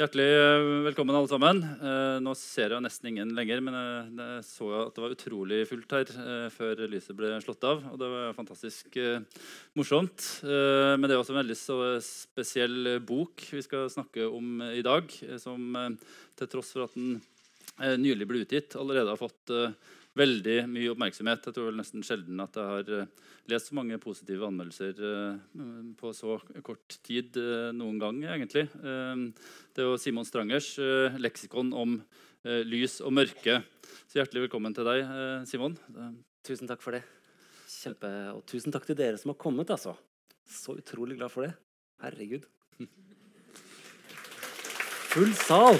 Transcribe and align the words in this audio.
Hjertelig 0.00 0.30
eh, 0.32 0.66
velkommen, 0.86 1.12
alle 1.12 1.28
sammen. 1.28 1.58
Eh, 1.60 2.18
nå 2.24 2.32
ser 2.38 2.72
jeg 2.72 2.80
nesten 2.80 3.10
ingen 3.10 3.34
lenger, 3.36 3.60
men 3.60 3.74
jeg, 3.76 4.06
jeg 4.16 4.44
så 4.48 4.68
at 4.78 4.94
det 4.96 5.02
var 5.04 5.12
utrolig 5.12 5.58
fullt 5.68 5.92
her 5.92 6.12
eh, 6.22 6.46
før 6.54 6.80
lyset 6.88 7.18
ble 7.18 7.34
slått 7.44 7.66
av. 7.68 7.82
Og 7.90 7.98
det 8.00 8.08
var 8.08 8.32
fantastisk 8.38 8.96
eh, 8.96 9.42
morsomt. 9.76 10.24
Eh, 10.40 10.94
men 10.94 11.04
det 11.04 11.12
er 11.12 11.20
også 11.20 11.34
en 11.34 11.42
veldig 11.42 11.58
spesiell 12.06 12.94
bok 13.04 13.44
vi 13.52 13.60
skal 13.66 13.92
snakke 13.92 14.24
om 14.24 14.64
i 14.70 14.80
dag, 14.86 15.12
eh, 15.28 15.36
som 15.42 15.68
eh, 15.76 16.16
til 16.40 16.48
tross 16.54 16.72
for 16.78 16.86
at 16.86 16.96
den 16.96 17.18
eh, 17.76 17.98
nylig 18.00 18.30
ble 18.30 18.40
utgitt, 18.46 18.80
allerede 18.80 19.12
har 19.12 19.20
fått 19.20 19.52
eh, 19.52 19.76
veldig 20.20 20.56
mye 20.70 20.92
oppmerksomhet. 20.92 21.46
Jeg 21.46 21.56
tror 21.56 21.70
vel 21.70 21.78
nesten 21.80 22.04
sjelden 22.06 22.42
at 22.42 22.56
jeg 22.58 22.70
har 22.72 22.90
eh, 22.96 23.28
lest 23.50 23.70
så 23.70 23.76
mange 23.78 23.98
positive 24.02 24.46
anmeldelser 24.48 25.00
eh, 25.10 25.62
på 26.00 26.12
så 26.16 26.38
kort 26.66 26.98
tid 27.06 27.38
eh, 27.40 27.70
noen 27.76 28.00
gang, 28.02 28.20
egentlig. 28.36 28.66
Det 28.80 29.82
er 29.82 29.88
jo 29.88 30.00
Simon 30.00 30.28
Strangers 30.28 30.72
leksikon 31.20 31.72
om 31.76 31.98
lys 32.66 33.00
og 33.04 33.12
mørke. 33.14 33.60
Så 34.08 34.20
hjertelig 34.20 34.46
velkommen 34.46 34.74
til 34.76 34.86
deg, 34.88 35.04
Simon. 35.48 35.76
Tusen 36.46 36.70
takk 36.70 36.82
for 36.84 36.96
det. 36.96 37.02
Kjempe, 37.70 38.10
og 38.34 38.42
tusen 38.48 38.74
takk 38.74 38.88
til 38.88 38.98
dere 38.98 39.20
som 39.20 39.34
har 39.34 39.40
kommet. 39.40 39.70
altså. 39.70 39.94
Så 40.50 40.78
utrolig 40.80 41.20
glad 41.20 41.32
for 41.32 41.46
det. 41.46 41.52
Herregud. 42.02 42.48
Full 45.12 45.34
sal! 45.46 45.76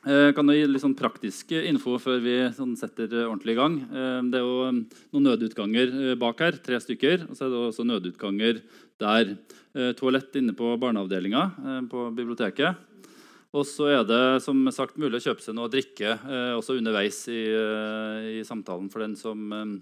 Eh, 0.00 0.30
kan 0.32 0.48
du 0.48 0.54
gi 0.54 0.64
litt 0.64 0.80
sånn 0.80 0.96
praktisk 0.96 1.50
info 1.52 1.98
før 2.00 2.22
vi 2.24 2.34
sånn 2.56 2.72
setter 2.80 3.10
eh, 3.12 3.26
ordentlig 3.26 3.52
i 3.52 3.58
gang? 3.58 3.74
Eh, 3.84 4.20
det 4.32 4.38
er 4.38 4.46
jo 4.46 4.62
eh, 4.64 4.78
noen 5.12 5.26
nødutganger 5.28 5.92
eh, 5.92 6.14
bak 6.20 6.40
her, 6.40 6.56
tre 6.64 6.78
stykker. 6.80 7.26
Og 7.28 7.36
så 7.36 7.44
er 7.44 7.52
det 7.52 7.58
også 7.66 7.84
nødutganger 7.88 8.62
der. 9.00 9.34
Toalett 9.94 10.34
inne 10.34 10.50
på 10.58 10.66
barneavdelinga 10.82 11.42
på 11.92 12.08
biblioteket. 12.16 12.80
Og 13.54 13.62
så 13.66 13.86
er 13.86 14.00
det 14.02 14.40
som 14.42 14.64
sagt 14.74 14.98
mulig 14.98 15.20
å 15.20 15.24
kjøpe 15.28 15.44
seg 15.44 15.54
noe 15.54 15.68
å 15.68 15.70
drikke 15.70 16.16
også 16.58 16.74
underveis 16.74 17.20
i, 17.30 17.38
i 18.40 18.42
samtalen 18.46 18.88
for 18.90 19.04
den 19.04 19.14
som, 19.18 19.44
eh, 19.54 19.76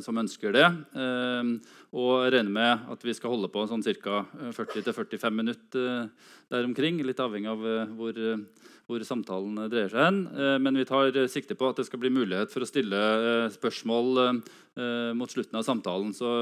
som 0.00 0.16
ønsker 0.16 0.54
det. 0.56 0.66
Eh, 0.96 1.50
og 1.96 2.12
jeg 2.24 2.32
regner 2.32 2.52
med 2.52 2.86
at 2.92 3.02
vi 3.04 3.14
skal 3.16 3.34
holde 3.34 3.50
på 3.52 3.66
sånn 3.68 3.84
ca. 4.00 4.22
40-45 4.56 5.36
minutter 5.36 5.90
eh, 5.90 6.30
der 6.52 6.64
omkring. 6.64 7.02
Litt 7.04 7.20
avhengig 7.20 7.50
av 7.52 7.66
eh, 7.68 7.92
hvor, 7.98 8.16
eh, 8.16 8.72
hvor 8.88 9.04
samtalen 9.04 9.66
dreier 9.68 9.92
seg 9.92 10.00
hen. 10.06 10.22
Eh, 10.32 10.56
Men 10.64 10.80
vi 10.80 10.86
tar 10.88 11.12
eh, 11.12 11.28
sikte 11.28 11.58
på 11.60 11.68
at 11.68 11.76
det 11.82 11.86
skal 11.90 12.00
bli 12.00 12.12
mulighet 12.14 12.52
for 12.54 12.64
å 12.64 12.70
stille 12.70 12.96
eh, 12.96 13.50
spørsmål 13.52 14.22
eh, 14.24 14.40
eh, 14.80 15.12
mot 15.18 15.28
slutten 15.36 15.60
av 15.60 15.68
samtalen. 15.68 16.16
Så 16.16 16.32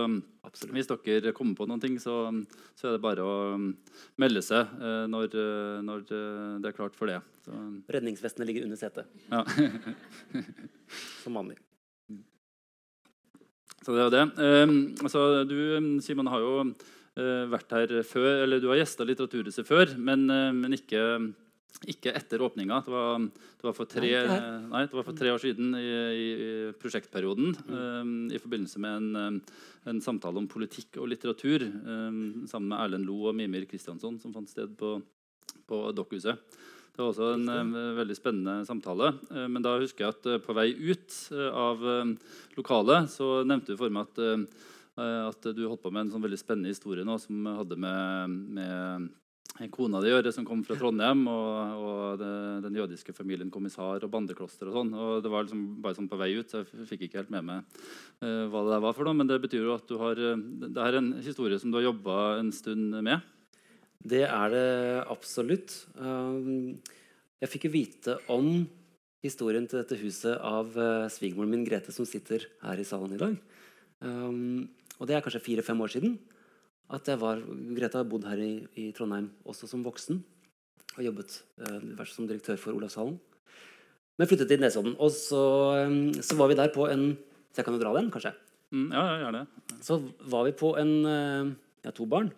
Absolutt. 0.46 0.77
hvis 0.78 0.92
dere 0.94 1.34
kommer 1.34 1.58
på 1.58 1.66
noen 1.66 1.82
ting, 1.82 1.98
så, 1.98 2.30
så 2.78 2.86
er 2.92 2.96
det 2.98 3.02
bare 3.02 3.27
å 3.27 3.58
melde 4.22 4.46
seg 4.46 4.78
eh, 4.78 5.05
når, 5.10 5.34
eh, 5.34 5.82
når 5.90 6.06
eh, 6.06 6.56
det 6.62 6.70
er 6.70 6.78
klart 6.78 6.94
for 6.94 7.10
det. 7.10 7.18
Så, 7.44 7.58
Redningsvestene 7.98 8.46
ligger 8.46 8.70
under 8.70 8.78
setet, 8.78 9.10
ja. 9.27 9.42
som 11.27 11.34
vanlig. 11.42 11.58
Så 13.84 13.94
det 13.94 14.04
er 14.06 14.12
det. 14.14 14.27
Eh, 14.40 14.74
altså, 15.04 15.44
du, 15.48 15.56
Simon, 16.04 16.30
har 16.32 16.40
jo 16.40 16.52
eh, 16.64 17.44
vært 17.52 17.74
her 17.77 17.96
før, 18.08 18.44
eller 18.44 18.62
du 18.62 18.70
har 18.72 18.80
gjesta 18.80 19.06
Litteraturhuset 19.06 19.68
før, 19.68 19.92
men, 20.00 20.24
eh, 20.32 20.52
men 20.56 20.77
ikke, 20.77 21.02
ikke 21.92 22.14
etter 22.16 22.42
åpninga. 22.44 22.80
Det 22.86 22.94
var, 22.94 23.20
det, 23.20 23.44
det 23.60 23.68
var 23.68 23.77
for 25.06 25.18
tre 25.18 25.34
år 25.34 25.42
siden 25.42 25.77
i, 25.77 25.84
i, 25.84 26.28
i 26.32 26.50
prosjektperioden 26.80 27.52
Um, 27.68 28.14
i 28.32 28.40
forbindelse 28.40 28.80
med 28.80 28.96
en, 29.02 29.16
eh, 29.20 29.58
en 29.92 30.00
samtale 30.05 30.40
om 30.40 30.48
politikk 30.48 30.96
og 31.02 31.10
litteratur 31.12 31.66
um, 31.66 32.44
sammen 32.48 32.70
med 32.72 32.80
Erlend 32.80 33.08
Lo 33.08 33.18
og 33.28 33.36
Mimir 33.36 33.66
Kristiansson, 33.68 34.16
som 34.22 34.32
fant 34.32 34.48
sted 34.48 34.72
på, 34.80 34.96
på 35.68 35.80
Dokkhuset. 35.96 36.40
Det 36.95 37.03
var 37.03 37.09
også 37.11 37.33
en 37.34 37.75
eh, 37.75 37.89
veldig 37.97 38.14
spennende 38.14 38.61
samtale. 38.69 39.17
Eh, 39.34 39.48
men 39.50 39.64
da 39.64 39.73
husker 39.83 40.06
jeg 40.06 40.14
at 40.14 40.28
eh, 40.31 40.42
på 40.42 40.55
vei 40.55 40.69
ut 40.70 41.17
av 41.51 41.83
lokalet 42.55 43.11
så 43.11 43.42
nevnte 43.42 43.74
du 43.74 43.80
for 43.80 43.91
meg 43.91 44.07
at, 44.07 44.46
at 45.02 45.51
du 45.57 45.64
holdt 45.67 45.83
på 45.83 45.91
med 45.91 46.05
en 46.05 46.14
sånn 46.14 46.23
veldig 46.23 46.39
spennende 46.39 46.70
historie 46.70 47.02
nå 47.07 47.17
som 47.18 47.48
hadde 47.51 47.79
med, 47.83 48.36
med 48.55 49.08
kona 49.74 49.98
di 50.02 50.13
gjøre, 50.13 50.30
som 50.35 50.46
kom 50.46 50.63
fra 50.67 50.77
Trondheim, 50.79 51.27
og, 51.30 51.83
og 51.83 52.23
det, 52.23 52.30
den 52.68 52.79
jødiske 52.79 53.14
familien 53.17 53.51
Kommissar 53.55 54.07
og 54.07 54.14
bandekloster 54.14 54.70
og 54.70 54.79
sånn. 54.79 54.95
Og 54.95 55.18
det 55.24 55.35
var 55.35 55.47
liksom 55.47 55.67
bare 55.83 55.98
sånn 55.98 56.11
på 56.11 56.18
vei 56.20 56.30
ut, 56.39 56.47
så 56.47 56.63
jeg 56.63 56.89
fikk 56.92 57.07
ikke 57.08 57.24
helt 57.24 57.35
med 57.35 57.51
meg 57.51 57.85
uh, 58.23 58.47
hva 58.51 58.63
det 58.63 58.74
der 58.77 58.86
var 58.86 58.95
for 58.95 59.07
noe. 59.07 59.18
Men 59.18 59.30
det 59.30 59.42
betyr 59.42 59.67
jo 59.67 59.74
at 59.74 59.86
du 59.91 59.98
har 59.98 60.18
Det 60.18 60.86
er 60.86 60.98
en 60.98 61.14
historie 61.27 61.58
som 61.58 61.74
du 61.74 61.79
har 61.80 61.89
jobba 61.89 62.18
en 62.39 62.55
stund 62.55 63.02
med. 63.02 63.33
Det 64.05 64.25
er 64.29 64.53
det 64.53 64.69
absolutt. 65.09 65.73
Um, 65.97 66.77
Jeg 67.41 67.51
fikk 67.51 67.67
jo 67.67 67.75
vite 67.75 68.17
om 68.33 68.67
historien 69.25 69.65
til 69.69 69.81
dette 69.81 69.97
huset 70.01 70.37
av 70.37 70.69
uh, 70.77 71.09
svigermoren 71.13 71.51
min 71.53 71.65
Grete, 71.65 71.92
som 71.92 72.05
sitter 72.09 72.45
her 72.63 72.81
i 72.81 72.85
salen 72.85 73.17
i 73.17 73.20
dag. 73.20 73.35
Um, 74.05 74.69
og 75.01 75.09
det 75.09 75.17
er 75.17 75.25
kanskje 75.25 75.42
fire-fem 75.45 75.81
år 75.81 75.97
siden. 75.97 76.19
at 76.92 77.09
jeg 77.09 77.19
var, 77.19 77.41
Grete 77.41 77.97
har 77.97 78.05
bodd 78.05 78.27
her 78.29 78.39
i, 78.39 78.67
i 78.77 78.92
Trondheim 78.92 79.31
også 79.45 79.67
som 79.67 79.83
voksen. 79.83 80.21
Og 80.98 81.03
jobbet 81.03 81.41
som 82.07 82.29
direktør 82.29 82.61
for 82.61 82.77
Olavshallen. 82.77 83.17
Men 84.19 84.29
flyttet 84.29 84.48
til 84.48 84.61
Nesodden. 84.61 84.95
Og 85.01 85.11
så, 85.11 85.41
så 86.23 86.36
var 86.36 86.53
vi 86.53 86.55
der 86.61 86.71
på 86.71 86.86
en 86.86 87.17
Så 87.51 87.63
jeg 87.63 87.65
kan 87.65 87.75
jo 87.75 87.81
dra 87.81 87.95
den, 87.97 88.13
kanskje? 88.13 88.35
Mm, 88.71 88.92
ja, 88.92 89.03
ja, 89.25 89.31
det. 89.33 89.47
Så 89.83 89.98
var 90.29 90.45
vi 90.45 90.53
på 90.53 90.77
en 90.79 90.95
Jeg 91.09 91.57
Ja, 91.85 91.91
to 91.91 92.07
barn 92.07 92.31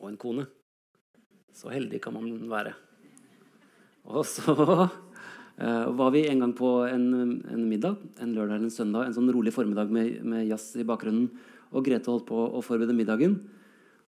og 0.00 0.10
en 0.10 0.18
kone. 0.20 0.46
Så 1.54 1.70
heldig 1.70 2.00
kan 2.02 2.16
man 2.16 2.28
være. 2.50 2.74
Og 4.10 4.26
så 4.26 4.52
eh, 4.54 5.86
var 5.96 6.10
vi 6.14 6.26
en 6.28 6.42
gang 6.42 6.54
på 6.56 6.70
en, 6.88 7.06
en 7.46 7.66
middag, 7.70 8.00
en 8.20 8.34
lørdag 8.34 8.58
eller 8.58 8.68
en 8.68 8.74
søndag, 8.74 9.06
en 9.06 9.16
sånn 9.16 9.30
rolig 9.32 9.54
formiddag 9.54 9.92
med, 9.94 10.18
med 10.26 10.48
jazz 10.48 10.74
i 10.80 10.86
bakgrunnen. 10.86 11.30
Og 11.74 11.86
Grete 11.86 12.10
holdt 12.10 12.26
på 12.28 12.36
å 12.36 12.62
forberede 12.64 12.96
middagen. 12.96 13.38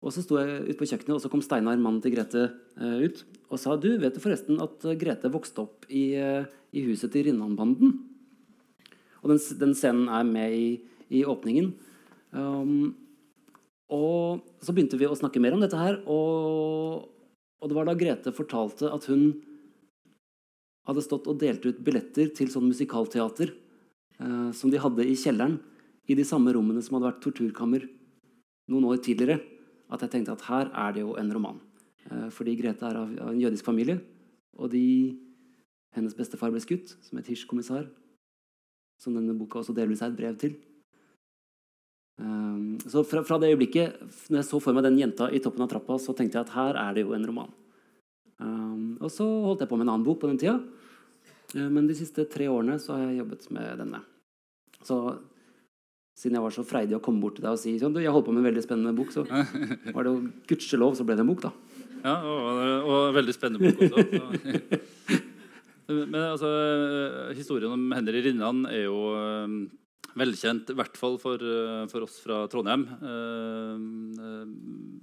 Og 0.05 0.13
så 0.13 0.25
sto 0.25 0.38
jeg 0.41 0.66
ute 0.67 0.79
på 0.81 0.89
kjøkkenet, 0.89 1.16
og 1.16 1.23
så 1.23 1.31
kom 1.31 1.41
Steinar, 1.45 1.78
mannen 1.81 2.01
til 2.03 2.13
Grete, 2.17 2.50
eh, 2.81 3.05
ut 3.05 3.23
og 3.45 3.61
sa 3.61 3.75
du, 3.78 3.91
vet 4.01 4.16
du 4.16 4.19
forresten 4.23 4.57
at 4.63 4.84
eh, 4.89 4.97
Grete 5.00 5.31
vokste 5.31 5.63
opp 5.63 5.85
i, 5.88 6.09
i 6.17 6.85
huset 6.89 7.13
til 7.13 7.29
Rinnanbanden? 7.29 7.94
Og 9.22 9.31
den, 9.31 9.41
den 9.61 9.73
scenen 9.78 10.09
er 10.13 10.25
med 10.28 10.53
i, 10.53 10.67
i 11.17 11.23
åpningen. 11.25 11.72
Um, 12.35 12.94
og 13.89 14.45
så 14.61 14.73
begynte 14.73 14.97
vi 15.00 15.07
å 15.09 15.17
snakke 15.17 15.41
mer 15.41 15.55
om 15.55 15.61
dette 15.63 15.79
her, 15.79 16.01
og, 16.09 17.05
og 17.66 17.72
det 17.72 17.78
var 17.80 17.88
da 17.90 17.98
Grete 17.98 18.30
fortalte 18.30 18.92
at 18.94 19.08
hun 19.09 19.31
hadde 20.86 21.02
stått 21.02 21.26
og 21.31 21.40
delt 21.42 21.64
ut 21.66 21.80
billetter 21.81 22.30
til 22.38 22.52
sånn 22.53 22.68
musikalteater 22.70 23.50
eh, 23.50 24.52
som 24.53 24.70
de 24.70 24.81
hadde 24.84 25.02
i 25.02 25.16
kjelleren, 25.18 25.58
i 26.06 26.14
de 26.14 26.22
samme 26.30 26.53
rommene 26.53 26.84
som 26.86 27.00
hadde 27.00 27.09
vært 27.09 27.24
torturkammer 27.26 27.88
noen 28.70 28.86
år 28.92 29.00
tidligere, 29.02 29.40
at 29.90 30.06
jeg 30.06 30.14
tenkte 30.14 30.36
at 30.36 30.46
her 30.46 30.70
er 30.70 30.94
det 30.94 31.02
jo 31.02 31.16
en 31.18 31.31
roman. 31.34 31.58
Eh, 32.06 32.30
fordi 32.30 32.53
Grete 32.59 32.86
er 32.86 33.02
av, 33.02 33.18
av 33.18 33.34
en 33.34 33.42
jødisk 33.42 33.66
familie, 33.66 33.97
og 34.62 34.70
de, 34.70 34.86
hennes 35.97 36.14
bestefar 36.14 36.53
ble 36.53 36.62
skutt, 36.62 36.94
som 37.02 37.18
et 37.18 37.34
Hirsch-kommissar, 37.34 37.90
som 39.02 39.18
denne 39.18 39.34
boka 39.42 39.64
også 39.64 39.74
delvis 39.74 40.06
er 40.06 40.14
et 40.14 40.22
brev 40.22 40.38
til. 40.38 40.53
Um, 42.16 42.78
så 42.88 43.03
fra, 43.03 43.26
fra 43.28 43.38
det 43.42 43.50
øyeblikket 43.52 44.00
når 44.31 44.40
jeg 44.40 44.48
så 44.48 44.59
for 44.64 44.76
meg 44.76 44.86
den 44.86 45.02
jenta 45.02 45.28
i 45.28 45.42
toppen 45.44 45.66
av 45.66 45.72
trappa, 45.74 45.98
så 46.00 46.16
tenkte 46.16 46.40
jeg 46.40 46.48
at 46.48 46.56
her 46.56 46.80
er 46.80 46.96
det 46.96 47.03
jo 47.03 47.16
en 47.18 47.28
roman. 47.28 47.52
Um, 48.40 48.96
og 49.03 49.12
så 49.12 49.26
holdt 49.26 49.64
jeg 49.64 49.72
på 49.72 49.80
med 49.80 49.88
en 49.88 49.96
annen 49.96 50.08
bok 50.08 50.22
på 50.24 50.31
den 50.31 50.40
tida. 50.40 50.58
Uh, 51.53 51.68
men 51.68 51.90
de 51.90 51.98
siste 51.98 52.28
tre 52.31 52.48
årene 52.52 52.80
så 52.80 52.96
har 52.96 53.09
jeg 53.09 53.22
jobbet 53.24 53.48
med 53.56 53.84
denne. 53.84 54.02
Så 54.86 55.00
siden 56.16 56.40
jeg 56.40 56.46
var 56.46 56.56
så 56.56 56.64
freidig 56.64 56.96
å 56.96 57.03
komme 57.03 57.20
bort 57.20 57.36
til 57.38 57.44
deg 57.44 57.58
og 57.58 57.59
si 57.59 57.76
sånn, 57.80 57.96
du, 57.96 58.00
jeg 58.00 58.14
holdt 58.16 58.30
på 58.30 58.36
med 58.36 58.46
en 58.46 58.50
veldig 58.50 58.64
spennende 58.64 58.96
bok, 58.96 59.12
så 59.12 59.26
var 59.28 60.06
det 60.06 60.12
jo 60.14 60.20
gudskjelov 60.47 60.96
så 60.96 61.03
ble 61.08 61.18
det 61.18 61.26
en 61.26 61.32
bok, 61.34 61.44
da. 61.44 61.52
Ja, 62.06 62.14
og, 62.22 62.59
og 62.85 63.16
veldig 63.18 63.34
spennende 63.35 63.73
bok 63.73 63.82
også. 63.90 64.06
Så. 64.16 65.23
Men 65.85 66.22
altså, 66.22 66.50
historien 67.38 67.73
om 67.76 67.91
Henry 67.94 68.23
Rinnan 68.26 68.64
er 68.70 68.88
jo 68.88 68.96
eh, 69.14 69.58
velkjent, 70.16 70.72
i 70.72 70.78
hvert 70.78 70.97
fall 70.97 71.17
for, 71.20 71.35
eh, 71.35 71.85
for 71.91 72.06
oss 72.06 72.20
fra 72.23 72.46
Trondheim. 72.52 72.88
Eh, 73.02 73.76
eh, 74.26 74.46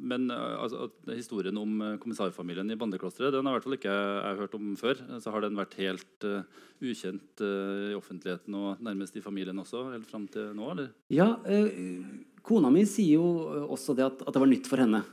Men 0.02 0.28
altså, 0.30 0.90
historien 1.06 1.56
om 1.56 1.78
kommissarfamilien 2.02 2.68
i 2.72 2.76
bandeklosteret 2.76 3.32
den 3.32 3.46
har 3.46 3.54
i 3.54 3.56
hvert 3.56 3.64
fall 3.64 3.76
ikke 3.78 3.92
jeg 3.94 4.38
hørt 4.40 4.54
om 4.54 4.74
før. 4.76 4.98
Så 5.22 5.30
har 5.30 5.40
den 5.40 5.54
vært 5.54 5.76
helt 5.78 6.26
uh, 6.26 6.42
ukjent 6.82 7.40
uh, 7.40 7.92
i 7.92 7.94
offentligheten 7.94 8.52
og 8.52 8.82
nærmest 8.82 9.16
i 9.16 9.22
familien 9.22 9.56
også, 9.56 9.92
helt 9.92 10.10
fram 10.10 10.26
til 10.26 10.50
nå? 10.58 10.72
eller? 10.72 10.90
Ja, 11.08 11.38
uh, 11.38 12.02
kona 12.42 12.68
mi 12.68 12.82
sier 12.84 13.22
jo 13.22 13.70
også 13.70 13.94
det 13.94 14.04
at, 14.04 14.26
at 14.26 14.34
det 14.34 14.42
var 14.42 14.50
nytt 14.50 14.66
for 14.66 14.82
henne. 14.82 15.04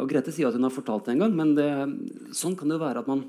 Og 0.00 0.08
Grete 0.08 0.32
sier 0.32 0.48
at 0.48 0.56
hun 0.56 0.64
har 0.64 0.72
fortalt 0.72 1.04
det 1.04 1.14
en 1.14 1.22
gang, 1.26 1.36
men 1.36 1.54
det, 1.54 1.70
sånn 2.32 2.56
kan 2.56 2.68
det 2.68 2.80
jo 2.80 2.86
være 2.86 3.04
at 3.04 3.12
man, 3.12 3.26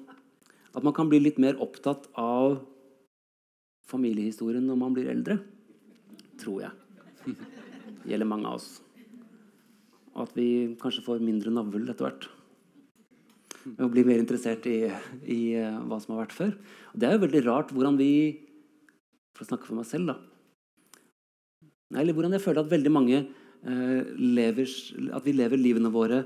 at 0.73 0.83
man 0.83 0.95
kan 0.95 1.11
bli 1.11 1.19
litt 1.19 1.43
mer 1.43 1.59
opptatt 1.59 2.07
av 2.15 2.61
familiehistorien 3.91 4.63
når 4.63 4.79
man 4.79 4.95
blir 4.95 5.11
eldre. 5.11 5.41
Tror 6.41 6.63
jeg. 6.63 7.35
Det 8.01 8.09
gjelder 8.09 8.29
mange 8.29 8.49
av 8.49 8.57
oss. 8.57 8.69
Og 10.15 10.23
at 10.25 10.35
vi 10.35 10.47
kanskje 10.81 11.03
får 11.05 11.23
mindre 11.23 11.53
navl 11.53 11.83
etter 11.85 12.07
hvert. 12.07 12.27
Og 13.77 13.91
blir 13.93 14.07
mer 14.07 14.19
interessert 14.19 14.65
i, 14.69 14.89
i 15.29 15.41
eh, 15.59 15.77
hva 15.85 15.99
som 16.01 16.15
har 16.15 16.23
vært 16.23 16.35
før. 16.35 16.55
Og 16.91 17.01
det 17.01 17.07
er 17.07 17.15
jo 17.15 17.25
veldig 17.27 17.43
rart 17.45 17.73
hvordan 17.75 17.99
vi 17.99 18.11
For 19.35 19.45
å 19.45 19.51
snakke 19.51 19.69
for 19.69 19.77
meg 19.77 19.87
selv, 19.87 20.11
da. 20.11 20.17
Eller 22.01 22.15
hvordan 22.15 22.33
jeg 22.35 22.43
føler 22.43 22.63
at 22.63 22.71
veldig 22.71 22.91
mange 22.93 23.17
eh, 23.21 24.01
lever 24.17 24.67
At 25.15 25.27
vi 25.27 25.35
lever 25.35 25.61
livene 25.61 25.91
våre 25.93 26.23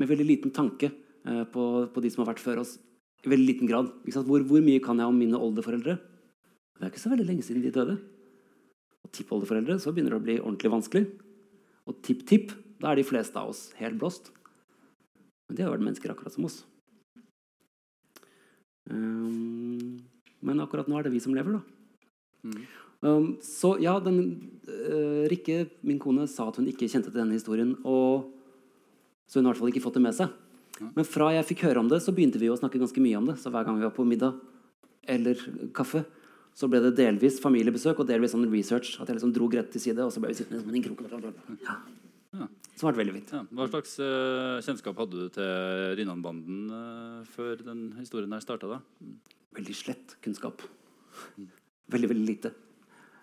med 0.00 0.08
veldig 0.08 0.24
liten 0.26 0.54
tanke 0.54 0.88
eh, 0.88 1.44
på, 1.52 1.64
på, 1.92 2.02
de 2.02 2.10
som 2.10 2.24
har 2.24 2.32
vært 2.32 2.42
før 2.42 2.62
oss. 2.64 2.78
I 3.22 3.30
veldig 3.30 3.46
liten 3.46 3.68
grad. 3.70 3.92
Hvor, 4.10 4.42
hvor, 4.42 4.62
mye 4.64 4.82
kan 4.82 4.98
jeg 4.98 5.10
om 5.10 5.18
mine 5.18 5.38
oldeforeldre? 5.38 5.98
Det 6.82 6.88
er 6.88 6.90
ikke 6.96 7.00
så 7.04 7.10
veldig 7.12 7.24
lenge 7.28 7.44
siden 7.46 7.62
de 7.62 7.70
døde. 7.70 7.92
Og 9.06 9.10
tippoldeforeldre 9.14 9.76
så 9.78 9.92
begynner 9.94 10.16
det 10.16 10.18
å 10.18 10.24
bli 10.24 10.34
ordentlig 10.40 10.70
vanskelig. 10.72 11.02
Og 11.86 12.00
tipp-tipp, 12.02 12.50
da 12.82 12.90
er 12.90 12.98
de 12.98 13.04
fleste 13.06 13.38
av 13.38 13.52
oss 13.52 13.68
helt 13.78 14.00
blåst. 14.00 14.32
Men 15.46 15.54
de 15.54 15.62
har 15.62 15.70
vært 15.70 15.84
mennesker 15.86 16.10
akkurat 16.10 16.34
som 16.34 16.48
oss. 16.48 16.56
Um, 18.90 20.00
men 20.42 20.62
akkurat 20.64 20.90
nå 20.90 20.98
er 20.98 21.06
det 21.06 21.12
vi 21.14 21.20
som 21.22 21.36
lever, 21.36 21.60
da. 21.60 22.50
Mm. 22.50 22.64
Um, 23.06 23.28
så 23.46 23.76
ja, 23.78 23.92
den, 24.02 24.18
uh, 24.66 25.22
Rikke, 25.30 25.68
min 25.86 26.00
kone, 26.02 26.26
sa 26.26 26.48
at 26.50 26.58
hun 26.58 26.66
ikke 26.72 26.88
kjente 26.90 27.12
til 27.12 27.20
denne 27.20 27.38
historien. 27.38 27.76
Og 27.86 28.26
så 29.30 29.38
hun 29.38 29.46
har 29.46 29.52
i 29.52 29.54
hvert 29.54 29.62
fall 29.62 29.70
ikke 29.70 29.84
fått 29.84 30.00
det 30.00 30.02
med 30.08 30.18
seg. 30.18 30.34
Men 30.96 31.06
fra 31.06 31.30
jeg 31.36 31.46
fikk 31.52 31.62
høre 31.68 31.84
om 31.84 31.92
det, 31.94 32.02
så 32.02 32.10
begynte 32.10 32.42
vi 32.42 32.50
å 32.50 32.58
snakke 32.58 32.82
ganske 32.82 33.06
mye 33.06 33.22
om 33.22 33.30
det. 33.30 33.38
Så 33.38 33.54
hver 33.54 33.70
gang 33.70 33.78
vi 33.78 33.86
var 33.86 33.94
på 33.94 34.08
middag 34.08 34.34
eller 35.06 35.38
kaffe, 35.78 36.02
så 36.56 36.68
ble 36.68 36.82
det 36.84 36.94
delvis 36.98 37.38
familiebesøk 37.42 38.02
og 38.02 38.08
delvis 38.08 38.34
sånn 38.34 38.48
research. 38.52 38.96
At 39.00 39.08
jeg 39.08 39.18
liksom 39.18 39.32
dro 39.36 39.48
Grete 39.52 39.72
til 39.74 39.84
side, 39.86 40.04
og 40.04 40.12
så 40.12 40.22
ble 40.22 40.32
vi 40.32 40.40
sittende 40.40 40.62
som 40.62 40.74
en 40.74 40.84
krok. 40.84 41.00
Ja. 41.64 41.76
Ja. 42.32 42.48
Som 42.76 42.88
har 42.88 42.92
vært 42.92 43.02
veldig 43.02 43.14
fint. 43.18 43.32
Ja. 43.36 43.42
Hva 43.56 43.68
slags 43.68 43.94
uh, 44.00 44.58
kjennskap 44.64 45.00
hadde 45.00 45.22
du 45.22 45.32
til 45.32 45.96
Rinnan-banden 46.00 46.66
uh, 46.72 47.22
før 47.32 47.64
den 47.64 47.86
historien 47.98 48.32
her 48.32 48.44
starta? 48.44 48.80
Veldig 49.56 49.76
slett 49.76 50.16
kunnskap. 50.24 50.64
Veldig, 51.92 52.12
veldig 52.12 52.28
lite. 52.28 52.52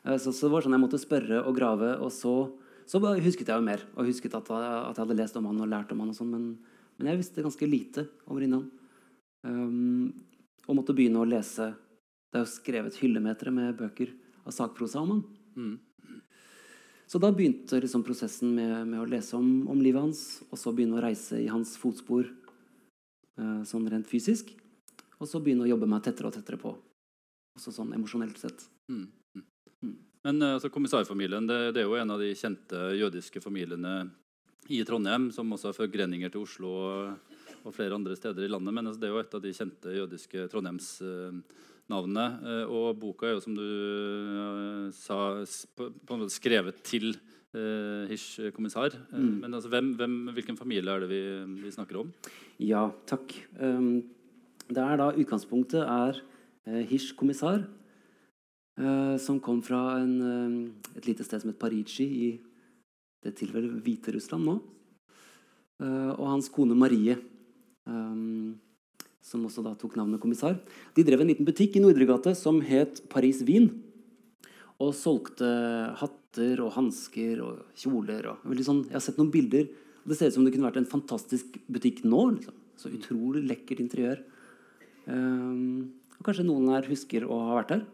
Uh, 0.06 0.18
så, 0.18 0.30
så, 0.30 0.48
det 0.48 0.54
var 0.54 0.66
sånn 0.66 0.78
jeg 0.78 0.86
måtte 0.86 1.02
spørre 1.02 1.44
og 1.44 1.58
grave, 1.58 1.96
og 2.02 2.14
så, 2.14 2.36
så 2.90 3.02
husket 3.02 3.50
jeg 3.50 3.56
jo 3.58 3.66
mer. 3.66 3.86
Og 3.96 4.10
husket 4.10 4.38
at, 4.38 4.54
at, 4.54 4.94
jeg 4.98 5.06
hadde 5.06 5.22
lest 5.22 5.38
om 5.42 5.50
han 5.50 5.66
og 5.66 5.74
lært 5.74 5.94
om 5.94 6.06
han 6.06 6.14
og 6.14 6.18
sånn. 6.18 6.34
Men 6.34 6.52
men 7.00 7.14
jeg 7.14 7.22
visste 7.22 7.44
ganske 7.46 7.68
lite 7.68 8.04
om 8.28 8.40
Rinnan. 8.40 8.66
Um, 9.48 10.12
og 10.68 10.76
måtte 10.82 10.94
begynne 10.96 11.22
å 11.24 11.28
lese 11.28 11.72
Det 12.30 12.38
er 12.40 12.46
jo 12.46 12.52
skrevet 12.52 12.98
hyllemetere 13.02 13.54
med 13.54 13.78
bøker 13.80 14.12
av 14.46 14.54
sakprosa 14.54 15.02
om 15.02 15.16
han. 15.16 15.22
Mm. 15.58 15.78
Så 17.10 17.18
da 17.18 17.32
begynte 17.34 17.80
liksom 17.82 18.04
prosessen 18.06 18.52
med, 18.54 18.74
med, 18.92 19.00
å 19.02 19.08
lese 19.10 19.34
om, 19.38 19.66
om, 19.72 19.80
livet 19.82 20.04
hans, 20.04 20.20
og 20.54 20.60
så 20.62 20.74
begynne 20.76 21.00
å 21.00 21.02
reise 21.02 21.40
i 21.42 21.48
hans 21.50 21.74
fotspor 21.82 22.28
eh, 22.28 23.62
sånn 23.66 23.88
rent 23.90 24.06
fysisk. 24.10 24.52
Og 25.18 25.26
så 25.28 25.42
begynne 25.42 25.66
å 25.66 25.72
jobbe 25.72 25.90
meg 25.90 26.04
tettere 26.06 26.30
og 26.30 26.36
tettere 26.38 26.60
på, 26.62 26.76
også 27.58 27.74
sånn 27.74 27.96
emosjonelt 27.98 28.38
sett. 28.38 28.62
Mm. 28.94 29.08
Mm. 29.82 29.96
Men 30.28 30.46
uh, 30.46 30.54
altså, 30.60 30.70
kommissarfamilien 30.72 31.50
det, 31.50 31.58
det, 31.74 31.82
er 31.82 31.90
jo 31.90 31.98
en 31.98 32.14
av 32.14 32.22
de 32.22 32.30
kjente 32.38 32.84
jødiske 33.00 33.42
familiene 33.42 33.96
i 34.70 34.84
Trondheim, 34.86 35.32
som 35.34 35.50
også 35.50 35.72
har 35.72 35.80
forgreninger 35.80 36.30
til 36.30 36.46
Oslo 36.46 36.76
og, 36.78 37.34
og, 37.64 37.74
flere 37.74 37.98
andre 37.98 38.16
steder 38.20 38.46
i 38.46 38.52
landet. 38.54 38.76
Men 38.76 38.92
altså, 38.92 39.02
det 39.02 39.10
er 39.10 39.16
jo 39.18 39.24
et 39.24 39.36
av 39.40 39.44
de 39.48 39.56
kjente 39.58 39.98
jødiske 39.98 40.46
Trondheims... 40.54 40.94
Eh, 41.02 41.66
og 41.90 43.00
boka 43.02 43.26
er 43.28 43.36
jo, 43.36 43.42
som 43.44 43.56
du 43.58 43.64
uh, 43.64 44.86
sa, 44.94 45.42
på, 45.76 45.90
på, 45.90 46.14
en 46.14 46.22
måte 46.22 46.36
skrevet 46.36 46.84
til 46.86 47.12
uh, 47.56 48.06
Hish 48.10 48.52
kommissar. 48.54 48.94
Mm. 49.12 49.42
Men 49.42 49.54
altså, 49.58 49.72
hvem, 49.74 49.94
hvem, 49.98 50.18
hvilken 50.36 50.58
familie 50.58 50.94
er 50.94 51.04
det 51.04 51.10
vi, 51.10 51.22
vi 51.64 51.74
snakker 51.74 52.02
om? 52.04 52.14
Ja, 52.62 52.90
takk. 53.10 53.34
Um, 53.58 54.06
det 54.70 54.84
er 54.86 55.02
da 55.02 55.10
Utgangspunktet 55.16 55.82
er 55.82 56.22
uh, 56.22 56.82
Hish 56.90 57.16
kommissar. 57.18 57.66
som 59.20 59.42
kom 59.44 59.58
fra 59.60 59.98
en, 60.00 60.72
et 60.96 61.04
lite 61.04 61.26
sted 61.28 61.42
som 61.42 61.50
het 61.50 61.58
Parici 61.60 62.06
i 62.06 62.28
det 63.26 63.34
tilfellet 63.36 63.82
Hviterussland 63.84 64.46
nå. 64.48 64.54
Og 66.16 66.24
hans 66.30 66.48
kone 66.48 66.78
Marie, 66.80 67.18
um, 67.84 68.56
som 69.26 69.44
også 69.46 69.64
da 69.66 69.76
tok 69.78 69.98
navnet 70.00 70.22
kommissar. 70.22 70.58
De 70.96 71.06
drev 71.06 71.22
en 71.24 71.30
liten 71.32 71.48
butikk 71.48 71.78
i 71.78 71.84
Nordregate 71.84 72.34
som 72.38 72.62
het 72.66 73.04
Paris 73.12 73.44
Vin. 73.48 73.70
Og 74.80 74.96
solgte 74.96 75.50
hatter 76.00 76.62
og 76.64 76.74
hansker 76.78 77.44
og 77.44 77.64
kjoler. 77.78 78.32
Og 78.32 78.64
sånn, 78.64 78.86
jeg 78.88 78.96
har 78.96 79.04
sett 79.04 79.20
noen 79.20 79.34
bilder. 79.34 79.68
og 80.04 80.12
Det 80.12 80.20
ser 80.20 80.32
ut 80.32 80.38
som 80.38 80.48
det 80.48 80.56
kunne 80.56 80.70
vært 80.70 80.82
en 80.82 80.92
fantastisk 80.94 81.60
butikk 81.68 82.06
nå. 82.08 82.22
Liksom. 82.38 82.60
Så 82.80 82.94
utrolig 82.96 83.44
lekkert 83.48 83.84
interiør. 83.84 84.22
Um, 85.10 85.92
og 86.20 86.28
kanskje 86.28 86.48
noen 86.48 86.70
her 86.72 86.88
husker 86.88 87.26
å 87.28 87.42
ha 87.50 87.58
vært 87.60 87.74
der. 87.76 87.88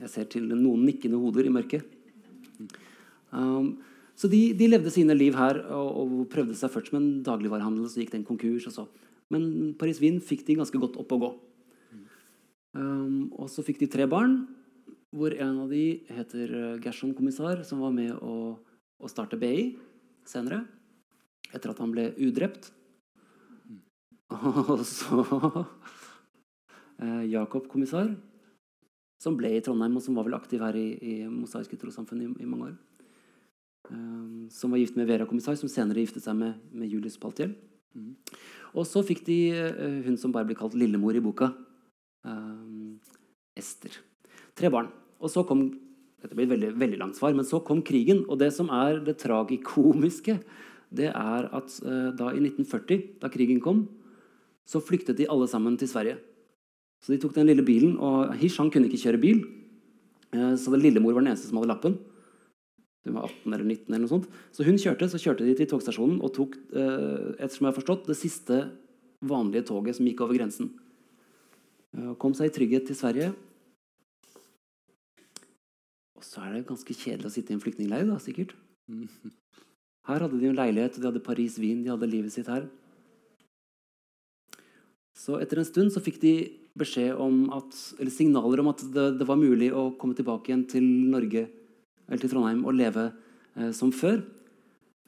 Jeg 0.00 0.12
ser 0.12 0.28
til 0.32 0.48
noen 0.48 0.84
nikkende 0.86 1.20
hoder 1.20 1.48
i 1.48 1.52
mørket. 1.52 1.84
Um, 3.30 3.78
så 4.16 4.28
de, 4.28 4.50
de, 4.56 4.68
levde 4.68 4.92
sine 4.92 5.14
liv 5.16 5.36
her 5.38 5.62
og, 5.72 5.90
og, 6.02 6.16
prøvde 6.32 6.56
seg 6.58 6.72
først 6.72 6.92
med 6.92 7.00
en 7.00 7.22
dagligvarehandel. 7.24 7.88
Så 7.88 8.02
gikk 8.02 8.12
det 8.12 8.20
en 8.20 8.28
konkurs. 8.28 8.66
og 8.68 8.76
så. 8.76 8.86
Men 9.30 9.74
Paris 9.78 10.00
Wien 10.02 10.18
fikk 10.22 10.44
de 10.48 10.58
ganske 10.58 10.80
godt 10.82 10.98
opp 11.00 11.14
og 11.14 11.22
gå. 11.24 11.30
Um, 12.78 13.30
og 13.34 13.50
så 13.50 13.64
fikk 13.66 13.80
de 13.82 13.90
tre 13.90 14.06
barn, 14.10 14.44
hvor 15.14 15.34
en 15.34 15.62
av 15.64 15.72
de 15.72 16.02
heter 16.06 16.50
Gerson 16.50 16.82
Gershon 16.84 17.14
Kommissar, 17.18 17.64
som 17.66 17.82
var 17.82 17.94
med 17.94 18.12
å, 18.14 18.58
å 19.00 19.10
starte 19.10 19.38
BI 19.40 19.72
senere. 20.28 20.62
Etter 21.50 21.72
at 21.72 21.80
han 21.82 21.90
ble 21.94 22.12
udrept. 22.22 22.70
Og 24.30 24.84
så 24.86 25.24
uh, 25.26 27.24
Jakob 27.34 27.66
Kommissar, 27.70 28.12
som 29.20 29.34
ble 29.36 29.50
i 29.56 29.64
Trondheim, 29.64 29.98
og 29.98 30.04
som 30.04 30.14
var 30.16 30.28
vel 30.28 30.38
aktiv 30.38 30.62
her 30.62 30.78
i, 30.78 30.88
i 30.94 31.14
Mosaiske 31.26 31.78
trossamfunn 31.80 32.22
i, 32.22 32.30
i 32.44 32.48
mange 32.48 32.70
år. 32.70 32.78
Um, 33.90 34.46
som 34.54 34.70
var 34.70 34.78
gift 34.78 34.94
med 34.94 35.10
Vera 35.10 35.26
Kommissar, 35.26 35.58
som 35.58 35.70
senere 35.72 36.04
giftet 36.04 36.22
seg 36.22 36.38
med, 36.38 36.62
med 36.70 36.92
Julius 36.92 37.18
Paltiel. 37.18 37.56
Mm. 37.98 38.14
Og 38.74 38.86
så 38.86 39.02
fikk 39.06 39.24
de 39.26 39.38
uh, 39.56 40.00
hun 40.06 40.18
som 40.20 40.32
bare 40.34 40.48
blir 40.48 40.58
kalt 40.58 40.76
lillemor 40.78 41.16
i 41.16 41.22
boka. 41.24 41.50
Um, 42.26 42.98
Ester. 43.58 43.94
Tre 44.58 44.70
barn. 44.72 44.90
Og 45.20 45.32
så 45.32 45.44
kom 45.46 45.68
dette 46.20 46.36
blir 46.36 46.44
et 46.44 46.52
veldig, 46.52 46.74
veldig 46.76 46.98
langt 47.00 47.16
svar, 47.16 47.32
men 47.32 47.46
så 47.48 47.62
kom 47.64 47.80
krigen. 47.80 48.26
Og 48.28 48.36
det 48.42 48.50
som 48.52 48.68
er 48.76 48.98
det 49.04 49.16
tragikomiske, 49.22 50.36
det 50.92 51.08
er 51.08 51.48
at 51.48 51.78
uh, 51.86 52.10
da 52.16 52.32
i 52.34 52.42
1940, 52.42 53.06
da 53.22 53.30
krigen 53.32 53.62
kom, 53.64 53.86
så 54.68 54.82
flyktet 54.84 55.16
de 55.18 55.30
alle 55.32 55.48
sammen 55.50 55.78
til 55.80 55.88
Sverige. 55.90 56.18
Så 57.00 57.14
de 57.14 57.18
tok 57.22 57.32
den 57.38 57.48
lille 57.48 57.64
bilen, 57.64 57.96
og 57.96 58.34
Hish 58.36 58.60
han 58.60 58.68
kunne 58.70 58.90
ikke 58.90 59.00
kjøre 59.00 59.22
bil. 59.22 59.40
Så 60.30 60.70
det 60.70 60.82
lillemor 60.84 61.16
var 61.16 61.24
den 61.24 61.30
eneste 61.32 61.48
som 61.48 61.56
hadde 61.58 61.70
lappen. 61.72 61.94
Hun 63.06 63.16
var 63.16 63.30
18 63.30 63.54
eller 63.54 63.64
19 63.64 63.88
eller 63.88 64.04
noe 64.04 64.12
sånt. 64.12 64.28
Så 64.52 64.64
hun 64.66 64.78
kjørte, 64.80 65.08
så 65.08 65.20
kjørte 65.20 65.46
de 65.46 65.54
til 65.56 65.68
togstasjonen 65.70 66.18
og 66.20 66.34
tok 66.36 66.56
eh, 66.76 67.36
ettersom 67.40 67.66
jeg 67.66 67.70
har 67.70 67.78
forstått, 67.78 68.08
det 68.10 68.18
siste 68.20 68.58
vanlige 69.24 69.68
toget 69.70 69.96
som 69.96 70.08
gikk 70.08 70.20
over 70.24 70.36
grensen. 70.36 70.72
Og 71.96 72.18
kom 72.20 72.36
seg 72.36 72.50
i 72.50 72.54
trygghet 72.54 72.86
til 72.90 72.98
Sverige. 72.98 73.30
Og 76.20 76.26
så 76.26 76.44
er 76.44 76.58
det 76.58 76.66
ganske 76.68 76.96
kjedelig 76.96 77.30
å 77.30 77.32
sitte 77.32 77.54
i 77.54 77.56
en 77.56 77.62
flyktningleir, 77.64 78.04
da, 78.08 78.18
sikkert. 78.20 78.52
Her 80.08 80.24
hadde 80.24 80.40
de 80.40 80.50
en 80.50 80.58
leilighet, 80.58 80.98
de 81.00 81.08
hadde 81.08 81.24
Paris-Wien, 81.24 81.80
de 81.84 81.92
hadde 81.92 82.08
livet 82.08 82.32
sitt 82.34 82.48
her. 82.50 82.64
Så 85.14 85.36
etter 85.38 85.60
en 85.60 85.68
stund 85.68 85.92
så 85.92 86.00
fikk 86.02 86.16
de 86.22 86.32
beskjed 86.80 87.18
om 87.20 87.44
at, 87.54 87.76
eller 88.00 88.12
signaler 88.14 88.62
om 88.62 88.70
at 88.72 88.82
det, 88.94 89.04
det 89.20 89.26
var 89.28 89.38
mulig 89.38 89.68
å 89.76 89.90
komme 90.00 90.16
tilbake 90.16 90.50
igjen 90.50 90.64
til 90.72 90.86
Norge 91.12 91.44
eller 92.10 92.20
til 92.20 92.32
Trondheim 92.32 92.66
og 92.66 92.76
leve 92.76 93.08
eh, 93.56 93.70
som 93.76 93.92
før. 93.94 94.20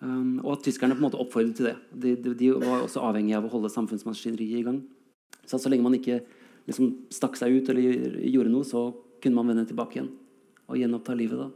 Um, 0.03 0.41
og 0.43 0.57
at 0.57 0.65
tyskerne 0.67 0.97
på 0.97 1.03
en 1.03 1.07
måte 1.07 1.21
oppfordret 1.23 1.55
til 1.55 1.69
det. 1.69 1.77
De, 1.95 2.17
de, 2.19 2.33
de, 2.35 2.49
var 2.59 2.83
også 2.83 3.05
avhengige 3.07 3.39
av 3.39 3.47
å 3.47 3.53
holde 3.53 3.71
samfunnsmaskineriet 3.71 4.59
i 4.59 4.65
gang. 4.67 4.81
Så 5.47 5.61
så 5.63 5.71
lenge 5.71 5.87
man 5.87 5.95
ikke 5.95 6.19
liksom, 6.67 6.97
stakk 7.15 7.39
seg 7.39 7.55
ut 7.55 7.71
eller 7.71 8.19
gjorde 8.27 8.51
noe, 8.51 8.67
så 8.67 8.89
kunne 9.23 9.39
man 9.39 9.53
vende 9.53 9.69
tilbake 9.69 9.99
igjen 9.99 10.11
og 10.67 10.79
gjenoppta 10.81 11.15
livet. 11.19 11.39
da. 11.39 11.49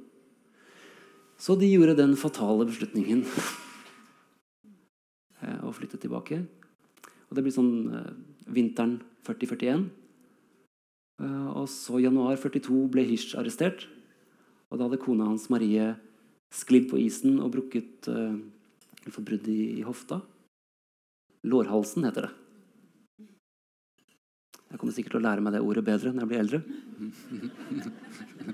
Så 1.42 1.56
de 1.58 1.68
gjorde 1.68 1.98
den 1.98 2.14
fatale 2.18 2.68
beslutningen 2.68 3.24
eh, 5.42 5.60
å 5.66 5.74
flytte 5.74 5.98
tilbake. 6.02 6.44
Og 7.26 7.36
det 7.36 7.42
blir 7.42 7.54
sånn 7.54 7.74
eh, 7.90 8.12
vinteren 8.46 9.00
40-41. 9.26 9.88
Uh, 11.16 11.48
og 11.56 11.66
så 11.72 11.96
januar 11.98 12.36
42 12.36 12.86
ble 12.92 13.02
Hirsch 13.08 13.34
arrestert. 13.40 13.86
Og 14.70 14.78
da 14.78 14.87
hadde 14.88 15.02
kona 15.02 15.28
hans 15.28 15.46
Marie 15.52 15.92
sklidd 16.54 16.88
på 16.90 16.99
isen 17.02 17.38
og 17.42 17.52
brukket 17.54 18.08
uh, 18.11 18.35
forbrudd 19.12 19.46
i, 19.50 19.78
i, 19.78 19.85
hofta. 19.87 20.20
Lårhalsen 21.46 22.06
heter 22.06 22.26
det. 22.26 22.32
Jeg 24.66 24.80
kommer 24.80 24.96
sikkert 24.96 25.14
til 25.14 25.20
å 25.20 25.26
lære 25.28 25.44
meg 25.44 25.54
det 25.54 25.62
ordet 25.62 25.85
bedre 25.87 26.11
når 26.12 26.25
jeg 26.25 26.30
blir 26.32 26.42
eldre. 26.42 26.61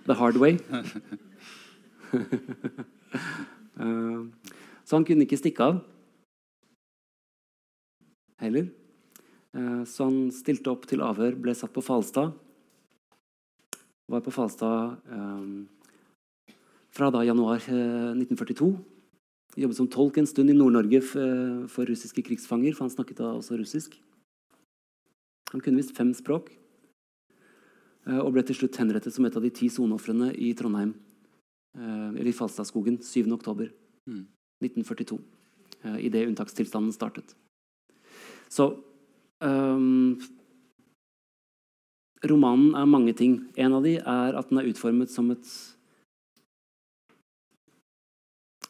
The 0.09 0.17
hard 0.19 0.37
way. 0.41 0.59
uh, 3.81 4.21
så 4.87 4.99
han 4.99 5.09
kunne 5.09 5.25
ikke 5.25 5.41
stikke 5.41 5.73
av 5.73 5.81
heller. 8.43 8.69
Uh, 9.57 9.83
så 9.89 10.11
han 10.11 10.27
stilte 10.35 10.73
opp 10.73 10.85
til 10.91 11.05
avhør, 11.05 11.39
ble 11.41 11.57
satt 11.57 11.73
på 11.73 11.85
Falstad. 11.85 12.37
Var 14.13 14.21
på 14.21 14.33
Falstad 14.35 14.99
eh, 15.09 15.45
fra 16.93 17.11
da 17.13 17.25
januar 17.25 17.63
1942. 17.65 18.73
Jobbet 19.63 19.77
som 19.77 19.89
tolk 19.93 20.19
en 20.21 20.29
stund 20.29 20.51
i 20.53 20.57
Nord-Norge 20.57 21.01
for 21.05 21.89
russiske 21.89 22.25
krigsfanger, 22.25 22.73
for 22.77 22.87
han 22.87 22.95
snakket 22.95 23.21
da 23.21 23.35
også 23.37 23.59
russisk. 23.61 23.97
Han 25.53 25.61
kunne 25.61 25.81
visst 25.81 25.97
fem 25.97 26.13
språk. 26.17 26.49
Og 28.09 28.33
ble 28.35 28.43
til 28.47 28.57
slutt 28.59 28.79
henrettet 28.81 29.15
som 29.15 29.27
et 29.29 29.37
av 29.37 29.45
de 29.45 29.53
ti 29.55 29.69
soneofrene 29.71 30.33
i 30.35 30.55
Trondheim. 30.59 30.95
Eller 31.77 32.31
i 32.31 32.35
Falstadskogen 32.35 32.99
7.10.1942. 33.05 33.59
Mm. 34.09 35.99
Idet 36.01 36.27
unntakstilstanden 36.31 36.95
startet. 36.95 37.37
Så 38.53 38.69
um, 39.41 40.21
Romanen 42.23 42.75
er 42.79 42.87
mange 42.91 43.15
ting. 43.19 43.39
En 43.57 43.79
av 43.79 43.87
de 43.87 43.97
er 43.99 44.37
at 44.39 44.51
den 44.51 44.61
er 44.61 44.69
utformet 44.71 45.11
som 45.13 45.31
et 45.35 45.49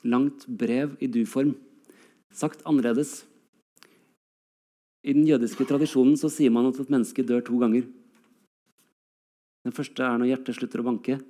langt 0.05 0.47
brev 0.47 0.97
i 1.01 1.09
du-form. 1.11 1.55
Sagt 2.33 2.65
annerledes. 2.69 3.25
I 5.03 5.15
den 5.17 5.27
jødiske 5.27 5.67
tradisjonen 5.67 6.17
så 6.19 6.31
sier 6.31 6.53
man 6.55 6.71
at 6.71 6.81
et 6.81 6.91
menneske 6.93 7.25
dør 7.27 7.43
to 7.45 7.59
ganger. 7.61 7.87
Den 9.63 9.75
første 9.75 10.03
er 10.07 10.19
når 10.19 10.33
hjertet 10.33 10.59
slutter 10.59 10.83
å 10.83 10.89
banke. 10.89 11.21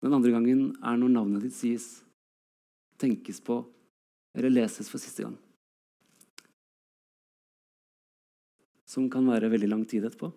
Den 0.00 0.16
andre 0.16 0.32
gangen 0.32 0.70
er 0.80 0.96
når 0.96 1.12
navnet 1.12 1.44
ditt 1.44 1.56
sies, 1.56 1.92
tenkes 3.00 3.40
på 3.44 3.62
eller 4.36 4.52
leses 4.52 4.88
for 4.88 5.02
siste 5.02 5.26
gang. 5.26 5.36
som 8.90 9.06
kan 9.10 9.26
være 9.30 9.50
veldig 9.52 9.70
lang 9.70 9.82
tid 9.86 10.06
etterpå. 10.06 10.32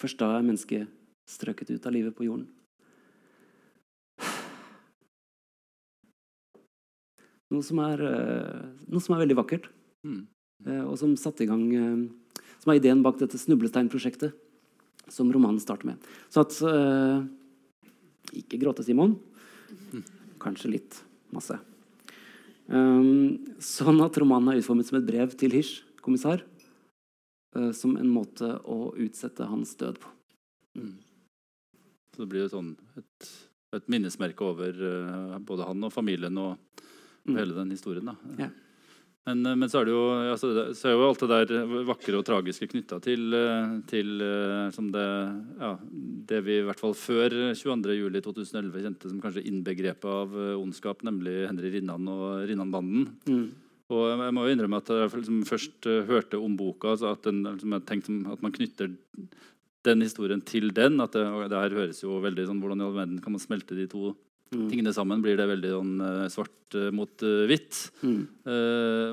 Først 0.00 0.20
da 0.20 0.30
er 0.34 0.46
mennesket 0.46 0.88
strøket 1.28 1.74
ut 1.74 1.88
av 1.88 1.94
livet 1.96 2.16
på 2.16 2.26
jorden. 2.28 2.46
Noe 7.54 7.62
som 7.62 7.80
er, 7.84 8.02
eh, 8.02 8.64
noe 8.90 9.02
som 9.02 9.14
er 9.14 9.24
veldig 9.24 9.38
vakkert, 9.42 9.70
mm. 10.06 10.22
Eh, 10.64 10.84
og 10.86 10.94
som 10.96 11.10
satte 11.18 11.42
i 11.44 11.48
gang 11.50 11.64
eh, 11.76 12.04
Som 12.62 12.70
er 12.72 12.78
ideen 12.78 13.02
bak 13.04 13.18
dette 13.20 13.36
snublesteinprosjektet 13.36 14.32
som 15.12 15.28
romanen 15.34 15.60
starter 15.60 15.90
med. 15.90 16.06
Så 16.32 16.40
at 16.40 16.54
Ikke 18.32 18.56
gråte, 18.56 18.84
Simon. 18.86 19.18
Kanskje 20.40 20.70
litt. 20.72 20.96
Masse. 21.34 21.58
sånn 23.60 24.00
at 24.00 24.16
romanen 24.16 24.54
er 24.54 24.62
utformet 24.62 24.88
som 24.88 24.96
et 24.96 25.04
brev 25.04 25.34
til 25.36 25.52
Hirsch, 25.52 25.82
kommissar, 26.00 26.44
uh, 27.56 27.72
som 27.72 27.96
en 27.98 28.08
måte 28.08 28.48
å 28.64 28.94
utsette 29.00 29.48
hans 29.50 29.74
død 29.80 30.00
på. 30.02 30.12
Mm. 30.78 30.94
Så 32.14 32.22
det 32.22 32.30
blir 32.30 32.44
jo 32.44 32.52
sånn 32.52 32.72
et, 33.00 33.30
et 33.74 33.90
minnesmerke 33.90 34.46
over 34.46 34.78
uh, 34.78 35.38
både 35.42 35.68
han 35.68 35.84
og 35.84 35.92
familien 35.94 36.38
og, 36.40 36.56
og 37.24 37.32
mm. 37.32 37.40
hele 37.40 37.56
den 37.56 37.72
historien. 37.74 38.10
da. 38.10 38.14
Ja. 38.38 38.50
Men, 39.24 39.40
eh, 39.48 39.56
men, 39.56 39.70
så 39.72 39.80
er 39.80 39.88
det 39.88 39.94
jo, 39.94 40.04
altså, 40.34 40.50
så 40.76 40.90
er 40.90 40.94
jo 40.94 41.06
alt 41.08 41.24
det 41.24 41.30
der 41.32 41.84
vakre 41.88 42.20
og 42.20 42.26
tragiske 42.28 42.68
knytta 42.74 43.00
til, 43.04 43.36
til 43.88 44.12
det, 44.20 45.08
ja, 45.62 45.72
det 46.30 46.40
vi 46.44 46.58
i 46.60 46.66
hvert 46.66 46.82
fall 46.82 46.96
før 46.98 47.38
22.07.2011 47.56 48.84
kjente 48.84 49.12
som 49.12 49.22
kanskje 49.22 49.46
innbegrepet 49.48 50.08
av 50.10 50.36
ondskap, 50.58 51.04
nemlig 51.08 51.46
Henry 51.48 51.72
Rinnan 51.78 52.10
og 52.12 52.44
Rinnan-banden. 52.50 53.08
Mm. 53.24 53.46
Og 53.94 54.04
jeg 54.08 54.32
må 54.32 54.44
jo 54.46 54.52
innrømme 54.54 54.80
at 54.80 54.92
jeg 54.92 55.10
liksom 55.12 55.42
først 55.48 55.88
hørte 56.08 56.40
om 56.40 56.54
boka, 56.56 56.94
altså 56.94 57.12
at, 57.12 57.24
den, 57.26 57.42
liksom, 57.44 57.74
jeg 57.76 57.88
tenkte 57.88 58.20
at 58.32 58.44
man 58.44 58.54
knytter 58.54 58.94
den 59.84 60.04
historien 60.04 60.40
til 60.44 60.70
den. 60.74 61.00
at 61.00 61.12
Det, 61.12 61.24
det 61.50 61.60
her 61.60 61.76
høres 61.80 62.02
jo 62.02 62.20
veldig 62.24 62.46
sånn 62.48 62.60
Hvordan 62.62 62.80
i 62.80 62.86
all 62.86 62.96
verden 62.96 63.20
kan 63.24 63.34
man 63.34 63.42
smelte 63.42 63.76
de 63.76 63.86
to 63.90 64.14
mm. 64.52 64.66
tingene 64.68 64.92
sammen? 64.96 65.22
Blir 65.24 65.38
det 65.40 65.48
veldig 65.48 65.72
sånn 65.72 65.94
svart 66.34 66.52
svart 66.74 66.74
uh, 66.74 66.90
mot 66.92 67.22
hvitt? 67.48 67.92
Mm. 68.02 68.26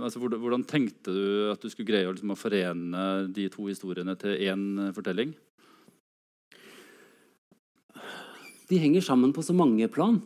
altså, 0.04 0.20
hvordan, 0.20 0.40
hvordan, 0.40 0.64
tenkte 0.66 1.12
du 1.12 1.52
at 1.52 1.62
du 1.62 1.70
skulle 1.70 1.88
greie 1.88 2.10
liksom, 2.10 2.32
å 2.32 2.40
forene 2.40 3.28
de 3.32 3.50
to 3.50 3.68
historiene 3.68 4.16
til 4.18 4.36
én 4.36 4.92
fortelling? 4.94 5.34
De 8.70 8.78
henger 8.80 9.02
sammen 9.02 9.34
på 9.34 9.44
så 9.44 9.54
mange 9.54 9.88
plan. 9.92 10.22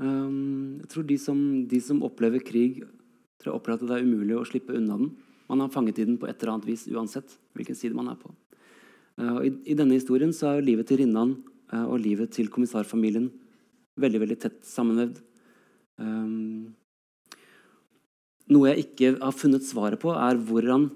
Um, 0.00 0.80
jeg 0.80 0.88
tror 0.88 1.04
de 1.04 1.18
som, 1.20 1.40
de 1.68 1.80
som, 1.84 2.00
opplever 2.02 2.40
krig, 2.40 2.80
tror 3.36 3.52
jeg 3.52 3.58
opplever 3.58 3.82
at 3.82 3.90
det 3.90 3.98
er 3.98 4.06
umulig 4.08 4.38
å 4.38 4.46
slippe 4.48 4.72
unna 4.72 4.96
den. 4.96 5.10
Man 5.50 5.60
har 5.60 5.68
fanget 5.68 5.98
i 6.00 6.06
den 6.08 6.16
på 6.16 6.30
et 6.30 6.40
eller 6.40 6.54
annet 6.54 6.70
vis 6.70 6.86
uansett 6.88 7.36
hvilken 7.58 7.76
side 7.76 7.98
man 7.98 8.08
er 8.08 8.16
på. 8.16 8.32
Uh, 9.20 9.40
i, 9.44 9.50
i, 9.68 9.76
denne 9.76 9.98
historien 9.98 10.32
så 10.32 10.54
er 10.54 10.64
livet 10.64 10.88
til 10.88 11.02
Rinnan 11.02 11.34
uh, 11.74 11.84
og 11.84 12.00
livet 12.00 12.32
til 12.32 12.48
kommissarfamilien 12.52 13.28
veldig 14.00 14.22
veldig 14.22 14.38
tett 14.40 14.58
sammenvevd. 14.64 15.18
Um, 16.00 16.72
noe 18.50 18.70
jeg 18.72 18.86
ikke 18.86 19.12
har 19.20 19.36
funnet 19.36 19.66
svaret 19.66 20.00
på, 20.00 20.14
er 20.16 20.40
hvordan 20.40 20.88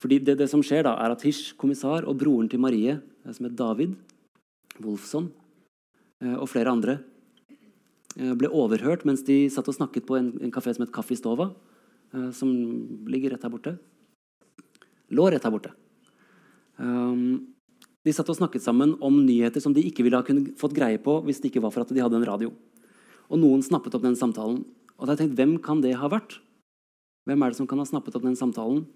fordi 0.00 0.20
det, 0.24 0.38
det, 0.40 0.46
som 0.48 0.62
skjer 0.64 0.86
da, 0.86 0.94
er 0.96 1.12
at 1.12 1.26
Hish, 1.26 1.52
kommissar, 1.60 2.06
og 2.08 2.16
broren 2.22 2.46
til 2.48 2.62
Marie, 2.62 2.94
som 3.26 3.44
heter 3.44 3.58
David 3.58 3.98
Wolfson, 4.80 5.26
og 6.40 6.46
flere 6.48 6.72
andre, 6.72 6.94
Eh, 8.18 8.32
ble 8.34 8.50
overhørt 8.50 9.04
mens 9.06 9.22
de 9.26 9.44
satt 9.52 9.68
og 9.70 9.76
snakket 9.76 10.06
på 10.08 10.16
en, 10.18 10.32
en 10.42 10.52
kafé 10.54 10.74
som 10.74 10.82
het 10.82 10.94
Kaffistova, 10.94 11.50
Stova, 11.52 12.18
eh, 12.18 12.30
som 12.34 12.50
ligger 13.06 13.34
rett 13.36 13.46
her 13.46 13.52
borte. 13.52 13.76
Lå 15.14 15.28
rett 15.30 15.46
her 15.46 15.54
borte. 15.54 15.74
Um, 16.80 17.52
de 18.06 18.12
satt 18.16 18.28
og 18.32 18.38
snakket 18.38 18.64
sammen 18.64 18.94
om 19.04 19.18
nyheter 19.26 19.60
som 19.60 19.74
de 19.76 19.84
ikke 19.84 20.04
ville 20.06 20.16
ha 20.16 20.36
fått 20.58 20.76
greie 20.76 21.00
på 21.02 21.18
hvis 21.26 21.42
det 21.42 21.50
ikke 21.50 21.62
var 21.66 21.74
for 21.74 21.84
at 21.84 21.92
de 21.92 22.00
hadde 22.00 22.16
en 22.16 22.28
radio. 22.28 22.52
Og 23.28 23.38
noen 23.42 23.62
snappet 23.62 23.94
opp 23.94 24.06
den 24.06 24.16
samtalen. 24.18 24.62
Og 24.96 25.04
da 25.04 25.12
har 25.12 25.20
jeg 25.20 25.36
hvem 25.36 25.58
kan 25.62 25.82
det 25.84 25.92
ha 26.00 26.08
vært? 26.10 26.38
Hvem 27.28 27.44
er 27.44 27.52
det 27.52 27.60
som 27.60 27.68
kan 27.68 27.80
ha 27.80 27.86
snappet 27.88 28.16
opp 28.16 28.24
den 28.24 28.38
samtalen? 28.38 28.86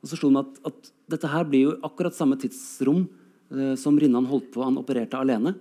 Og 0.00 0.10
så 0.10 0.18
slo 0.18 0.30
det 0.30 0.36
meg 0.36 0.50
at, 0.50 0.60
at, 0.72 0.92
dette 1.14 1.30
her 1.30 1.46
blir 1.46 1.68
jo 1.68 1.78
akkurat 1.86 2.16
samme 2.16 2.38
tidsrom 2.40 3.04
eh, 3.52 3.74
som 3.78 3.98
Rinnan 4.00 4.28
holdt 4.30 4.50
på. 4.54 4.64
Han 4.66 4.80
opererte 4.80 5.18
alene. 5.20 5.54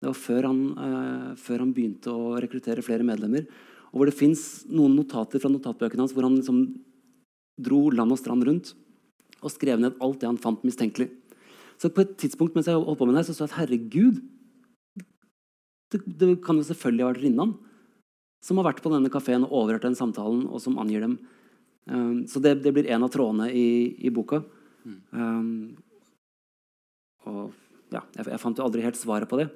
Det 0.00 0.10
var 0.10 0.18
før 0.18 0.50
han, 0.50 0.62
eh, 0.84 1.28
før 1.40 1.64
han, 1.64 1.72
begynte 1.76 2.12
å 2.12 2.34
rekruttere 2.42 2.84
flere 2.84 3.06
medlemmer. 3.06 3.46
Og 3.92 4.00
hvor 4.02 4.10
det 4.10 4.18
fins 4.18 4.64
noen 4.68 4.96
notater 4.98 5.40
fra 5.40 5.52
notatbøkene 5.52 6.04
hans 6.04 6.12
hvor 6.12 6.26
han 6.26 6.36
liksom 6.36 6.66
dro 7.64 7.86
land 7.94 8.12
og 8.12 8.20
strand 8.20 8.44
rundt 8.44 8.74
og 9.44 9.52
skrev 9.52 9.80
ned 9.80 10.00
alt 10.02 10.22
det 10.22 10.30
han 10.30 10.40
fant 10.40 10.64
mistenkelig. 10.66 11.10
Så 11.80 11.90
på 11.92 12.04
et 12.04 12.16
tidspunkt 12.20 12.56
mens 12.56 12.70
jeg 12.70 12.78
holdt 12.78 12.98
på 13.00 13.08
med 13.08 13.18
det, 13.18 13.26
så 13.28 13.36
sa 13.36 13.44
jeg 13.44 13.52
at 13.52 13.60
herregud 13.62 14.22
det, 15.92 16.00
det, 16.06 16.28
kan 16.42 16.58
jo 16.58 16.66
selvfølgelig 16.66 17.04
ha 17.04 17.12
vært 17.12 17.22
Rinnan 17.22 17.54
som 18.44 18.60
har 18.60 18.68
vært 18.68 18.82
på 18.84 18.92
denne 18.92 19.10
kafeen 19.12 19.46
og 19.46 19.54
overhørt 19.62 19.86
den 19.86 19.96
samtalen, 19.96 20.44
og 20.52 20.60
som 20.60 20.76
angir 20.80 21.04
dem. 21.04 21.16
Um, 21.88 22.24
så 22.28 22.42
det, 22.44 22.58
det, 22.64 22.74
blir 22.76 22.88
en 22.92 23.06
av 23.06 23.12
trådene 23.12 23.48
i, 23.56 23.94
i 24.04 24.12
boka. 24.12 24.42
Um, 24.84 25.72
og 27.24 27.54
ja, 27.94 28.02
jeg, 28.18 28.26
jeg 28.34 28.40
fant 28.42 28.60
jo 28.60 28.66
aldri 28.66 28.84
helt 28.84 29.00
svaret 29.00 29.30
på 29.30 29.40
det. 29.40 29.48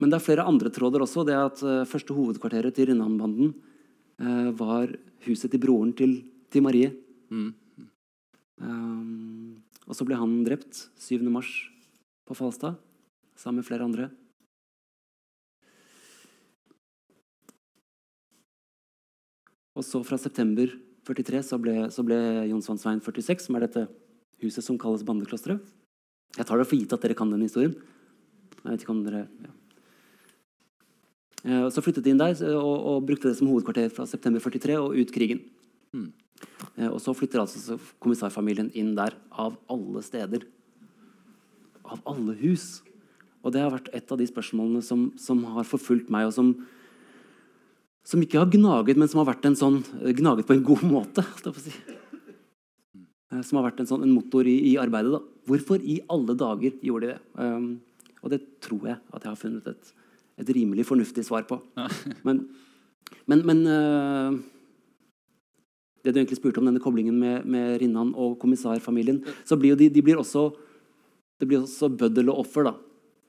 Men 0.00 0.08
det 0.08 0.16
er 0.16 0.24
flere 0.24 0.46
andre 0.48 0.72
tråder 0.72 1.04
også. 1.04 1.26
Det 1.28 1.36
at 1.36 1.60
uh, 1.66 1.84
Første 1.88 2.16
hovedkvarteret 2.16 2.76
til 2.76 2.88
Rinnan-banden 2.88 3.52
uh, 3.52 4.48
var 4.56 4.94
huset 5.26 5.52
til 5.52 5.60
broren 5.60 5.92
til, 5.96 6.22
til 6.48 6.64
Marie. 6.64 6.94
Mm. 7.28 7.50
Um, 8.60 9.60
og 9.88 9.96
så 9.96 10.04
ble 10.06 10.18
han 10.20 10.42
drept 10.46 10.86
7. 11.00 11.24
mars 11.32 11.48
på 12.28 12.36
Falstad 12.36 12.76
sammen 13.40 13.62
med 13.62 13.68
flere 13.68 13.86
andre. 13.86 14.10
Og 19.78 19.86
så 19.86 20.02
fra 20.04 20.18
september 20.20 20.68
43 21.08 21.42
så 21.46 21.58
ble, 21.62 21.74
så 21.94 22.04
ble 22.04 22.18
Jonsvannsveien 22.50 23.00
46, 23.00 23.46
som 23.46 23.56
er 23.56 23.64
dette 23.64 23.86
huset 24.44 24.64
som 24.64 24.78
kalles 24.80 25.04
Bandeklosteret. 25.06 25.62
Jeg 26.36 26.46
tar 26.46 26.60
det 26.60 26.68
for 26.68 26.78
gitt 26.78 26.92
at 26.94 27.02
dere 27.02 27.16
kan 27.18 27.30
den 27.32 27.42
historien. 27.42 27.72
Jeg 28.60 28.68
vet 28.68 28.84
ikke 28.84 28.94
om 28.94 29.02
dere... 29.06 29.24
Ja. 29.40 29.54
Eh, 31.40 31.66
så 31.72 31.82
flyttet 31.82 32.04
de 32.04 32.12
inn 32.12 32.20
der 32.20 32.36
og, 32.52 32.76
og, 32.76 33.06
brukte 33.08 33.30
det 33.30 33.38
som 33.38 33.48
hovedkvarter 33.48 33.88
fra 33.94 34.04
september 34.08 34.42
43 34.44 34.76
og 34.78 34.96
ut 35.00 35.14
krigen. 35.14 35.40
Mm. 35.96 36.10
Og 36.90 37.00
så 37.02 37.12
flytter 37.16 37.42
altså 37.42 37.76
kommissarfamilien 38.00 38.70
inn 38.78 38.94
der, 38.96 39.16
av 39.30 39.56
alle 39.70 40.00
steder. 40.04 40.46
Av 41.84 42.00
alle 42.08 42.36
hus. 42.40 42.80
Og 43.40 43.54
det 43.54 43.62
har 43.62 43.72
vært 43.72 43.88
et 43.96 44.12
av 44.12 44.20
de 44.20 44.26
spørsmålene 44.28 44.82
som, 44.84 45.08
som 45.20 45.40
har 45.56 45.68
forfulgt 45.68 46.10
meg, 46.12 46.28
og 46.28 46.34
som, 46.36 46.52
som 48.06 48.20
ikke 48.24 48.42
har 48.42 48.52
gnaget, 48.52 49.00
men 49.00 49.08
som 49.08 49.22
har 49.22 49.30
vært 49.32 49.48
en 49.48 49.56
sånn, 49.56 49.80
gnaget 50.18 50.48
på 50.48 50.56
en 50.56 50.66
god 50.66 50.84
måte. 50.88 51.24
Si. 51.60 51.72
eh, 53.32 53.40
som 53.40 53.60
har 53.60 53.70
vært 53.70 53.80
en, 53.82 53.88
sånn, 53.88 54.04
en 54.04 54.12
motor 54.12 54.48
i, 54.48 54.58
i, 54.72 54.76
arbeidet. 54.80 55.14
Da. 55.16 55.40
Hvorfor 55.48 55.80
i 55.80 56.00
alle 56.12 56.36
dager 56.38 56.76
gjorde 56.84 57.08
de 57.08 57.14
det? 57.14 57.20
Um, 57.40 57.70
og 58.20 58.34
det 58.34 58.42
tror 58.60 58.90
jeg 58.90 59.00
at 59.00 59.24
jeg 59.24 59.30
har 59.30 59.40
funnet 59.40 59.68
et, 59.72 59.92
et 60.44 60.52
rimelig 60.52 60.84
fornuftig 60.88 61.24
svar 61.24 61.46
på. 61.48 61.60
Men, 62.26 62.44
men, 63.30 63.40
men 63.48 63.62
uh, 63.64 64.36
det 66.04 66.12
du 66.14 66.20
egentlig 66.20 66.38
spurte 66.38 66.60
om, 66.62 66.68
denne 66.68 66.82
koblingen 66.82 67.16
med, 67.20 67.44
med 67.44 67.78
Rinnan 67.82 68.14
og 68.16 68.38
kommissærfamilien, 68.40 69.20
så 69.44 69.58
blir 69.60 69.74
jo 69.74 69.80
de, 69.80 69.90
de 69.92 70.04
blir 70.04 70.20
også 70.20 70.48
det 71.40 71.48
blir 71.48 71.62
også 71.62 71.88
bøddel 71.96 72.28
og 72.28 72.42
offer. 72.44 72.68
da. 72.68 72.74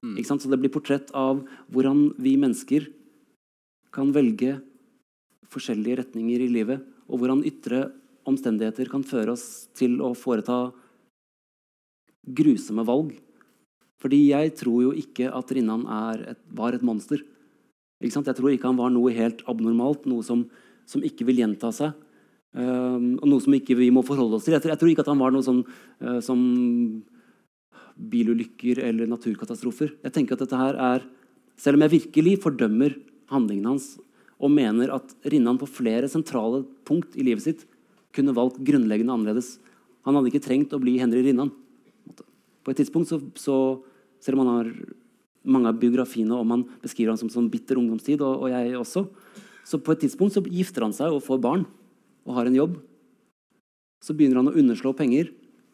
Mm. 0.03 0.17
Så 0.25 0.49
det 0.51 0.59
blir 0.59 0.73
portrett 0.73 1.11
av 1.15 1.43
hvordan 1.71 2.09
vi 2.19 2.35
mennesker 2.39 2.89
kan 3.95 4.11
velge 4.11 4.57
forskjellige 5.51 6.01
retninger 6.01 6.43
i 6.43 6.51
livet, 6.51 6.83
og 7.07 7.21
hvordan 7.21 7.43
ytre 7.47 7.89
omstendigheter 8.27 8.89
kan 8.91 9.03
føre 9.07 9.35
oss 9.35 9.67
til 9.75 9.99
å 10.03 10.13
foreta 10.15 10.71
grusomme 12.27 12.85
valg. 12.87 13.15
Fordi 14.01 14.19
jeg 14.31 14.55
tror 14.57 14.87
jo 14.87 14.91
ikke 14.97 15.29
at 15.31 15.51
Rinnan 15.53 15.85
et, 16.17 16.39
var 16.49 16.75
et 16.75 16.85
monster. 16.85 17.21
Jeg 18.01 18.11
tror 18.11 18.51
ikke 18.51 18.69
han 18.69 18.79
var 18.79 18.91
noe 18.93 19.13
helt 19.13 19.43
abnormalt, 19.49 20.07
noe 20.09 20.25
som, 20.25 20.47
som 20.89 21.03
ikke 21.05 21.27
vil 21.29 21.43
gjenta 21.43 21.69
seg. 21.75 21.93
Um, 22.51 23.15
og 23.21 23.29
noe 23.31 23.43
som 23.43 23.53
ikke 23.55 23.77
vi 23.79 23.87
må 23.95 24.03
forholde 24.03 24.35
oss 24.35 24.43
til. 24.43 24.57
Jeg 24.57 24.63
tror, 24.63 24.73
jeg 24.73 24.81
tror 24.81 24.91
ikke 24.91 25.03
at 25.05 25.11
han 25.13 25.21
var 25.21 25.31
noe 25.31 25.45
sånn 25.45 25.61
uh, 25.63 26.19
som 26.23 26.39
bilulykker 28.11 28.81
eller 28.83 29.07
naturkatastrofer. 29.07 29.93
Jeg 30.03 30.15
tenker 30.15 30.35
at 30.35 30.43
dette 30.45 30.59
her 30.59 30.79
er, 30.91 31.09
Selv 31.61 31.77
om 31.77 31.83
jeg 31.85 31.93
virkelig 32.01 32.39
fordømmer 32.41 32.95
handlingen 33.29 33.67
hans 33.69 33.99
og 34.41 34.49
mener 34.49 34.89
at 34.95 35.11
Rinnan 35.29 35.59
på 35.61 35.67
flere 35.69 36.07
sentrale 36.09 36.63
punkt 36.87 37.13
i 37.13 37.25
livet 37.27 37.43
sitt 37.43 37.67
kunne 38.15 38.33
valgt 38.33 38.57
grunnleggende 38.65 39.13
annerledes 39.13 39.59
Han 40.07 40.17
hadde 40.17 40.31
ikke 40.31 40.41
trengt 40.47 40.73
å 40.73 40.79
bli 40.81 40.97
Henry 40.97 41.21
Rinnan. 41.21 41.51
På 42.63 42.73
et 42.73 42.81
tidspunkt 42.81 43.11
så, 43.11 43.21
så 43.35 43.83
Selv 44.19 44.39
om 44.39 44.47
han 44.47 44.55
har 44.55 44.71
mange 45.41 45.69
av 45.69 45.77
biografiene 45.81 46.37
om 46.37 46.51
han 46.53 46.65
beskriver 46.81 47.13
han 47.13 47.17
som, 47.21 47.29
som 47.29 47.47
bitter 47.49 47.79
ungdomstid, 47.79 48.21
og, 48.21 48.43
og, 48.43 48.49
jeg 48.51 48.75
også, 48.77 49.07
så 49.65 49.79
på 49.81 49.95
et 49.95 50.03
tidspunkt 50.03 50.35
så 50.35 50.43
gifter 50.45 50.85
han 50.85 50.93
seg 50.93 51.13
og 51.13 51.23
får 51.25 51.39
barn 51.41 51.63
og 52.25 52.35
har 52.37 52.49
en 52.49 52.57
jobb. 52.57 52.79
Så 54.01 54.15
begynner 54.17 54.41
han 54.41 54.49
å 54.51 54.57
underslå 54.57 54.93
penger 54.97 55.29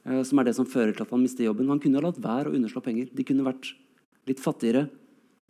Eh, 0.08 0.24
som 0.24 0.40
er 0.40 0.48
det 0.48 0.56
som 0.56 0.68
fører 0.68 0.96
til 0.96 1.04
at 1.04 1.12
han 1.12 1.24
mister 1.24 1.48
jobben. 1.48 1.68
Han 1.72 1.82
kunne 1.84 2.00
ha 2.00 2.08
latt 2.08 2.22
være 2.24 2.52
å 2.52 2.56
underslå 2.56 2.84
penger. 2.84 3.12
De 3.12 3.26
kunne 3.28 3.46
vært 3.48 3.74
litt 4.30 4.44
fattigere. 4.44 4.88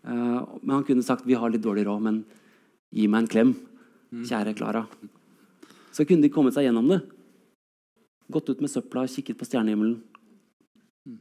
Eh, 0.07 0.39
men 0.63 0.75
han 0.79 0.87
kunne 0.87 1.05
sagt 1.05 1.25
'vi 1.25 1.37
har 1.37 1.49
litt 1.49 1.61
dårlig 1.61 1.85
råd, 1.85 2.01
men 2.01 2.25
gi 2.91 3.07
meg 3.07 3.23
en 3.23 3.27
klem', 3.27 3.55
mm. 4.11 4.25
kjære 4.25 4.55
Klara. 4.55 4.87
Så 5.91 6.05
kunne 6.07 6.21
de 6.21 6.29
kommet 6.29 6.53
seg 6.53 6.65
gjennom 6.65 6.87
det. 6.87 7.01
Gått 8.31 8.49
ut 8.49 8.61
med 8.61 8.69
søpla, 8.69 9.07
kikket 9.07 9.37
på 9.37 9.45
stjernehimmelen. 9.45 10.01
Mm. 11.07 11.19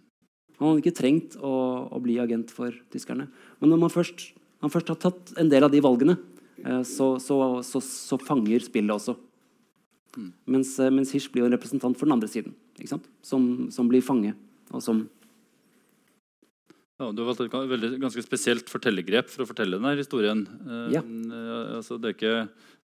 Han 0.58 0.68
hadde 0.68 0.82
ikke 0.82 1.00
trengt 1.00 1.36
å, 1.36 1.92
å, 1.92 2.00
bli 2.00 2.18
agent 2.18 2.50
for 2.50 2.72
tyskerne. 2.90 3.28
Men 3.60 3.70
når 3.70 3.78
man 3.78 3.90
først, 3.90 4.32
man 4.60 4.70
først 4.70 4.88
har 4.88 4.96
tatt 4.96 5.32
en 5.36 5.48
del 5.48 5.62
av 5.62 5.70
de 5.70 5.80
valgene, 5.80 6.16
eh, 6.64 6.82
så, 6.82 7.18
så, 7.20 7.62
så, 7.62 7.80
så 7.80 8.18
fanger 8.18 8.60
spillet 8.60 8.90
også. 8.90 9.16
Mm. 10.16 10.30
Mens, 10.54 10.76
mens 10.92 11.12
Hirsch 11.12 11.28
blir 11.32 11.44
jo 11.44 11.50
en 11.50 11.56
representant 11.56 11.98
for 11.98 12.08
den 12.08 12.16
andre 12.16 12.30
siden 12.30 12.54
som, 13.22 13.68
som, 13.72 13.88
blir 13.88 14.04
fange. 14.04 14.34
og 14.72 14.82
som 14.84 15.04
ja, 16.96 17.10
Du 17.12 17.22
har 17.22 17.28
valgt 17.28 17.44
et 17.44 17.72
veldig, 17.72 17.90
ganske 18.00 18.24
spesielt 18.24 18.70
fortellergrep 18.72 19.28
for 19.28 19.44
å 19.44 19.48
fortelle 19.48 19.76
denne 19.76 19.96
historien. 19.98 20.46
Eh, 20.64 20.94
ja. 20.96 21.02
Uh, 21.02 21.76
altså, 21.80 21.98
det, 22.00 22.08
er 22.08 22.16
ikke, 22.16 22.36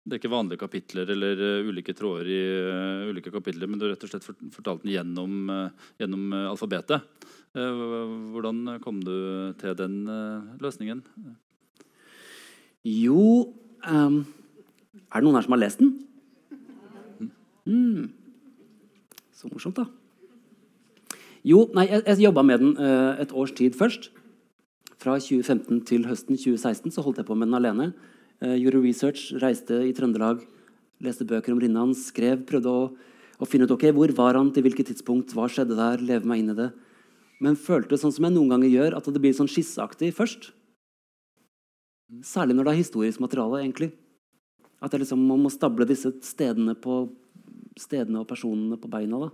det, 0.02 0.16
er 0.16 0.22
ikke, 0.22 0.34
vanlige 0.34 0.64
kapitler 0.64 1.12
eller 1.14 1.44
uh, 1.44 1.70
ulike 1.70 1.94
tråder 1.94 2.32
i 2.34 2.40
uh, 2.66 3.10
ulike 3.12 3.34
kapitler, 3.34 3.70
men 3.70 3.78
du 3.78 3.86
har 3.86 3.94
rett 3.94 4.08
og 4.08 4.14
slett 4.14 4.26
fortalt 4.56 4.82
den 4.86 4.96
gjennom, 4.96 5.54
gjennom 6.02 6.34
alfabetet. 6.42 7.06
hvordan 7.54 8.80
kom 8.82 9.00
du 9.02 9.54
til 9.58 9.78
den 9.78 10.04
løsningen? 10.62 11.02
Jo 12.86 13.24
um, 13.90 14.22
Er 15.10 15.20
det 15.20 15.26
noen 15.26 15.36
her 15.36 15.46
som 15.48 15.56
har 15.58 15.62
lest 15.66 15.82
den? 15.82 15.90
Mm. 17.70 18.10
Så 19.36 19.50
morsomt, 19.52 19.78
da. 19.78 19.86
Jo, 21.48 21.64
nei, 21.76 21.86
jeg, 21.88 22.04
jeg 22.08 22.26
jobba 22.26 22.44
med 22.44 22.64
den 22.64 22.74
uh, 22.80 23.16
et 23.22 23.32
års 23.32 23.54
tid 23.56 23.78
først. 23.80 24.10
Fra 25.00 25.16
2015 25.22 25.86
til 25.88 26.08
høsten 26.10 26.36
2016 26.36 26.92
så 26.92 27.04
holdt 27.06 27.22
jeg 27.22 27.30
på 27.30 27.38
med 27.38 27.48
den 27.48 27.60
alene. 27.62 27.92
Uh, 28.44 28.58
gjorde 28.60 28.82
research, 28.84 29.30
reiste 29.40 29.78
i 29.88 29.94
Trøndelag, 29.96 30.44
leste 31.04 31.28
bøker 31.28 31.56
om 31.56 31.62
Rinnan, 31.62 31.96
skrev, 31.96 32.44
prøvde 32.50 32.74
å, 32.74 32.84
å, 33.40 33.48
finne 33.48 33.70
ut 33.70 33.76
ok, 33.76 33.88
hvor 33.96 34.12
var 34.18 34.40
han, 34.40 34.52
til 34.56 34.66
hvilket 34.66 34.92
tidspunkt, 34.92 35.32
hva 35.36 35.48
skjedde 35.52 35.78
der, 35.80 36.04
leve 36.04 36.28
meg 36.28 36.44
inn 36.44 36.54
i 36.56 36.58
det. 36.58 36.70
Men 37.40 37.56
følte 37.56 38.00
sånn 38.00 38.12
som 38.12 38.28
jeg 38.28 38.36
noen 38.36 38.52
ganger 38.52 38.74
gjør, 38.74 38.98
at 39.00 39.08
det 39.08 39.24
blir 39.24 39.36
sånn 39.36 39.48
skisseaktig 39.48 40.12
først. 40.18 40.52
Særlig 42.26 42.58
når 42.58 42.68
det 42.68 42.74
er 42.74 42.82
historisk 42.82 43.24
materiale. 43.24 43.62
egentlig. 43.64 43.94
At 44.84 44.92
jeg 44.92 45.04
liksom 45.04 45.24
må 45.24 45.52
stable 45.52 45.88
disse 45.88 46.12
stedene 46.24 46.76
på 46.76 47.06
stedene 47.80 48.22
og 48.22 48.30
personene 48.30 48.78
på 48.80 48.92
beina. 48.92 49.28
da. 49.28 49.30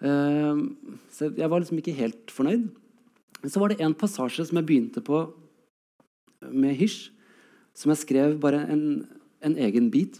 Uh, 0.00 0.64
så 1.12 1.28
jeg 1.28 1.50
var 1.50 1.60
liksom 1.60 1.80
ikke 1.80 1.96
helt 1.98 2.32
fornøyd. 2.32 2.70
Men 3.40 3.52
så 3.52 3.60
var 3.60 3.72
det 3.72 3.80
en 3.80 3.96
passasje 3.96 4.46
som 4.48 4.60
jeg 4.60 4.68
begynte 4.68 5.02
på 5.04 5.24
med 6.40 6.76
hysj, 6.76 7.10
som 7.76 7.92
jeg 7.92 8.02
skrev 8.02 8.38
bare 8.40 8.62
en, 8.72 9.04
en 9.44 9.56
egen 9.60 9.90
bit, 9.92 10.18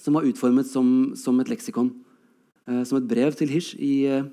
som 0.00 0.16
var 0.16 0.26
utformet 0.28 0.68
som, 0.68 1.14
som 1.16 1.40
et 1.40 1.50
leksikon. 1.52 1.92
Uh, 2.68 2.84
som 2.84 3.00
et 3.00 3.08
brev 3.08 3.36
til 3.36 3.50
hysj 3.52 3.74
i 3.80 3.94
uh, 4.12 4.24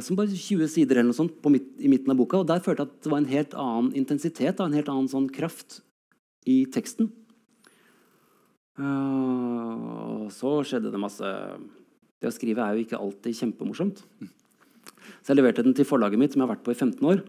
som 0.00 0.16
bare 0.16 0.32
20 0.32 0.70
sider 0.72 0.98
eller 0.98 1.12
noe 1.12 1.18
sånt 1.18 1.36
midt, 1.52 1.74
i 1.78 1.90
midten 1.92 2.10
av 2.10 2.18
boka. 2.18 2.40
og 2.40 2.48
Der 2.48 2.62
følte 2.64 2.86
jeg 2.86 2.90
at 2.90 3.02
det 3.04 3.12
var 3.12 3.20
en 3.20 3.30
helt 3.30 3.58
annen 3.58 3.92
intensitet, 3.98 4.60
en 4.60 4.76
helt 4.76 4.90
annen 4.90 5.10
sånn 5.10 5.28
kraft 5.32 5.82
i 6.48 6.64
teksten. 6.72 7.10
Og 8.82 10.32
så 10.34 10.50
skjedde 10.66 10.90
det 10.90 10.98
masse 10.98 11.28
Det 12.18 12.26
å 12.26 12.34
skrive 12.34 12.64
er 12.64 12.74
jo 12.74 12.82
ikke 12.82 12.98
alltid 12.98 13.36
kjempemorsomt. 13.38 14.00
Så 15.22 15.30
jeg 15.30 15.38
leverte 15.38 15.62
den 15.64 15.76
til 15.76 15.86
forlaget 15.86 16.18
mitt, 16.20 16.32
som 16.32 16.40
jeg 16.40 16.48
har 16.48 16.54
vært 16.56 16.64
på 16.66 16.72
i 16.72 16.78
15 16.78 17.04
år. 17.06 17.22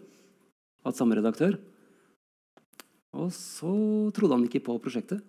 Hatt 0.87 0.97
samme 0.97 1.17
redaktør. 1.17 1.57
Og 3.15 3.31
så 3.35 3.71
trodde 4.15 4.37
han 4.37 4.45
ikke 4.47 4.63
på 4.63 4.77
prosjektet. 4.83 5.23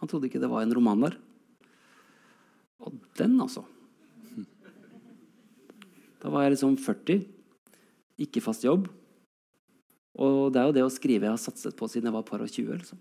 Han 0.00 0.10
trodde 0.10 0.28
ikke 0.28 0.40
det 0.42 0.50
var 0.52 0.64
en 0.64 0.74
roman 0.76 1.06
der. 1.06 1.16
Og 2.84 3.00
den, 3.16 3.38
altså. 3.40 3.64
Da 6.20 6.32
var 6.32 6.44
jeg 6.44 6.56
liksom 6.56 6.76
40, 6.80 7.24
ikke 8.26 8.44
fast 8.44 8.64
jobb. 8.64 8.88
Og 10.16 10.52
det 10.52 10.60
er 10.60 10.68
jo 10.68 10.76
det 10.76 10.84
å 10.86 10.92
skrive 10.92 11.28
jeg 11.28 11.36
har 11.36 11.40
satset 11.40 11.76
på 11.76 11.88
siden 11.92 12.08
jeg 12.08 12.16
var 12.16 12.24
par 12.28 12.44
og 12.44 12.48
20. 12.52 12.80
Liksom. 12.80 13.00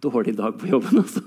Dårlig 0.00 0.36
dag 0.38 0.58
på 0.60 0.70
jobben, 0.70 1.02
altså. 1.02 1.22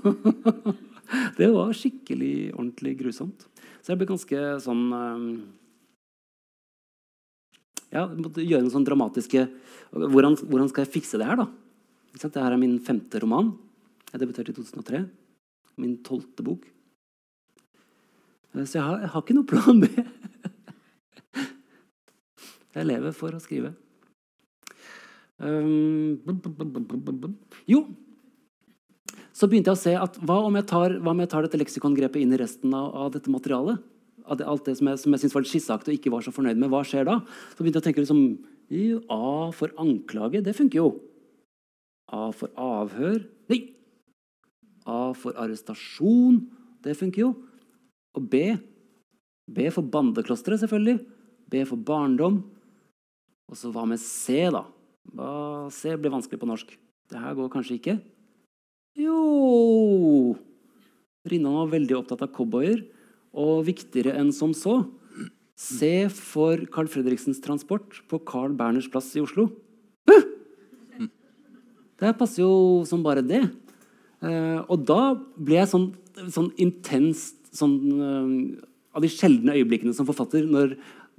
Det 1.36 1.48
var 1.52 1.74
skikkelig 1.76 2.52
ordentlig 2.54 2.94
grusomt. 3.02 3.44
Så 3.82 3.92
jeg 3.92 4.00
ble 4.00 4.08
ganske 4.08 4.44
sånn 4.64 4.84
ehm, 4.96 5.26
Ja, 7.92 8.06
måtte 8.08 8.44
gjøre 8.44 8.64
en 8.64 8.72
sånn 8.72 8.86
dramatiske 8.86 9.42
hvordan, 9.92 10.38
hvordan, 10.40 10.70
skal 10.70 10.86
jeg 10.86 10.94
fikse 10.94 11.20
det 11.20 11.26
her, 11.28 11.42
da? 11.42 11.48
Dette 12.16 12.40
her 12.40 12.54
er 12.54 12.60
min 12.60 12.78
femte 12.84 13.20
roman. 13.20 13.50
Jeg 14.12 14.22
debuterte 14.22 14.54
i 14.54 14.56
2003. 14.56 15.02
Min 15.82 15.98
tolvte 16.06 16.44
bok. 16.46 16.64
Så 18.52 18.78
jeg 18.78 18.84
har, 18.84 19.02
jeg 19.04 19.12
har 19.12 19.24
ikke 19.24 19.36
noe 19.36 19.48
plan 19.48 19.80
B. 19.80 19.88
Jeg 22.72 22.88
lever 22.88 23.12
for 23.12 23.36
å 23.36 23.40
skrive. 23.40 23.74
Um, 25.42 26.16
jo, 27.68 27.82
så 29.42 29.48
begynte 29.50 29.72
jeg 29.72 29.78
å 29.78 29.82
se 29.82 29.92
at 29.98 30.18
hva 30.22 30.38
om 30.46 30.54
jeg 30.54 30.68
tar, 30.70 30.94
om 31.02 31.22
jeg 31.24 31.30
tar 31.32 31.46
dette 31.46 31.58
leksikongrepet 31.58 32.22
inn 32.22 32.34
i 32.36 32.38
resten 32.38 32.74
av, 32.78 32.92
av 32.94 33.12
dette 33.16 33.32
materialet? 33.32 33.82
Av 34.22 34.38
det, 34.38 34.46
alt 34.46 34.68
det 34.68 34.76
som 34.78 34.86
jeg, 34.86 35.00
som 35.02 35.14
jeg 35.16 35.24
syntes 35.24 35.34
var 35.34 35.46
litt 35.82 35.88
og 35.90 35.96
ikke 35.96 36.12
var 36.14 36.22
så 36.22 36.32
fornøyd 36.34 36.60
med. 36.62 36.70
Hva 36.70 36.84
skjer 36.86 37.08
da? 37.08 37.16
Så 37.50 37.58
begynte 37.58 37.80
jeg 37.80 37.82
å 37.82 37.88
tenke 37.88 38.04
liksom, 38.04 38.22
A 39.10 39.50
for 39.52 39.74
anklage, 39.82 40.44
det 40.46 40.54
funker 40.56 40.78
jo. 40.78 40.90
A 42.12 42.28
for 42.36 42.52
avhør 42.60 43.24
Nei! 43.50 43.74
A 44.88 45.12
for 45.18 45.36
arrestasjon, 45.38 46.38
det 46.82 46.94
funker 46.98 47.26
jo. 47.26 47.32
Og 48.16 48.30
B 48.30 48.54
B 49.52 49.66
for 49.74 49.84
bandeklosteret, 49.84 50.62
selvfølgelig. 50.62 51.02
B 51.50 51.64
for 51.68 51.76
barndom. 51.76 52.40
Og 53.50 53.58
så 53.58 53.72
hva 53.74 53.84
med 53.88 54.00
C, 54.00 54.46
da? 54.54 54.64
C 55.74 55.96
blir 55.98 56.14
vanskelig 56.14 56.40
på 56.40 56.48
norsk. 56.48 56.72
Det 57.10 57.20
her 57.20 57.34
går 57.36 57.50
kanskje 57.52 57.76
ikke. 57.76 57.98
Jo 58.98 60.36
Rinnan 61.28 61.54
var 61.60 61.70
veldig 61.72 61.96
opptatt 62.00 62.24
av 62.26 62.32
cowboyer. 62.34 62.82
Og 63.32 63.64
viktigere 63.68 64.16
enn 64.18 64.32
som 64.34 64.52
så 64.56 64.82
Se 65.62 66.08
for 66.10 66.64
Carl 66.74 66.88
Fredriksens 66.90 67.38
transport 67.44 68.00
på 68.10 68.18
Carl 68.26 68.56
Berners 68.58 68.88
plass 68.90 69.12
i 69.14 69.22
Oslo. 69.22 69.46
Det 72.02 72.10
passer 72.18 72.42
jo 72.42 72.82
som 72.88 73.04
bare 73.04 73.22
det. 73.22 73.44
Eh, 74.26 74.58
og 74.66 74.82
da 74.88 75.14
ble 75.14 75.60
jeg 75.60 75.70
sånn, 75.70 75.86
sånn 76.34 76.50
intenst 76.62 77.38
sånn, 77.54 77.76
eh, 77.92 78.68
Av 78.92 79.00
de 79.00 79.08
sjeldne 79.08 79.54
øyeblikkene 79.56 79.94
som 79.96 80.04
forfatter, 80.04 80.44
når, 80.44 80.74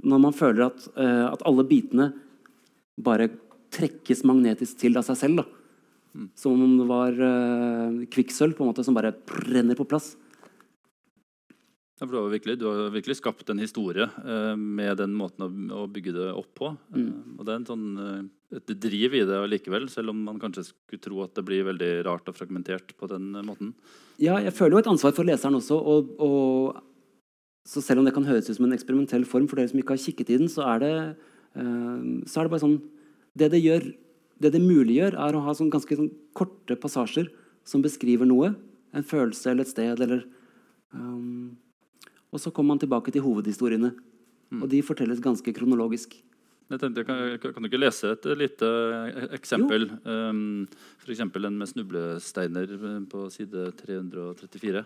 når 0.05 0.19
man 0.21 0.35
føler 0.35 0.67
at, 0.67 0.83
eh, 0.93 1.23
at 1.25 1.41
alle 1.47 1.63
bitene 1.65 2.11
bare 3.01 3.31
trekkes 3.73 4.21
magnetisk 4.29 4.77
til 4.83 4.99
av 4.99 5.07
seg 5.07 5.17
selv. 5.17 5.41
da. 5.41 5.62
Som 6.37 6.61
om 6.61 6.75
det 6.77 6.85
var 6.89 7.15
uh, 7.17 8.03
kvikksølv 8.13 8.53
på 8.57 8.63
en 8.65 8.69
måte, 8.69 8.85
som 8.85 8.93
bare 8.93 9.15
renner 9.49 9.77
på 9.77 9.87
plass. 9.89 10.13
Ja, 11.97 12.07
du, 12.09 12.17
har 12.17 12.29
virkelig, 12.29 12.57
du 12.59 12.65
har 12.67 12.91
virkelig 12.93 13.15
skapt 13.17 13.49
en 13.49 13.61
historie 13.63 14.05
uh, 14.05 14.53
med 14.57 14.97
den 14.99 15.13
måten 15.17 15.45
å, 15.45 15.49
å 15.79 15.87
bygge 15.89 16.13
det 16.13 16.29
opp 16.35 16.51
på. 16.59 16.69
Eh, 16.93 17.09
og 17.37 17.45
det 17.47 17.53
er 17.53 17.59
en 17.61 17.67
sånn, 17.69 17.85
uh, 17.97 18.57
et 18.59 18.73
driv 18.83 19.17
i 19.17 19.23
det 19.29 19.39
likevel, 19.49 19.87
selv 19.89 20.13
om 20.13 20.21
man 20.27 20.41
kanskje 20.41 20.67
skulle 20.67 21.01
tro 21.01 21.23
at 21.25 21.33
det 21.37 21.45
blir 21.47 21.65
veldig 21.69 21.91
rart 22.05 22.29
og 22.29 22.37
fragmentert 22.37 22.93
på 22.99 23.09
den 23.09 23.31
måten. 23.47 23.73
Ja, 24.21 24.37
jeg 24.43 24.53
føler 24.57 24.77
jo 24.77 24.83
et 24.83 24.91
ansvar 24.93 25.15
for 25.17 25.29
leseren 25.29 25.57
også. 25.57 25.79
Og, 25.79 26.13
og, 26.21 26.81
så 27.65 27.81
selv 27.81 28.03
om 28.03 28.09
det 28.09 28.13
kan 28.13 28.27
høres 28.27 28.51
ut 28.51 28.59
som 28.59 28.67
en 28.67 28.75
eksperimentell 28.75 29.25
form 29.25 29.47
for 29.49 29.57
dere 29.57 29.71
som 29.71 29.79
ikke 29.79 29.95
har 29.95 30.03
kikket 30.03 30.33
i 30.33 30.41
den, 30.43 30.51
så 30.51 30.65
er 30.75 30.83
det, 30.83 30.95
så 32.27 32.41
er 32.41 32.43
det 32.43 32.51
bare 32.51 32.59
sånn 32.59 32.73
Det 33.39 33.47
det 33.53 33.61
gjør, 33.63 33.85
det 34.43 34.53
det 34.55 34.61
muliggjør, 34.63 35.17
er 35.19 35.35
å 35.35 35.43
ha 35.45 35.55
sånn 35.57 35.71
ganske 35.73 35.97
sånn 35.97 36.11
korte 36.37 36.77
passasjer 36.79 37.31
som 37.67 37.83
beskriver 37.83 38.27
noe. 38.29 38.53
En 38.93 39.05
følelse 39.07 39.51
eller 39.51 39.65
et 39.65 39.71
sted 39.71 40.03
eller 40.05 40.25
um, 40.93 41.55
Og 42.33 42.41
så 42.41 42.51
kommer 42.51 42.73
man 42.73 42.83
tilbake 42.83 43.13
til 43.13 43.23
hovedhistoriene. 43.25 43.93
Og 44.61 44.67
de 44.69 44.83
fortelles 44.85 45.21
ganske 45.21 45.53
kronologisk. 45.55 46.15
Jeg 46.71 46.79
tenkte, 46.81 47.03
kan, 47.05 47.37
kan 47.41 47.65
du 47.65 47.69
ikke 47.69 47.81
lese 47.81 48.13
et 48.15 48.25
lite 48.39 48.67
eksempel? 49.35 49.87
Um, 50.05 50.65
F.eks. 51.03 51.21
en 51.21 51.57
med 51.57 51.69
snublesteiner 51.69 52.75
eh, 52.77 52.99
på 53.09 53.27
side 53.33 53.67
334. 53.81 54.83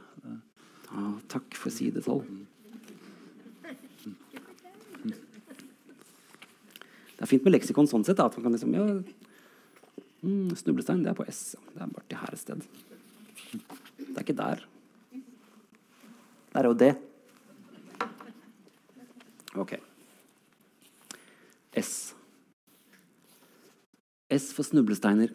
Ja, 0.87 1.07
takk 1.31 1.55
for 1.59 1.71
sidetall. 1.71 2.23
Det 7.17 7.25
er 7.25 7.29
fint 7.31 7.45
med 7.47 7.55
leksikon 7.55 7.87
sånn 7.89 8.05
sett. 8.05 8.19
At 8.21 8.35
man 8.37 8.47
kan 8.47 8.57
liksom, 8.57 8.75
ja, 8.77 8.85
mm, 10.27 10.53
Snublestein, 10.59 11.03
det 11.05 11.13
er 11.13 11.17
på 11.17 11.25
S. 11.31 11.55
Det 11.73 11.81
er 11.81 11.93
bare 11.95 12.07
til 12.07 12.21
her 12.21 12.35
et 12.35 12.43
sted. 12.43 12.67
Det 13.97 14.13
er 14.13 14.25
ikke 14.25 14.37
der. 14.37 14.63
Det 16.51 16.61
er 16.61 16.69
jo 16.69 16.77
det. 16.77 16.93
Ok. 19.57 19.73
S. 21.77 22.13
S 24.33 24.51
for 24.53 24.67
snublesteiner. 24.67 25.31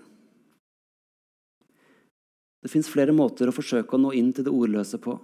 Det 2.62 2.70
fins 2.70 2.90
flere 2.90 3.14
måter 3.14 3.50
å 3.50 3.54
forsøke 3.54 3.96
å 3.96 4.00
nå 4.02 4.12
inn 4.14 4.30
til 4.34 4.46
det 4.46 4.54
ordløse 4.54 5.00
på. 5.02 5.16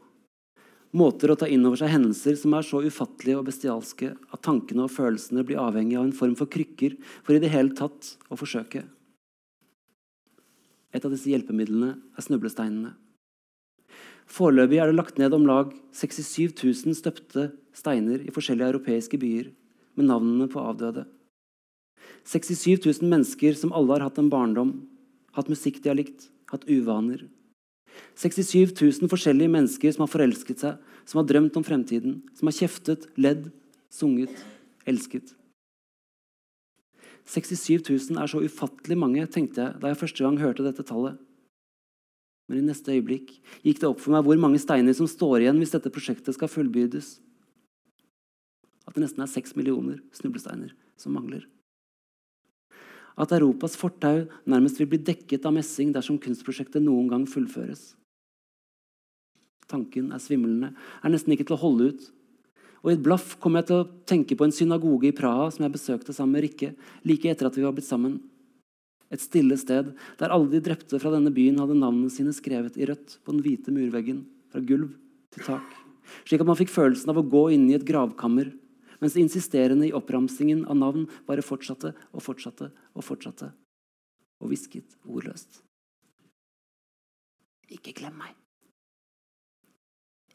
Måter 0.98 1.30
å 1.30 1.36
ta 1.38 1.46
inn 1.46 1.66
over 1.68 1.78
seg 1.78 1.92
hendelser 1.92 2.38
som 2.40 2.54
er 2.56 2.64
så 2.66 2.80
ufattelige 2.80 3.38
og 3.38 3.46
bestialske 3.50 4.14
at 4.16 4.42
tankene 4.44 4.86
og 4.86 4.94
følelsene 4.94 5.44
blir 5.46 5.60
avhengig 5.60 5.98
av 6.00 6.06
en 6.06 6.16
form 6.16 6.34
for 6.38 6.50
krykker 6.50 6.96
for 7.20 7.36
i 7.36 7.42
det 7.42 7.52
hele 7.52 7.76
tatt 7.76 8.14
å 8.32 8.38
forsøke. 8.40 8.86
Et 10.94 11.04
av 11.04 11.12
disse 11.12 11.28
hjelpemidlene 11.28 11.94
er 12.16 12.24
snublesteinene. 12.24 12.94
Foreløpig 14.28 14.80
er 14.80 14.90
det 14.90 14.98
lagt 14.98 15.20
ned 15.20 15.34
om 15.36 15.46
lag 15.48 15.70
67 15.96 16.52
000 16.60 16.96
støpte 16.96 17.48
steiner 17.76 18.24
i 18.24 18.34
forskjellige 18.34 18.74
europeiske 18.74 19.20
byer 19.20 19.48
med 19.96 20.08
navnene 20.10 20.48
på 20.52 20.60
avdøde. 20.60 21.06
67 22.28 22.84
000 22.84 23.08
mennesker 23.08 23.56
som 23.56 23.72
alle 23.72 23.96
har 23.96 24.08
hatt 24.08 24.20
en 24.20 24.28
barndom, 24.32 24.74
hatt 25.32 25.48
musikkdialekt, 25.48 26.28
hatt 26.52 26.68
uvaner. 26.68 27.24
67 28.20 28.76
000 28.76 29.10
forskjellige 29.10 29.52
mennesker 29.52 29.94
som 29.94 30.04
har 30.04 30.12
forelsket 30.12 30.62
seg, 30.62 30.76
som 31.08 31.22
har 31.22 31.28
drømt 31.30 31.56
om 31.56 31.64
fremtiden, 31.64 32.20
som 32.36 32.50
har 32.50 32.56
kjeftet, 32.58 33.08
ledd, 33.16 33.48
sunget, 33.92 34.34
elsket. 34.88 35.32
67 37.28 37.84
000 38.10 38.22
er 38.22 38.30
så 38.30 38.40
ufattelig 38.40 38.96
mange, 38.96 39.26
tenkte 39.28 39.60
jeg 39.60 39.80
da 39.82 39.90
jeg 39.90 40.00
første 40.00 40.24
gang 40.24 40.38
hørte 40.40 40.64
dette 40.64 40.84
tallet. 40.86 41.18
Men 42.48 42.62
i 42.62 42.68
neste 42.70 42.94
øyeblikk 42.94 43.34
gikk 43.60 43.82
det 43.82 43.88
opp 43.90 44.00
for 44.00 44.14
meg 44.14 44.24
hvor 44.24 44.40
mange 44.40 44.60
steiner 44.62 44.96
som 44.96 45.08
står 45.10 45.44
igjen 45.44 45.60
hvis 45.60 45.74
dette 45.74 45.92
prosjektet 45.92 46.36
skal 46.36 46.48
fullbyrdes. 46.48 47.18
At 48.88 48.96
det 48.96 49.04
nesten 49.04 49.20
er 49.20 49.28
seks 49.28 49.52
millioner 49.58 50.00
snublesteiner 50.16 50.72
som 50.96 51.12
mangler. 51.12 51.44
At 53.18 53.34
Europas 53.36 53.76
fortau 53.76 54.24
nærmest 54.48 54.80
vil 54.80 54.88
bli 54.88 55.02
dekket 55.04 55.44
av 55.44 55.52
messing 55.58 55.92
dersom 55.92 56.20
kunstprosjektet 56.22 56.80
noen 56.80 57.10
gang 57.10 57.26
fullføres. 57.28 57.92
Tanken 59.68 60.14
er 60.16 60.22
svimlende, 60.22 60.72
er 61.04 61.12
nesten 61.12 61.34
ikke 61.34 61.50
til 61.50 61.58
å 61.58 61.60
holde 61.60 61.90
ut. 61.92 62.06
Og 62.84 62.90
I 62.90 62.94
et 62.94 63.02
blaff 63.02 63.34
kom 63.42 63.58
jeg 63.58 63.68
til 63.68 63.80
å 63.80 63.88
tenke 64.08 64.36
på 64.38 64.46
en 64.46 64.54
synagoge 64.54 65.10
i 65.10 65.16
Praha 65.16 65.48
som 65.54 65.64
jeg 65.66 65.74
besøkte 65.74 66.14
sammen 66.14 66.36
med 66.36 66.46
Rikke 66.46 66.74
like 67.08 67.30
etter 67.30 67.48
at 67.48 67.58
vi 67.58 67.64
var 67.66 67.74
blitt 67.74 67.88
sammen. 67.88 68.20
Et 69.10 69.22
stille 69.22 69.56
sted 69.58 69.90
der 70.20 70.34
alle 70.34 70.50
de 70.52 70.60
drepte 70.62 71.00
fra 71.00 71.12
denne 71.14 71.32
byen 71.34 71.58
hadde 71.62 71.78
navnene 71.78 72.12
sine 72.12 72.34
skrevet 72.36 72.76
i 72.78 72.86
rødt 72.88 73.18
på 73.24 73.34
den 73.34 73.42
hvite 73.44 73.74
murveggen, 73.74 74.24
fra 74.52 74.60
gulv 74.60 74.92
til 75.34 75.46
tak. 75.48 75.76
Slik 76.28 76.44
at 76.44 76.48
man 76.48 76.58
fikk 76.58 76.72
følelsen 76.72 77.12
av 77.12 77.20
å 77.20 77.26
gå 77.26 77.48
inn 77.56 77.66
i 77.70 77.76
et 77.76 77.86
gravkammer, 77.88 78.52
mens 79.00 79.16
insisterende 79.20 79.88
i 79.88 79.94
oppramsingen 79.96 80.64
av 80.68 80.78
navn 80.78 81.08
bare 81.28 81.44
fortsatte 81.44 81.94
og 82.12 82.24
fortsatte 82.24 82.70
og 82.94 83.06
fortsatte, 83.06 83.50
og 84.42 84.52
hvisket 84.52 84.96
ordløst. 85.06 85.62
Ikke 87.72 87.92
glem 87.96 88.16
meg. 88.16 88.32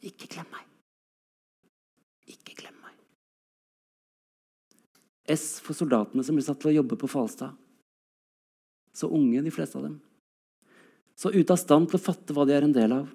Ikke 0.04 0.30
glem 0.30 0.50
meg. 0.52 0.73
Ikke 2.44 2.60
glem 2.60 2.76
meg. 2.76 2.94
S 5.32 5.56
for 5.64 5.76
soldatene 5.76 6.24
som 6.24 6.36
ble 6.36 6.44
satt 6.44 6.60
til 6.60 6.74
å 6.74 6.78
jobbe 6.82 6.98
på 7.00 7.08
Falstad. 7.08 7.56
Så 8.94 9.08
unge, 9.10 9.40
de 9.42 9.50
fleste 9.50 9.80
av 9.80 9.88
dem. 9.88 9.96
Så 11.16 11.32
ute 11.32 11.54
av 11.54 11.58
stand 11.58 11.88
til 11.88 11.98
å 11.98 12.04
fatte 12.04 12.36
hva 12.36 12.44
de 12.46 12.54
er 12.54 12.66
en 12.66 12.74
del 12.74 12.92
av. 13.00 13.08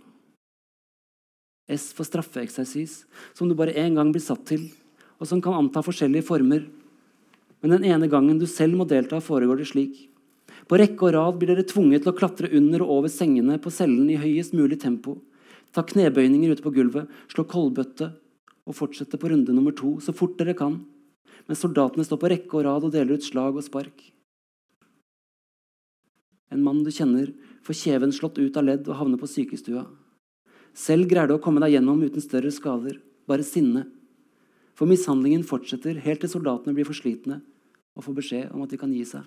S 1.69 1.91
for 1.93 2.07
straffeeksersis, 2.07 3.03
som 3.37 3.47
du 3.47 3.53
bare 3.55 3.77
én 3.77 3.93
gang 3.95 4.09
blir 4.11 4.23
satt 4.23 4.41
til, 4.49 4.65
og 5.21 5.29
som 5.29 5.41
kan 5.43 5.53
anta 5.59 5.83
forskjellige 5.85 6.25
former. 6.25 6.65
Men 7.61 7.75
den 7.75 7.85
ene 7.91 8.09
gangen 8.09 8.39
du 8.41 8.47
selv 8.49 8.79
må 8.79 8.87
delta, 8.89 9.19
foregår 9.21 9.61
det 9.61 9.69
slik. 9.69 10.07
På 10.69 10.79
rekke 10.79 11.05
og 11.05 11.13
rad 11.13 11.37
blir 11.37 11.53
dere 11.53 11.67
tvunget 11.67 12.03
til 12.03 12.13
å 12.13 12.17
klatre 12.17 12.49
under 12.57 12.83
og 12.85 12.95
over 12.97 13.11
sengene 13.13 13.59
på 13.61 13.71
cellen 13.73 14.09
i 14.09 14.17
høyest 14.19 14.55
mulig 14.57 14.79
tempo. 14.81 15.19
Ta 15.75 15.83
knebøyninger 15.85 16.55
ute 16.55 16.65
på 16.65 16.73
gulvet, 16.73 17.09
slå 17.29 17.45
koldbøtte 17.45 18.09
og 18.69 18.77
fortsette 18.77 19.17
på 19.17 19.31
runde 19.31 19.55
nummer 19.55 19.73
to 19.75 19.95
så 20.03 20.13
fort 20.15 20.37
dere 20.37 20.53
kan, 20.57 20.77
mens 21.49 21.63
soldatene 21.63 22.05
står 22.05 22.21
på 22.21 22.29
rekke 22.29 22.59
og 22.59 22.65
rad 22.67 22.85
og 22.85 22.93
deler 22.93 23.17
ut 23.17 23.25
slag 23.25 23.57
og 23.57 23.65
spark. 23.65 24.03
En 26.53 26.61
mann 26.65 26.83
du 26.85 26.91
kjenner, 26.93 27.31
får 27.65 27.77
kjeven 27.81 28.13
slått 28.13 28.39
ut 28.41 28.57
av 28.57 28.65
ledd 28.65 28.87
og 28.89 28.97
havner 28.97 29.21
på 29.21 29.29
sykestua. 29.29 29.83
Selv 30.73 31.09
greier 31.09 31.29
du 31.29 31.35
å 31.35 31.41
komme 31.43 31.61
deg 31.61 31.75
gjennom 31.75 32.01
uten 32.01 32.23
større 32.23 32.51
skader, 32.53 32.97
bare 33.29 33.45
sinne. 33.45 33.85
For 34.77 34.89
mishandlingen 34.89 35.43
fortsetter 35.45 35.99
helt 36.05 36.23
til 36.23 36.31
soldatene 36.31 36.73
blir 36.77 36.87
for 36.87 36.97
slitne 36.97 37.41
og 37.97 38.05
får 38.05 38.17
beskjed 38.21 38.53
om 38.55 38.63
at 38.63 38.73
de 38.73 38.79
kan 38.79 38.93
gi 38.93 39.03
seg. 39.05 39.25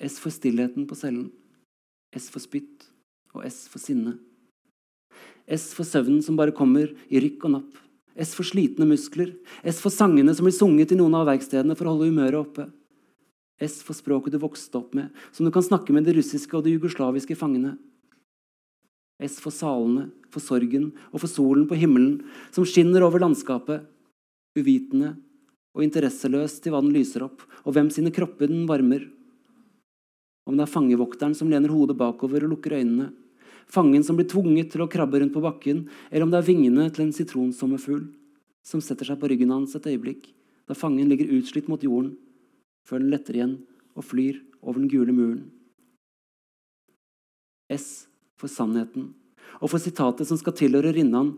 S 0.00 0.18
for 0.20 0.34
stillheten 0.34 0.86
på 0.88 0.96
cellen. 0.98 1.30
S 2.14 2.30
for 2.32 2.42
spytt. 2.42 2.86
Og 3.36 3.44
S 3.44 3.66
for 3.68 3.82
sinne. 3.82 4.16
S 5.46 5.70
for 5.76 5.86
søvnen 5.86 6.22
som 6.24 6.38
bare 6.38 6.54
kommer 6.54 6.90
i 7.06 7.20
rykk 7.22 7.46
og 7.46 7.54
napp. 7.58 7.82
S 8.16 8.32
for 8.34 8.48
slitne 8.48 8.88
muskler. 8.88 9.34
S 9.62 9.78
for 9.82 9.94
sangene 9.94 10.34
som 10.34 10.46
blir 10.46 10.56
sunget 10.56 10.94
i 10.94 10.98
noen 10.98 11.14
av 11.18 11.28
verkstedene 11.28 11.76
for 11.76 11.86
å 11.86 11.94
holde 11.94 12.10
humøret 12.10 12.40
oppe. 12.40 12.66
S 13.62 13.80
for 13.84 13.96
språket 13.96 14.34
du 14.34 14.40
vokste 14.42 14.80
opp 14.80 14.96
med, 14.96 15.12
som 15.32 15.46
du 15.46 15.52
kan 15.52 15.64
snakke 15.64 15.94
med 15.94 16.04
de 16.04 16.16
russiske 16.18 16.52
og 16.56 16.66
de 16.66 16.74
jugoslaviske 16.74 17.36
fangene. 17.38 17.76
S 19.22 19.38
for 19.40 19.54
salene, 19.54 20.10
for 20.28 20.44
sorgen 20.44 20.90
og 21.08 21.22
for 21.22 21.30
solen 21.30 21.64
på 21.68 21.78
himmelen, 21.80 22.18
som 22.52 22.66
skinner 22.68 23.06
over 23.06 23.22
landskapet, 23.22 23.86
uvitende 24.56 25.14
og 25.76 25.84
interesseløs 25.84 26.58
til 26.60 26.74
hva 26.74 26.82
den 26.84 26.92
lyser 26.92 27.24
opp, 27.24 27.44
og 27.64 27.76
hvem 27.76 27.88
sine 27.92 28.12
kropper 28.12 28.50
den 28.50 28.66
varmer. 28.68 29.06
Om 30.46 30.56
det 30.56 30.66
er 30.66 30.72
fangevokteren 30.72 31.36
som 31.36 31.48
lener 31.50 31.72
hodet 31.72 31.96
bakover 31.98 32.44
og 32.44 32.54
lukker 32.54 32.76
øynene, 32.76 33.10
fangen 33.70 34.04
som 34.04 34.16
blir 34.18 34.28
tvunget 34.30 34.72
til 34.72 34.84
å 34.84 34.90
krabbe 34.90 35.20
rundt 35.20 35.34
på 35.34 35.42
bakken, 35.44 35.86
eller 36.10 36.26
om 36.26 36.32
det 36.32 36.40
er 36.40 36.48
vingene 36.48 36.88
til 36.90 37.06
en 37.06 37.14
sitronsommerfugl 37.16 38.06
som 38.66 38.82
setter 38.82 39.10
seg 39.10 39.20
på 39.20 39.30
ryggen 39.30 39.52
hans 39.54 39.76
et 39.78 39.86
øyeblikk, 39.86 40.30
da 40.66 40.74
fangen 40.74 41.10
ligger 41.10 41.30
utslitt 41.38 41.68
mot 41.70 41.82
jorden, 41.82 42.16
før 42.86 43.02
den 43.02 43.12
letter 43.12 43.38
igjen 43.38 43.56
og 43.94 44.06
flyr 44.06 44.40
over 44.62 44.80
den 44.80 44.90
gule 44.90 45.14
muren. 45.14 45.44
S 47.70 48.06
for 48.38 48.50
sannheten, 48.50 49.12
og 49.62 49.70
for 49.72 49.82
sitatet 49.82 50.28
som 50.28 50.38
skal 50.38 50.54
tilhøre 50.58 50.94
Rinnan, 50.94 51.34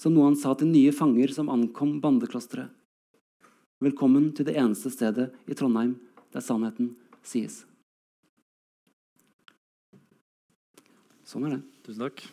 som 0.00 0.14
noe 0.16 0.30
han 0.30 0.38
sa 0.38 0.54
til 0.56 0.70
nye 0.72 0.92
fanger 0.96 1.32
som 1.36 1.52
ankom 1.52 1.98
bandeklosteret. 2.00 2.72
Velkommen 3.80 4.28
til 4.36 4.44
det 4.44 4.58
eneste 4.60 4.92
stedet 4.92 5.30
i 5.48 5.56
Trondheim 5.56 5.94
der 6.34 6.44
sannheten 6.44 6.92
sies. 7.24 7.62
Sånn 11.24 11.46
er 11.48 11.54
det. 11.54 11.69
Tusen 11.86 12.04
takk. 12.04 12.24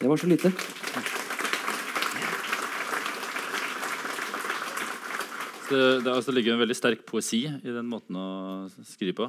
Det 0.00 0.08
var 0.10 0.18
så 0.18 0.26
lite. 0.26 0.50
Det, 5.72 5.82
det 6.04 6.10
altså, 6.12 6.32
ligger 6.34 6.52
en 6.52 6.62
veldig 6.64 6.76
sterk 6.76 7.04
poesi 7.08 7.44
i 7.46 7.72
den 7.72 7.86
måten 7.88 8.18
å 8.18 8.26
skrive 8.84 9.14
på. 9.16 9.28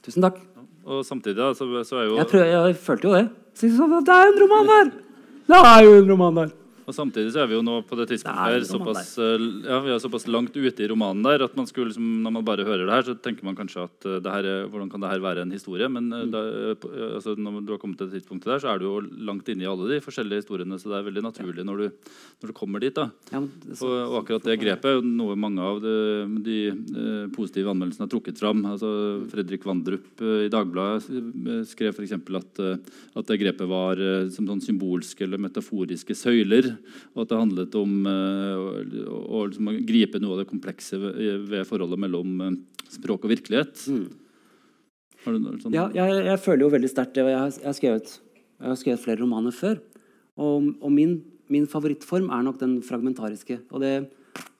Tusen 0.00 0.24
takk. 0.24 0.40
Og 0.88 1.04
samtidig 1.06 1.36
da, 1.38 1.52
så, 1.54 1.68
så 1.86 2.00
er 2.00 2.08
jo 2.08 2.16
Jeg, 2.16 2.30
prøver, 2.32 2.48
jeg 2.54 2.78
følte 2.80 3.10
jo 3.10 3.14
det. 3.18 3.26
Så 3.60 3.68
Det 3.68 4.16
er 4.16 4.24
jo 4.26 4.32
en 4.32 4.40
roman 4.46 4.72
der! 4.72 4.90
Det 5.50 5.60
er 5.60 5.84
jo 5.84 5.92
en 5.98 6.10
roman 6.10 6.40
der! 6.40 6.56
Og 6.90 6.96
samtidig 6.96 7.30
så 7.34 7.44
er 7.44 7.50
vi 7.50 7.54
jo 7.56 7.62
nå 7.64 7.76
på 7.86 7.96
det 8.00 8.08
tidspunktet 8.10 8.66
såpass, 8.66 9.12
eh, 9.22 9.44
ja, 9.68 9.78
vi 9.84 9.92
er 9.94 10.00
såpass 10.02 10.26
langt 10.30 10.56
ute 10.56 10.82
i 10.82 10.88
romanen 10.90 11.22
der 11.22 11.44
at 11.46 11.54
man 11.58 11.68
skulle, 11.70 11.92
liksom, 11.92 12.08
når 12.24 12.32
man 12.34 12.46
bare 12.46 12.64
hører 12.66 12.82
det 12.88 12.96
her, 12.96 13.04
så 13.06 13.14
tenker 13.22 13.46
man 13.46 13.56
kanskje 13.58 13.84
at 13.86 14.06
eh, 14.10 14.18
det 14.24 14.32
her 14.34 14.48
er, 14.50 14.64
hvordan 14.70 14.90
kan 14.90 15.00
det 15.04 15.10
her 15.12 15.22
være 15.22 15.44
en 15.46 15.54
historie? 15.54 15.88
Men 15.88 16.10
eh, 16.12 16.18
Mm. 16.20 16.32
da, 16.34 16.40
altså, 17.16 17.32
når 17.38 17.62
du 17.64 17.70
har 17.72 17.78
kommet 17.80 17.96
til 17.98 18.10
det 18.10 18.18
tidspunktet 18.20 18.50
der, 18.50 18.60
så 18.60 18.68
er 18.74 18.78
du 18.82 18.84
jo 18.84 19.00
langt 19.24 19.48
inne 19.48 19.64
i 19.64 19.68
alle 19.70 19.86
de 19.88 20.00
forskjellige 20.04 20.42
historiene. 20.42 20.76
Så 20.78 20.90
det 20.90 20.98
er 20.98 21.06
veldig 21.06 21.22
naturlig 21.24 21.64
når 21.64 21.78
du, 21.80 21.86
når 22.42 22.50
du 22.50 22.54
kommer 22.58 22.82
dit. 22.82 22.94
da. 22.94 23.06
Ja, 23.32 23.40
så, 23.72 23.86
Og, 23.88 24.12
og 24.12 24.16
akkurat 24.24 24.44
det 24.50 24.58
grepet 24.60 24.90
er 24.98 25.06
noe 25.06 25.36
mange 25.40 25.62
av 25.64 25.80
de, 25.80 25.94
de 26.44 26.58
eh, 26.74 27.26
positive 27.34 27.70
anmeldelsene 27.72 28.04
har 28.06 28.12
trukket 28.12 28.38
fram. 28.42 28.64
Altså, 28.68 28.90
Fredrik 29.32 29.64
Vandrup 29.64 30.20
i 30.20 30.50
Dagbladet 30.52 31.66
skrev 31.70 31.94
f.eks. 31.94 32.12
At, 32.40 32.60
at 33.16 33.26
det 33.30 33.40
grepet 33.40 33.68
var 33.70 33.96
som 34.34 34.46
sånn 34.50 34.60
symbolske 34.64 35.24
eller 35.24 35.40
metaforiske 35.40 36.14
søyler. 36.16 36.74
Og 37.14 37.24
at 37.24 37.32
det 37.32 37.40
handlet 37.40 37.76
om 37.80 38.08
eh, 38.10 39.04
å, 39.10 39.44
liksom 39.50 39.70
gripe 39.88 40.20
noe 40.22 40.36
av 40.36 40.42
det 40.42 40.50
komplekse 40.50 40.98
ved, 41.00 41.46
ved 41.50 41.68
forholdet 41.68 42.02
mellom 42.02 42.42
eh, 42.46 42.58
språk 42.90 43.26
og 43.26 43.34
virkelighet. 43.34 43.86
Mm. 43.90 44.30
Har 45.24 45.36
du 45.36 45.42
noe 45.42 45.60
sånt? 45.60 45.76
ja, 45.76 45.86
jeg, 45.94 46.20
jeg 46.30 46.42
føler 46.42 46.64
jo 46.64 46.74
veldig 46.74 46.90
sterkt 46.90 47.16
det. 47.16 47.26
Jeg 47.28 47.36
jeg 47.36 47.68
har, 47.68 47.76
skrevet, 47.76 48.12
jeg 48.60 48.72
har 48.72 48.78
skrevet 48.80 49.04
flere 49.04 49.22
romaner 49.22 49.54
før. 49.54 49.80
Og, 50.40 50.70
og 50.80 50.92
min, 50.94 51.18
min 51.52 51.66
favorittform 51.68 52.30
er 52.32 52.46
nok 52.46 52.60
den 52.62 52.78
fragmentariske. 52.86 53.60
Og 53.74 53.84
det 53.84 53.94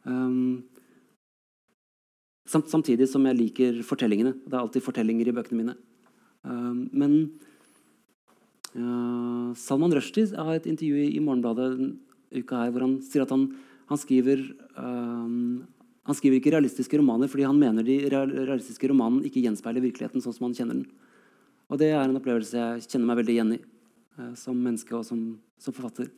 um, 0.05 0.61
samt, 2.51 2.69
Samtidig 2.73 3.09
som 3.09 3.25
jeg 3.29 3.39
liker 3.39 3.81
fortellingene. 3.87 4.35
Det 4.45 4.53
er 4.53 4.61
alltid 4.61 4.85
fortellinger 4.85 5.31
i 5.31 5.37
bøkene 5.37 5.63
mine. 5.63 5.77
Um, 6.45 6.89
men 6.93 7.17
uh, 8.77 9.57
Salman 9.57 9.97
Rushdie 9.97 10.29
har 10.37 10.59
et 10.59 10.69
intervju 10.69 11.01
i, 11.07 11.11
i 11.17 11.25
Morgenbladet 11.25 11.73
uka 12.35 12.63
her 12.63 12.73
hvor 12.75 12.87
han 12.87 12.97
sier 13.05 13.25
at 13.25 13.35
han, 13.35 13.49
han 13.91 14.01
skriver 14.01 14.43
um, 14.79 15.67
han 16.09 16.17
skriver 16.17 16.41
ikke 16.41 16.55
realistiske 16.55 16.99
romaner 16.99 17.31
fordi 17.31 17.47
han 17.47 17.59
mener 17.59 17.87
de 17.87 17.99
realistiske 18.11 18.89
romanene 18.91 19.27
ikke 19.29 19.43
gjenspeiler 19.45 19.85
virkeligheten 19.85 20.25
sånn 20.25 20.37
som 20.37 20.49
han 20.49 20.57
kjenner 20.57 20.81
den. 20.81 20.87
Og 21.71 21.79
det 21.79 21.93
er 21.93 22.03
en 22.03 22.19
opplevelse 22.19 22.57
jeg 22.57 22.87
kjenner 22.89 23.11
meg 23.11 23.21
veldig 23.21 23.37
igjen 23.37 23.53
i 23.55 23.61
uh, 23.61 24.33
som 24.39 24.59
menneske 24.59 24.97
og 24.97 25.05
som, 25.07 25.21
som 25.61 25.77
forfatter. 25.77 26.11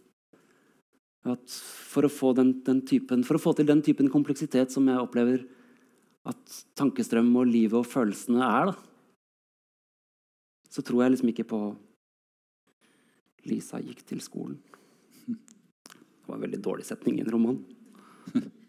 At 1.29 1.45
for 1.93 2.09
å, 2.09 2.31
den, 2.35 2.57
den 2.67 2.81
typen, 2.89 3.23
for 3.27 3.39
å 3.39 3.43
få 3.43 3.53
til 3.59 3.69
den 3.69 3.83
typen 3.85 4.09
kompleksitet 4.11 4.73
som 4.75 4.89
jeg 4.91 5.03
opplever 5.03 5.45
at 6.27 6.57
tankestrøm 6.79 7.31
og 7.39 7.51
livet 7.51 7.79
og 7.79 7.87
følelsene 7.87 8.43
er, 8.47 8.73
da, 8.73 8.75
så 10.73 10.83
tror 10.87 11.05
jeg 11.05 11.15
liksom 11.15 11.33
ikke 11.33 11.49
på 11.51 11.61
Lisa 13.51 13.81
gikk 13.83 14.05
til 14.09 14.23
skolen. 14.25 14.61
Var 16.33 16.41
en 16.41 16.45
veldig 16.49 16.63
dårlig 16.65 16.89
setning 16.89 17.21
i 17.21 17.25
en 17.27 17.33
roman. 17.35 17.61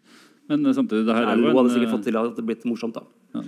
Men 0.50 0.66
eh, 0.66 0.74
samtidig, 0.76 1.06
det 1.08 1.14
her 1.16 1.28
er 1.30 1.38
jo 1.40 1.48
en, 1.48 1.56
hadde 1.56 1.72
sikkert 1.72 1.88
eh, 1.88 1.94
fått 1.94 2.06
til 2.08 2.18
at 2.20 2.34
det 2.36 2.44
blitt 2.48 2.66
morsomt, 2.68 2.98
da. 2.98 3.04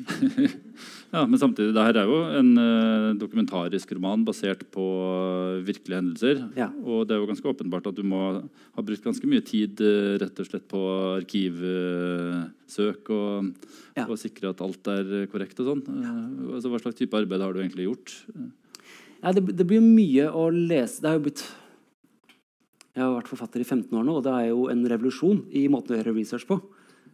Ja, 1.14 1.20
men 1.22 1.38
samtidig, 1.38 1.70
det 1.76 1.82
her 1.86 1.96
er 2.00 2.08
jo 2.10 2.16
en 2.34 2.48
eh, 2.58 3.12
dokumentarisk 3.20 3.92
roman 3.94 4.24
basert 4.26 4.64
på 4.74 4.84
virkelige 5.64 6.00
hendelser. 6.00 6.40
Ja. 6.58 6.66
Og 6.82 7.04
det 7.06 7.14
er 7.14 7.20
jo 7.22 7.28
ganske 7.30 7.52
åpenbart 7.52 7.86
at 7.88 7.96
du 7.96 8.02
må 8.04 8.22
ha 8.42 8.84
brukt 8.84 9.04
ganske 9.04 9.28
mye 9.30 9.44
tid 9.46 9.80
rett 10.20 10.42
og 10.42 10.48
slett 10.48 10.66
på 10.72 10.80
arkivsøk 11.20 13.12
og, 13.14 13.52
Ja. 13.96 14.08
og 14.08 14.18
sikre 14.20 14.50
at 14.50 14.64
alt 14.66 14.90
er 14.92 15.28
korrekt 15.32 15.62
og 15.62 15.70
sånn. 15.70 15.84
Altså, 16.50 16.72
hva 16.72 16.82
slags 16.82 16.98
type 16.98 17.16
arbeid 17.16 17.44
har 17.44 17.54
du 17.54 17.62
egentlig 17.62 17.86
gjort? 17.86 18.16
Ja, 19.22 19.32
det, 19.36 19.46
det 19.56 19.68
blir 19.68 19.84
mye 19.84 20.26
å 20.28 20.50
lese. 20.50 21.00
Det 21.00 21.08
har 21.12 21.20
jo 21.20 21.28
blitt 21.28 21.46
Jeg 22.96 23.04
har 23.04 23.12
vært 23.12 23.28
forfatter 23.28 23.60
i 23.60 23.66
15 23.66 23.92
år 23.92 24.04
nå, 24.08 24.12
og 24.16 24.22
det 24.24 24.32
er 24.32 24.46
jo 24.48 24.66
en 24.72 24.82
revolusjon 24.88 25.42
i 25.52 25.66
måten 25.68 25.92
å 25.92 25.98
gjøre 25.98 26.14
research 26.16 26.46
på. 26.48 26.56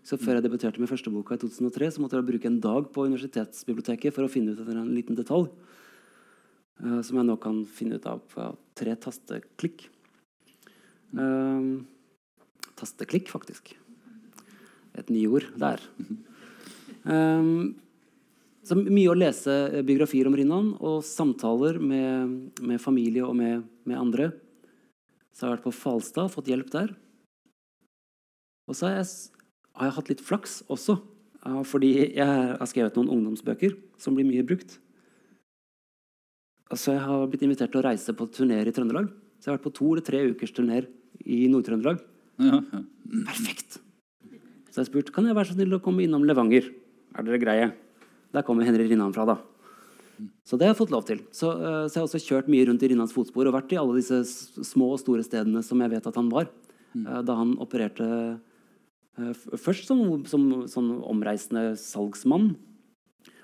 Så 0.07 0.15
Før 0.19 0.39
jeg 0.39 0.45
debuterte 0.45 0.79
med 0.83 0.91
første 0.91 1.11
boka 1.11 1.35
i 1.35 1.41
2003, 1.43 1.89
så 1.95 2.03
måtte 2.03 2.19
jeg 2.19 2.27
bruke 2.29 2.47
en 2.47 2.61
dag 2.63 2.87
på 2.95 3.07
universitetsbiblioteket 3.09 4.15
for 4.15 4.27
å 4.27 4.31
finne 4.31 4.55
ut 4.55 4.63
en 4.63 4.93
liten 4.95 5.19
detalj. 5.19 5.49
Uh, 6.83 7.01
som 7.03 7.19
jeg 7.19 7.27
nå 7.27 7.37
kan 7.43 7.61
finne 7.67 7.99
ut 7.99 8.07
av 8.11 8.23
på 8.31 8.47
tre 8.79 8.95
tasteklikk. 8.99 9.89
Uh, 11.19 11.83
tasteklikk, 12.79 13.31
faktisk. 13.35 13.75
Et 14.99 15.11
nyord 15.11 15.51
der. 15.59 15.83
Um, 17.03 17.75
så 18.63 18.79
mye 18.79 19.11
å 19.11 19.19
lese 19.19 19.83
biografier 19.83 20.31
om 20.31 20.39
Rinnan 20.39 20.73
og 20.79 21.03
samtaler 21.07 21.83
med, 21.83 22.63
med 22.63 22.83
familie 22.83 23.27
og 23.27 23.35
med, 23.39 23.67
med 23.83 23.99
andre. 23.99 24.31
Så 25.33 25.47
jeg 25.47 25.49
har 25.49 25.57
vært 25.57 25.67
på 25.67 25.75
Falstad, 25.75 26.29
og 26.29 26.35
fått 26.35 26.51
hjelp 26.53 26.71
der. 26.73 26.93
Og 28.69 28.77
så 28.77 28.89
har 28.89 28.99
jeg, 29.01 29.09
har 29.79 29.89
jeg 29.89 29.97
hatt 29.99 30.11
litt 30.13 30.23
flaks 30.25 30.59
også. 30.73 30.99
eh, 31.47 31.63
Fordi 31.67 31.93
jeg 32.15 32.27
har 32.61 32.69
skrevet 32.71 32.97
noen 33.01 33.11
ungdomsbøker 33.17 33.77
som 33.99 34.15
blir 34.17 34.29
mye 34.29 34.45
brukt. 34.47 34.79
Så 36.73 36.95
jeg 36.95 37.03
har 37.05 37.27
blitt 37.29 37.43
invitert 37.45 37.73
til 37.73 37.83
å 37.83 37.85
reise 37.85 38.15
på 38.17 38.29
turneer 38.33 38.69
i 38.69 38.73
Trøndelag. 38.73 39.11
Så 39.41 39.49
jeg 39.49 39.53
har 39.53 39.59
vært 39.59 39.67
på 39.67 39.75
to 39.77 39.91
eller 39.93 40.05
tre 40.07 40.23
ukers 40.31 40.53
turneer 40.57 40.87
i 41.27 41.45
Nord-Trøndelag. 41.53 41.99
Ja, 42.41 42.61
ja. 42.73 42.81
Perfekt! 43.27 43.81
Så 44.73 44.81
jeg 44.81 44.89
spurte 44.89 45.13
kan 45.13 45.27
jeg 45.29 45.37
være 45.37 45.51
så 45.51 45.57
snill 45.59 45.77
å 45.77 45.83
komme 45.85 46.01
innom 46.07 46.25
Levanger. 46.25 46.71
Er 47.13 47.27
dere 47.27 47.41
greie? 47.43 47.67
Der 48.33 48.45
kommer 48.47 48.65
Henry 48.65 48.87
Rinnan 48.89 49.13
fra, 49.13 49.27
da. 49.29 49.37
Så 50.45 50.59
det 50.59 50.67
har 50.67 50.75
jeg 50.75 50.81
fått 50.83 50.95
lov 50.95 51.07
til. 51.09 51.23
Så, 51.35 51.51
eh, 51.53 51.85
så 51.87 51.97
jeg 51.97 52.03
har 52.03 52.09
også 52.09 52.23
kjørt 52.23 52.51
mye 52.53 52.67
rundt 52.69 52.83
i 52.83 52.91
Rinnans 52.93 53.15
fotspor 53.15 53.49
og 53.49 53.57
vært 53.57 53.73
i 53.75 53.81
alle 53.81 53.97
disse 53.99 54.23
små 54.67 54.93
og 54.95 55.01
store 55.03 55.25
stedene 55.27 55.63
som 55.67 55.81
jeg 55.83 55.95
vet 55.95 56.09
at 56.09 56.19
han 56.19 56.31
var. 56.33 56.51
mm. 56.93 57.07
Da 57.25 57.37
han 57.39 57.57
opererte 57.63 58.09
eh, 59.19 59.33
først 59.57 59.89
som, 59.89 60.25
som, 60.29 60.69
som 60.69 60.93
omreisende 61.09 61.73
salgsmann. 61.81 62.55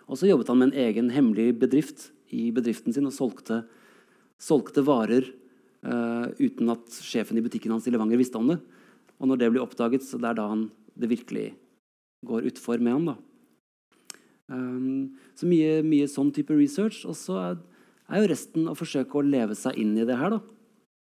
Og 0.09 0.17
så 0.17 0.29
jobbet 0.29 0.49
han 0.49 0.61
med 0.61 0.71
en 0.71 0.81
egen 0.89 1.11
hemmelig 1.13 1.53
bedrift 1.61 2.11
i 2.33 2.49
bedriften 2.55 2.95
sin 2.95 3.09
og 3.09 3.15
solgte, 3.17 3.63
solgte 4.41 4.85
varer 4.85 5.27
uh, 5.85 6.29
uten 6.41 6.73
at 6.73 6.99
sjefen 7.05 7.39
i 7.41 7.45
butikken 7.45 7.73
hans 7.75 7.89
i 7.89 7.93
Levanger 7.93 8.21
visste 8.21 8.41
om 8.41 8.49
det. 8.53 8.59
Og 9.19 9.29
når 9.29 9.41
det 9.41 9.51
blir 9.53 9.65
oppdaget, 9.65 10.05
så 10.05 10.21
det 10.21 10.31
er 10.31 10.39
da 10.39 10.49
han, 10.51 10.69
det 10.97 11.11
virkelig 11.13 11.51
går 12.29 12.49
utfor 12.51 12.81
med 12.81 12.97
ham. 12.97 13.11
da. 13.13 13.17
Um, 14.49 15.17
så 15.37 15.49
mye, 15.49 15.83
mye 15.85 16.09
sånn 16.11 16.31
type 16.35 16.55
research. 16.57 17.05
Og 17.09 17.17
så 17.19 17.39
er, 17.41 17.59
er 18.09 18.23
jo 18.23 18.31
resten 18.33 18.69
å 18.71 18.77
forsøke 18.79 19.21
å 19.21 19.25
leve 19.25 19.57
seg 19.59 19.79
inn 19.81 19.97
i 19.99 20.07
det 20.09 20.17
her. 20.19 20.37
da. 20.37 20.41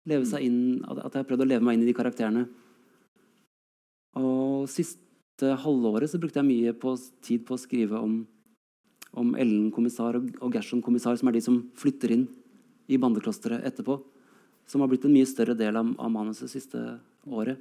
Leve 0.08 0.28
seg 0.28 0.46
inn, 0.46 0.60
At 0.88 1.12
jeg 1.12 1.20
har 1.20 1.28
prøvd 1.28 1.44
å 1.44 1.50
leve 1.52 1.66
meg 1.66 1.78
inn 1.78 1.86
i 1.86 1.90
de 1.90 1.96
karakterene. 1.96 2.46
Og 4.18 4.66
siste 4.70 5.54
halvåret 5.62 6.10
så 6.10 6.18
brukte 6.18 6.40
jeg 6.40 6.48
mye 6.48 6.74
på, 6.74 6.96
tid 7.22 7.44
på 7.46 7.54
å 7.54 7.60
skrive 7.60 8.00
om, 8.02 8.20
om 9.14 9.34
Ellen-kommissar 9.38 10.18
og, 10.18 10.32
og 10.42 10.56
Gershon-kommissar, 10.56 11.18
som 11.20 11.30
er 11.30 11.36
de 11.36 11.44
som 11.44 11.60
flytter 11.78 12.16
inn 12.16 12.26
i 12.88 12.98
bandeklosteret 12.98 13.66
etterpå. 13.68 14.00
Som 14.68 14.82
har 14.82 14.90
blitt 14.90 15.06
en 15.06 15.14
mye 15.14 15.28
større 15.28 15.54
del 15.56 15.78
av, 15.78 15.94
av 16.00 16.10
manuset 16.12 16.50
siste 16.50 16.82
året. 17.28 17.60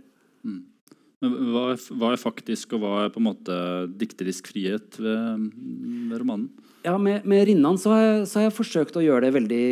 Men 1.24 1.38
hva 1.50 1.64
er, 1.74 1.80
hva 1.98 2.12
er 2.14 2.22
faktisk, 2.22 2.76
og 2.78 2.84
hva 2.84 2.94
er 3.04 3.14
på 3.14 3.22
en 3.22 3.28
måte 3.32 3.56
dikterisk 3.98 4.52
frihet 4.52 5.00
ved, 5.02 5.48
ved 6.12 6.20
romanen? 6.22 6.50
Ja, 6.86 6.94
med, 7.02 7.26
med 7.28 7.48
Rinnan 7.50 7.80
så 7.82 7.96
har, 7.96 8.04
jeg, 8.04 8.28
så 8.30 8.40
har 8.40 8.48
jeg 8.48 8.58
forsøkt 8.60 9.00
å 9.00 9.04
gjøre 9.04 9.28
det 9.28 9.38
veldig 9.40 9.64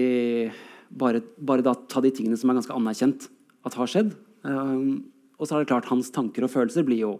Bare, 0.95 1.19
bare 1.41 1.63
da 1.65 1.73
ta 1.89 1.99
de 1.99 2.11
tingene 2.13 2.37
som 2.39 2.51
er 2.51 2.59
ganske 2.59 2.71
anerkjent 2.71 3.25
at 3.67 3.75
har 3.75 3.89
skjedd. 3.89 4.11
Um, 4.45 5.09
og 5.35 5.47
så 5.47 5.57
er 5.57 5.63
det 5.63 5.71
klart 5.71 5.89
hans 5.89 6.11
tanker 6.13 6.45
og 6.45 6.51
følelser 6.53 6.85
blir 6.87 7.01
jo 7.01 7.13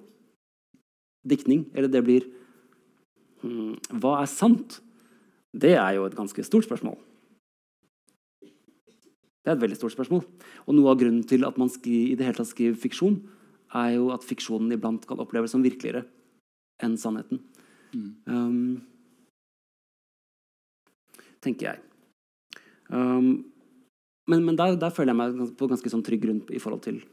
diktning. 1.27 1.65
Eller 1.73 1.91
det 1.91 2.03
blir 2.05 2.27
hmm, 3.41 3.73
Hva 3.99 4.19
er 4.21 4.29
sant? 4.31 4.79
Det 5.51 5.73
er 5.75 5.97
jo 5.97 6.05
et 6.07 6.15
ganske 6.15 6.45
stort 6.45 6.67
spørsmål. 6.69 6.95
Det 8.45 9.51
er 9.51 9.57
et 9.57 9.65
veldig 9.65 9.79
stort 9.81 9.97
spørsmål. 9.97 10.23
Og 10.65 10.77
noe 10.77 10.93
av 10.93 11.01
grunnen 11.01 11.25
til 11.27 11.43
at 11.49 11.57
man 11.59 11.73
skri, 11.73 12.13
i 12.13 12.15
det 12.17 12.29
hele 12.29 12.37
tatt 12.37 12.53
skriver 12.53 12.79
fiksjon, 12.79 13.19
er 13.75 13.95
jo 13.97 14.09
at 14.15 14.25
fiksjonen 14.25 14.73
iblant 14.75 15.05
kan 15.07 15.19
oppleves 15.21 15.53
som 15.55 15.63
virkeligere 15.65 16.05
enn 16.83 16.95
sannheten. 16.99 17.41
Um, 18.27 18.81
tenker 21.43 21.71
jeg. 21.71 21.83
Um, 22.89 23.45
men 24.27 24.45
men 24.45 24.57
der, 24.57 24.75
der 24.79 24.93
føler 24.93 25.13
jeg 25.13 25.19
meg 25.21 25.53
på 25.57 25.69
ganske 25.69 25.91
sånn 25.91 26.03
trygg 26.05 26.23
grunn 26.25 26.41
i 26.49 26.61
forhold 26.61 26.83
til 26.87 27.03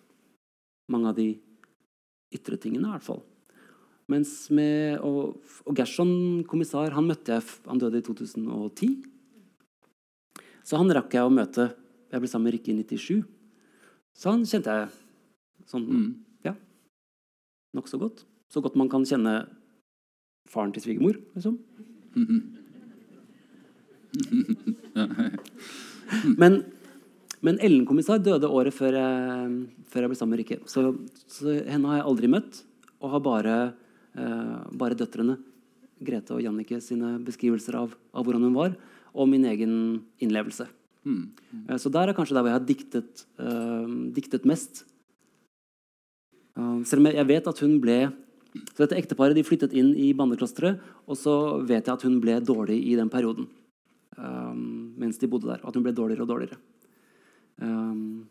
mange 0.93 1.13
av 1.13 1.19
de 1.19 1.29
ytre 2.33 2.57
tingene, 2.61 2.89
i 2.89 2.95
hvert 2.97 3.07
fall. 3.07 3.23
Mens 4.11 4.51
med, 4.53 4.99
og, 5.05 5.39
og 5.69 5.77
Gerson, 5.79 6.43
kommissar, 6.49 6.93
han 6.97 7.07
møtte 7.07 7.37
jeg 7.37 7.45
Han 7.69 7.81
døde 7.81 8.01
i 8.01 8.05
2010. 8.05 8.97
Så 10.67 10.81
han 10.81 10.91
rakk 10.95 11.15
jeg 11.15 11.27
å 11.27 11.33
møte. 11.33 11.71
Jeg 12.13 12.21
ble 12.21 12.29
sammen 12.31 12.51
med 12.51 12.57
Rikke 12.57 12.75
i 12.75 12.83
97. 12.83 13.23
Så 14.19 14.35
han 14.35 14.45
kjente 14.49 14.75
jeg 14.77 14.93
sånn 15.71 15.89
Ja. 15.89 16.03
Nokså 17.77 18.01
godt. 18.01 18.25
Så 18.53 18.61
godt 18.65 18.77
man 18.77 18.91
kan 18.93 19.05
kjenne 19.09 19.47
faren 20.51 20.75
til 20.75 20.85
svigermor, 20.85 21.21
liksom. 21.37 21.61
Men, 26.37 26.59
men 27.41 27.57
Ellen-kommissar 27.65 28.19
døde 28.21 28.51
året 28.53 28.75
før 28.77 28.99
jeg, 28.99 29.55
før 29.89 30.05
jeg 30.05 30.13
ble 30.13 30.19
sammen 30.19 30.35
med 30.35 30.43
Rikke. 30.43 30.59
Så, 30.69 30.83
så 31.31 31.55
henne 31.65 31.89
har 31.89 32.03
jeg 32.03 32.09
aldri 32.11 32.29
møtt, 32.35 32.59
og 33.01 33.15
har 33.15 33.23
bare, 33.25 33.55
eh, 34.13 34.59
bare 34.79 34.99
døtrene. 34.99 35.39
Grete 36.03 36.37
og 36.37 36.43
Jannicke 36.45 36.81
sine 36.83 37.15
beskrivelser 37.25 37.79
av, 37.79 37.95
av 38.13 38.27
hvordan 38.27 38.47
hun 38.49 38.59
var, 38.59 38.77
og 39.13 39.29
min 39.31 39.45
egen 39.49 39.75
innlevelse. 40.23 40.69
Eh, 41.07 41.77
så 41.81 41.91
der 41.93 42.11
er 42.11 42.17
kanskje 42.17 42.37
der 42.37 42.45
hvor 42.45 42.53
jeg 42.53 42.61
har 42.61 42.69
diktet, 42.69 43.25
eh, 43.43 43.95
diktet 44.15 44.47
mest. 44.49 44.85
Eh, 46.59 46.83
selv 46.89 47.01
om 47.03 47.09
jeg, 47.13 47.27
vet 47.31 47.47
at 47.49 47.63
hun 47.65 47.79
ble 47.81 47.99
Så 48.53 48.83
dette 48.85 48.99
ekteparet 49.01 49.33
de 49.35 49.43
flyttet 49.47 49.73
inn 49.73 49.95
i 49.97 50.11
bandeklosteret, 50.13 50.77
og 51.09 51.17
så 51.17 51.33
vet 51.65 51.87
jeg 51.89 51.95
at 51.95 52.03
hun 52.05 52.19
ble 52.21 52.35
dårlig 52.45 52.77
i 52.85 52.97
den 52.99 53.09
perioden. 53.09 53.47
eh, 54.19 54.53
mens 55.01 55.17
de 55.19 55.27
bodde 55.27 55.49
der. 55.49 55.63
Og 55.65 55.69
at 55.71 55.75
hun 55.79 55.83
ble 55.87 55.93
dårligere 55.97 56.23
og 56.27 56.29
dårligere. 56.29 56.59
Um, 57.63 58.29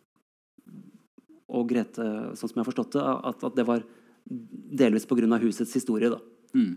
og 1.50 1.68
Grete, 1.70 2.06
sånn 2.38 2.50
som 2.50 2.56
jeg 2.60 2.62
har 2.64 2.70
forstått 2.70 2.94
det, 2.96 3.02
at, 3.02 3.44
at 3.44 3.56
det 3.58 3.66
var 3.68 3.84
delvis 4.30 5.06
pga. 5.10 5.40
husets 5.42 5.74
historie. 5.74 6.10
da. 6.10 6.20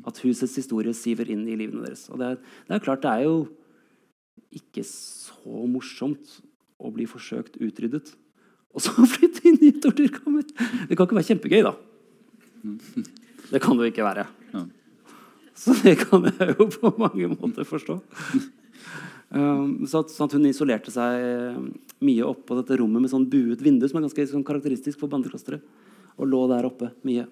At 0.06 0.18
husets 0.24 0.54
historie 0.56 0.92
siver 0.94 1.28
inn 1.30 1.44
i 1.48 1.56
livene 1.56 1.84
deres. 1.84 2.08
Og 2.10 2.18
det, 2.18 2.26
er- 2.26 2.40
det 2.68 2.74
er 2.78 2.84
klart, 2.84 3.02
det 3.02 3.10
er 3.12 3.24
jo 3.28 3.48
ikke 4.54 4.84
så 4.86 5.66
morsomt 5.68 6.40
å 6.80 6.90
bli 6.94 7.04
forsøkt 7.06 7.58
utryddet 7.60 8.14
og 8.74 8.82
så 8.82 8.94
flytte 9.14 9.44
inn 9.48 9.60
i 9.62 9.72
et 9.72 9.82
torturkammer. 9.82 10.46
Det 10.88 10.96
kan 10.96 11.06
ikke 11.06 11.18
være 11.20 11.30
kjempegøy, 11.30 11.62
da. 11.66 11.74
Det 13.50 13.60
kan 13.62 13.78
det 13.78 13.86
jo 13.86 13.92
ikke 13.92 14.06
være. 14.06 14.26
Så 15.54 15.74
det 15.84 15.94
kan 16.02 16.26
jeg 16.26 16.56
jo 16.56 16.66
på 16.66 16.90
mange 16.98 17.30
måter 17.30 17.66
forstå. 17.68 18.00
Um, 19.34 19.84
så, 19.86 20.02
at, 20.02 20.12
sånn 20.14 20.28
at 20.28 20.34
hun 20.36 20.46
isolerte 20.46 20.92
seg 20.94 21.22
eh, 21.24 21.56
mye 22.06 22.26
oppå 22.26 22.54
dette 22.58 22.76
rommet 22.78 23.02
med 23.02 23.10
sånn 23.10 23.26
buet 23.30 23.62
vindu, 23.64 23.86
som 23.90 23.98
er 23.98 24.04
ganske 24.06 24.26
sånn, 24.30 24.44
karakteristisk 24.46 25.00
for 25.00 25.10
bandeklosteret, 25.10 25.64
og 26.18 26.30
lå 26.30 26.42
der 26.52 26.68
oppe 26.68 26.92
mye. 27.06 27.24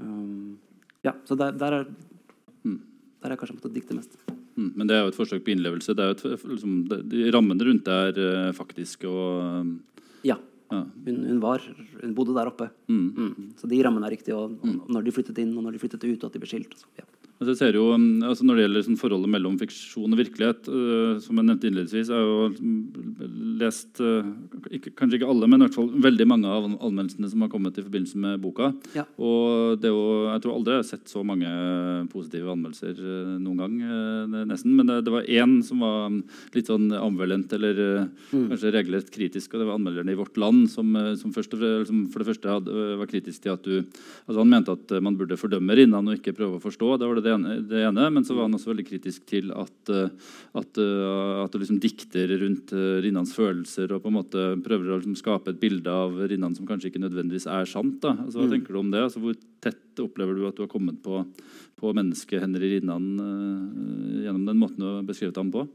Um, 0.00 0.56
ja, 1.04 1.16
så 1.28 1.36
der, 1.40 1.56
der, 1.58 1.80
er, 1.80 2.76
der 3.24 3.34
er 3.34 3.40
kanskje 3.40 3.58
måttet 3.58 3.76
dikte 3.76 3.96
mest. 3.96 4.16
Mm, 4.58 4.70
Men 4.74 4.90
det 4.90 4.96
er 4.96 5.04
jo 5.04 5.12
et 5.12 5.18
forsøk 5.18 5.44
på 5.46 5.54
innlevelse. 5.54 5.94
Det 5.94 6.04
er 6.04 6.10
jo 6.10 6.16
et, 6.18 6.46
liksom, 6.52 6.78
det, 6.90 7.02
de 7.12 7.28
rammene 7.34 7.66
rundt 7.68 7.86
det 7.86 7.98
er 8.08 8.48
uh, 8.48 8.56
faktiske 8.56 9.06
og 9.06 9.62
um, 9.62 9.76
Ja. 10.26 10.34
ja. 10.72 10.80
Hun, 11.06 11.20
hun, 11.22 11.38
var, 11.44 11.62
hun 12.02 12.16
bodde 12.16 12.34
der 12.34 12.50
oppe. 12.50 12.70
Mm. 12.90 13.54
Så 13.60 13.70
de 13.70 13.78
rammene 13.86 14.10
er 14.10 14.16
riktige. 14.16 14.34
Og, 14.34 14.58
og 14.66 14.90
når 14.90 15.06
de 15.06 15.14
flyttet 15.14 15.38
inn, 15.44 15.54
og 15.54 15.62
når 15.62 15.76
de 15.76 15.82
flyttet 15.84 16.08
ut, 16.08 16.18
og 16.18 16.26
at 16.28 16.34
de 16.34 16.42
ble 16.42 16.50
skilt. 16.50 16.74
og 16.74 16.82
så, 16.82 16.90
ja. 16.98 17.06
Altså, 17.38 17.68
jo, 17.70 17.84
altså 18.26 18.42
Når 18.44 18.56
det 18.56 18.62
gjelder 18.64 18.84
sånn 18.88 18.98
forholdet 18.98 19.30
mellom 19.30 19.58
fiksjon 19.60 20.10
og 20.10 20.18
virkelighet, 20.18 20.66
uh, 20.66 21.20
som 21.22 21.38
jeg 21.38 21.46
nevnte 21.46 21.70
innledningsvis, 21.70 22.10
jeg 22.10 22.18
har 22.18 22.26
jo 22.26 22.48
mm, 22.58 23.58
lest 23.62 24.02
øh, 24.02 24.26
ikke, 24.76 24.92
kanskje 24.98 25.20
ikke 25.20 25.30
alle, 25.32 25.48
men 25.48 25.62
i 25.62 25.66
hvert 25.66 25.78
fall 25.78 25.90
veldig 26.08 26.26
mange 26.28 26.52
av 26.52 26.68
anmeldelsene 26.68 27.30
som 27.32 27.44
har 27.44 27.52
kommet 27.52 27.78
i 27.78 27.84
forbindelse 27.84 28.20
med 28.20 28.42
boka. 28.42 28.70
Ja. 28.96 29.06
Og 29.16 29.78
det 29.80 29.90
er 29.90 29.94
jo, 29.94 30.06
Jeg 30.28 30.42
tror 30.44 30.56
aldri 30.56 30.76
jeg 30.76 30.82
har 30.82 30.88
sett 30.90 31.12
så 31.12 31.24
mange 31.26 31.48
positive 32.12 32.52
anmeldelser 32.52 32.98
øh, 32.98 33.34
noen 33.42 33.62
gang, 33.62 33.76
øh, 33.82 34.44
nesten. 34.48 34.74
Men 34.76 34.90
det, 34.90 35.00
det 35.06 35.14
var 35.14 35.28
én 35.28 35.58
som 35.66 35.84
var 35.84 36.08
um, 36.12 36.20
litt 36.54 36.68
sånn 36.70 36.90
ambivalent, 36.92 37.52
eller 37.56 37.82
mm. 38.32 38.48
kanskje 38.52 38.74
regelrett 38.74 39.12
kritisk. 39.14 39.54
og 39.54 39.62
Det 39.62 39.68
var 39.70 39.78
anmelderne 39.78 40.14
i 40.14 40.18
Vårt 40.18 40.38
Land 40.40 40.68
som, 40.72 40.92
som, 41.18 41.32
først, 41.34 41.56
som 41.88 42.04
for 42.12 42.22
det 42.22 42.30
første 42.32 42.52
hadde, 42.58 42.88
var 43.00 43.10
kritisk 43.10 43.44
til 43.44 43.54
at 43.54 43.64
du 43.64 43.76
altså 43.78 44.38
Han 44.42 44.50
mente 44.50 44.74
at 44.74 44.92
man 45.04 45.16
burde 45.18 45.38
fordømme 45.38 45.74
Rinnan 45.76 46.10
og 46.10 46.18
ikke 46.18 46.34
prøve 46.36 46.58
å 46.58 46.62
forstå. 46.62 46.90
Det 47.00 47.08
var 47.08 47.20
det 47.22 47.32
ene, 47.32 47.56
det 47.68 47.82
ene, 47.88 48.08
Men 48.12 48.26
så 48.26 48.36
var 48.36 48.48
han 48.48 48.56
også 48.56 48.72
veldig 48.72 48.86
kritisk 48.88 49.26
til 49.28 49.52
at, 49.54 49.92
eh, 49.92 50.10
at, 50.58 50.80
eh, 50.80 51.42
at 51.44 51.52
du 51.52 51.58
liksom 51.60 51.80
dikter 51.82 52.32
rundt 52.42 52.72
eh, 52.76 53.00
Rinnans 53.04 53.34
følelser 53.36 53.92
og 53.94 54.02
på 54.04 54.12
en 54.12 54.18
måte 54.18 54.44
prøver 54.64 54.92
å 54.92 54.98
liksom 55.00 55.16
skape 55.18 55.52
et 55.52 55.60
bilde 55.60 55.92
av 55.92 56.14
Rinnan 56.30 56.54
som 56.56 56.66
kanskje 56.68 56.92
ikke 56.92 57.02
nødvendigvis 57.02 57.48
er 57.50 57.68
sant. 57.68 58.04
Altså, 58.04 58.40
hva 58.40 58.48
tenker 58.52 58.74
du 58.74 58.80
om 58.80 58.92
det? 58.92 59.02
Altså, 59.06 59.22
hvor 59.22 59.36
tett 59.64 60.02
opplever 60.02 60.36
du 60.38 60.46
at 60.48 60.56
du 60.58 60.64
har 60.64 60.70
kommet 60.72 61.00
på, 61.04 61.22
på 61.78 61.92
mennesket 61.96 62.42
Henry 62.44 62.76
Rinnan 62.76 63.10
uh, 63.18 64.24
gjennom 64.24 64.46
den 64.48 64.60
måten 64.60 64.82
du 64.82 64.88
har 64.88 65.06
beskrevet 65.08 65.40
ham 65.40 65.52
på? 65.54 65.66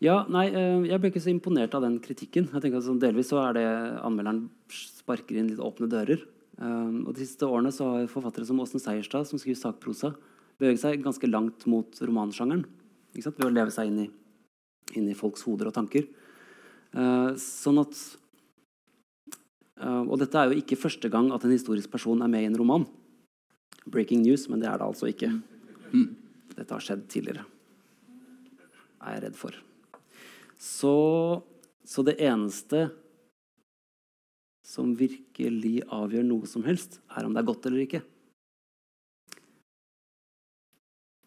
Ja, 0.00 0.22
nei, 0.32 0.46
eh, 0.48 0.88
Jeg 0.88 1.00
ble 1.00 1.10
ikke 1.12 1.20
så 1.20 1.28
imponert 1.28 1.74
av 1.76 1.84
den 1.84 1.98
kritikken. 2.00 2.48
Jeg 2.48 2.62
tenker 2.62 2.80
at 2.80 2.86
sånn 2.86 3.00
Delvis 3.02 3.28
så 3.28 3.42
er 3.44 3.58
det 3.58 3.66
anmelderen 4.00 4.46
sparker 4.72 5.36
inn 5.36 5.50
litt 5.52 5.60
åpne 5.60 5.90
dører. 5.92 6.22
Eh, 6.56 6.92
og 7.04 7.12
De 7.12 7.20
siste 7.20 7.44
årene 7.44 7.72
så 7.72 7.84
har 7.84 8.08
forfattere 8.08 8.48
som 8.48 8.60
Åsen 8.64 8.80
Seierstad, 8.80 9.28
som 9.28 9.38
skriver 9.38 9.60
sakprosa, 9.60 10.14
beveget 10.58 10.80
seg 10.80 11.04
ganske 11.04 11.28
langt 11.28 11.66
mot 11.68 11.92
romansjangeren. 12.00 12.64
Ved 13.12 13.44
å 13.44 13.52
leve 13.52 13.74
seg 13.74 13.90
inn 13.90 14.06
i, 14.06 14.10
inn 14.96 15.08
i 15.10 15.16
folks 15.16 15.44
hoder 15.46 15.70
og 15.70 15.76
tanker. 15.76 16.06
Eh, 16.90 17.30
sånn 17.38 17.78
at 17.78 17.94
eh, 19.78 20.02
Og 20.02 20.16
dette 20.18 20.38
er 20.38 20.50
jo 20.50 20.58
ikke 20.58 20.80
første 20.80 21.10
gang 21.12 21.30
at 21.34 21.44
en 21.46 21.54
historisk 21.54 21.92
person 21.92 22.22
er 22.22 22.30
med 22.32 22.44
i 22.44 22.50
en 22.50 22.58
roman. 22.58 22.86
Breaking 23.86 24.24
news, 24.24 24.48
men 24.50 24.62
det 24.62 24.68
er 24.70 24.80
det 24.80 24.88
altså 24.88 25.10
ikke. 25.10 25.30
Dette 26.56 26.74
har 26.74 26.84
skjedd 26.84 27.06
tidligere. 27.10 27.46
Er 29.00 29.16
jeg 29.16 29.24
redd 29.28 29.38
for. 29.38 29.54
Så, 30.60 30.94
så 31.88 32.04
det 32.04 32.18
eneste 32.20 32.90
som 34.66 34.92
virkelig 34.94 35.80
avgjør 35.90 36.26
noe 36.26 36.46
som 36.46 36.62
helst, 36.66 37.00
er 37.16 37.26
om 37.26 37.34
det 37.34 37.40
er 37.40 37.48
godt 37.48 37.66
eller 37.70 37.86
ikke. 37.86 38.02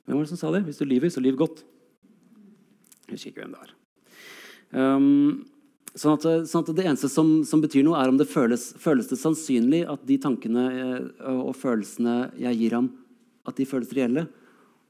Hvem 0.04 0.20
var 0.20 0.26
det 0.26 0.32
som 0.32 0.40
sa 0.40 0.52
det? 0.54 0.64
Hvis 0.68 0.80
du 0.80 0.86
lyver, 0.86 1.12
så 1.12 1.24
lyv 1.24 1.40
godt. 1.40 1.64
Husker 3.10 3.32
ikke 3.32 3.44
hvem 3.44 3.56
det 3.56 3.64
var. 3.64 3.74
Um, 4.74 5.44
sånn, 5.94 6.16
at, 6.18 6.28
sånn 6.50 6.64
at 6.66 6.72
det 6.78 6.86
eneste 6.88 7.10
som, 7.12 7.34
som 7.48 7.62
betyr 7.64 7.86
noe, 7.86 8.00
er 8.02 8.12
om 8.12 8.18
det 8.20 8.30
føles, 8.32 8.72
føles 8.82 9.10
det 9.12 9.20
sannsynlig 9.22 9.84
at 9.92 10.06
de 10.08 10.18
tankene 10.22 10.64
jeg, 10.74 11.02
og 11.34 11.54
følelsene 11.60 12.16
jeg 12.42 12.62
gir 12.62 12.78
ham, 12.80 12.90
at 13.50 13.60
de 13.60 13.68
føles 13.70 13.92
reelle. 13.94 14.28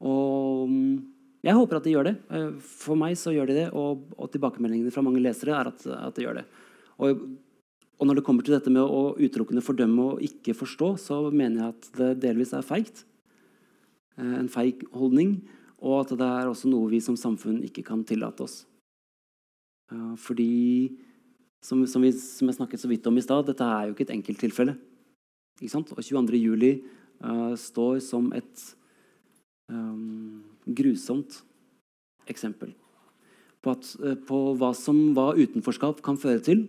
Og 0.04 0.70
mm, 0.70 0.94
jeg 1.44 1.56
håper 1.58 1.78
at 1.78 1.86
de 1.86 1.94
gjør 1.94 2.08
det. 2.08 2.14
Eh, 2.32 2.52
For 2.64 2.98
meg 2.98 3.16
så 3.20 3.34
gjør 3.34 3.50
de 3.50 3.58
det, 3.58 3.66
og, 3.76 4.06
og 4.16 4.30
tilbakemeldingene 4.32 4.92
fra 4.94 5.04
mange 5.04 5.22
lesere 5.22 5.56
er 5.58 5.72
at, 5.72 5.88
at 5.92 6.16
de 6.16 6.24
gjør 6.24 6.40
det. 6.40 6.44
Og, 7.04 7.26
og 7.98 8.08
når 8.08 8.18
det 8.20 8.24
kommer 8.26 8.46
til 8.46 8.56
dette 8.56 8.72
med 8.72 8.84
å 8.84 9.12
utelukkende 9.18 9.64
fordømme 9.64 10.06
og 10.14 10.22
ikke 10.24 10.56
forstå, 10.56 10.94
så 11.02 11.20
mener 11.30 11.60
jeg 11.60 11.74
at 11.74 11.90
det 12.00 12.10
delvis 12.24 12.54
er 12.56 12.64
feigt. 12.66 13.04
Eh, 14.16 14.38
En 14.40 14.48
feig 14.52 14.86
holdning. 14.94 15.36
Og 15.84 16.00
at 16.00 16.14
det 16.16 16.26
er 16.26 16.48
også 16.48 16.70
noe 16.72 16.88
vi 16.92 17.02
som 17.04 17.16
samfunn 17.20 17.60
ikke 17.66 17.84
kan 17.84 18.04
tillate 18.08 18.46
oss. 18.46 18.62
Fordi, 20.16 20.94
som, 21.60 21.82
som, 21.86 22.02
vi, 22.02 22.10
som 22.16 22.48
jeg 22.48 22.56
snakket 22.56 22.80
så 22.80 22.88
vidt 22.88 23.06
om 23.06 23.18
i 23.20 23.24
stad, 23.24 23.44
dette 23.46 23.66
er 23.68 23.90
jo 23.90 23.92
ikke 23.94 24.06
et 24.08 24.14
enkelttilfelle. 24.16 24.78
Ikke 25.60 25.74
sant? 25.74 25.92
Og 25.94 26.00
22. 26.02 26.40
juli 26.40 26.72
eh, 26.78 27.52
står 27.60 28.00
som 28.02 28.30
et 28.34 28.64
um, 29.70 30.42
grusomt 30.66 31.42
eksempel 32.30 32.72
på, 33.64 33.72
at, 33.72 33.90
uh, 34.02 34.16
på 34.26 34.40
hva, 34.60 34.72
som, 34.76 34.98
hva 35.16 35.30
utenforskap 35.36 36.02
kan 36.04 36.18
føre 36.20 36.42
til. 36.44 36.66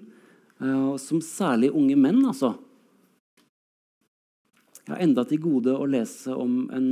uh, 0.61 0.95
som 1.01 1.19
særlig 1.23 1.73
unge 1.75 1.97
menn, 1.99 2.21
altså. 2.23 2.53
Jeg 4.85 4.93
har 4.93 5.01
enda 5.01 5.25
til 5.25 5.41
gode 5.41 5.73
å 5.73 5.87
lese 5.89 6.35
om 6.37 6.69
en, 6.71 6.87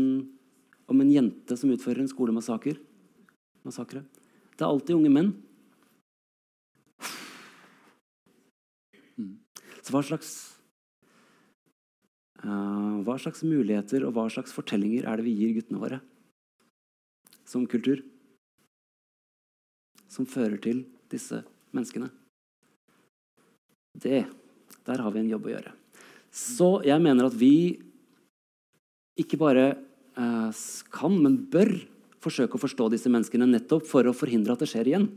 om 0.87 1.01
en 1.01 1.11
jente 1.11 1.57
som 1.57 1.71
utfører 1.73 2.03
en 2.03 2.11
skolemassakre. 2.11 2.75
Massakre. 3.63 4.03
Det 4.53 4.63
er 4.63 4.69
alltid 4.69 4.97
unge 4.97 5.11
menn. 5.13 5.33
Så 9.83 9.91
hva 9.91 9.99
slags 10.05 10.29
uh, 12.43 13.03
Hva 13.03 13.17
slags 13.19 13.43
muligheter 13.43 14.05
og 14.07 14.15
hva 14.15 14.29
slags 14.31 14.55
fortellinger 14.55 15.07
er 15.09 15.19
det 15.19 15.27
vi 15.27 15.35
gir 15.41 15.55
guttene 15.57 15.81
våre 15.81 15.99
som 17.43 17.65
kultur? 17.67 17.99
Som 20.07 20.25
fører 20.29 20.55
til 20.63 20.85
disse 21.11 21.41
menneskene? 21.75 22.07
Det 23.93 24.23
Der 24.87 24.99
har 24.99 25.11
vi 25.11 25.19
en 25.19 25.29
jobb 25.29 25.45
å 25.47 25.51
gjøre. 25.53 25.71
Så 26.33 26.69
jeg 26.83 26.99
mener 27.03 27.27
at 27.29 27.35
vi 27.37 27.79
ikke 29.19 29.37
bare 29.37 29.67
kan, 30.13 31.15
men 31.17 31.39
bør 31.49 31.73
forsøke 32.23 32.57
å 32.57 32.61
forstå 32.61 32.89
disse 32.93 33.11
menneskene 33.11 33.47
nettopp 33.49 33.87
for 33.89 34.07
å 34.07 34.15
forhindre 34.15 34.55
at 34.55 34.63
det 34.63 34.69
skjer 34.71 34.89
igjen. 34.91 35.07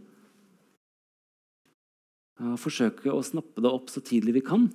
Eh, 2.41 2.57
forsøke 2.61 3.13
å 3.13 3.23
snappe 3.25 3.63
det 3.65 3.73
opp 3.73 3.93
så 3.93 4.03
tidlig 4.05 4.37
vi 4.39 4.45
kan. 4.45 4.67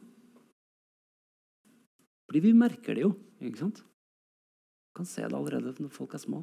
Fordi 2.30 2.42
vi 2.48 2.56
merker 2.58 2.98
det 2.98 3.06
jo. 3.06 3.14
ikke 3.42 3.66
sant? 3.66 3.84
Vi 3.84 4.98
kan 5.02 5.10
se 5.10 5.26
det 5.26 5.38
allerede 5.38 5.76
når 5.78 5.94
folk 5.94 6.16
er 6.16 6.24
små. 6.24 6.42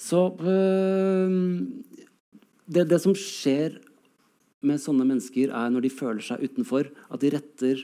Så 0.00 0.20
øh, 0.42 1.34
det, 2.66 2.86
det, 2.90 3.00
som 3.00 3.14
skjer 3.16 3.78
med 4.64 4.80
sånne 4.82 5.06
mennesker, 5.06 5.52
er 5.54 5.70
når 5.70 5.86
de 5.86 5.92
føler 5.92 6.24
seg 6.24 6.42
utenfor, 6.42 6.90
at 7.12 7.22
de 7.22 7.30
retter, 7.34 7.82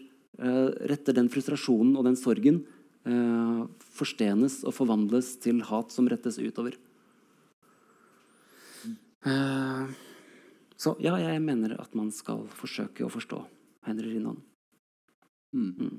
retter 0.91 1.17
den 1.17 1.29
frustrasjonen 1.33 1.93
og 2.01 2.07
den 2.07 2.17
sorgen 2.19 2.63
øh, 3.11 3.65
forstenes 3.99 4.61
og 4.65 4.77
forvandles 4.77 5.35
til 5.43 5.63
hat 5.69 5.93
som 5.95 6.09
rettes 6.11 6.39
utover. 6.41 6.77
Eh, 9.27 9.91
så 10.81 10.95
ja, 11.03 11.17
jeg 11.21 11.43
mener 11.45 11.77
at 11.81 11.97
man 11.99 12.09
skal 12.15 12.47
forsøke 12.57 13.05
å 13.05 13.13
forstå 13.13 13.43
Henry 13.89 14.15
Rinnan. 14.15 14.39
Mm. 15.53 15.75
Mm. 15.77 15.99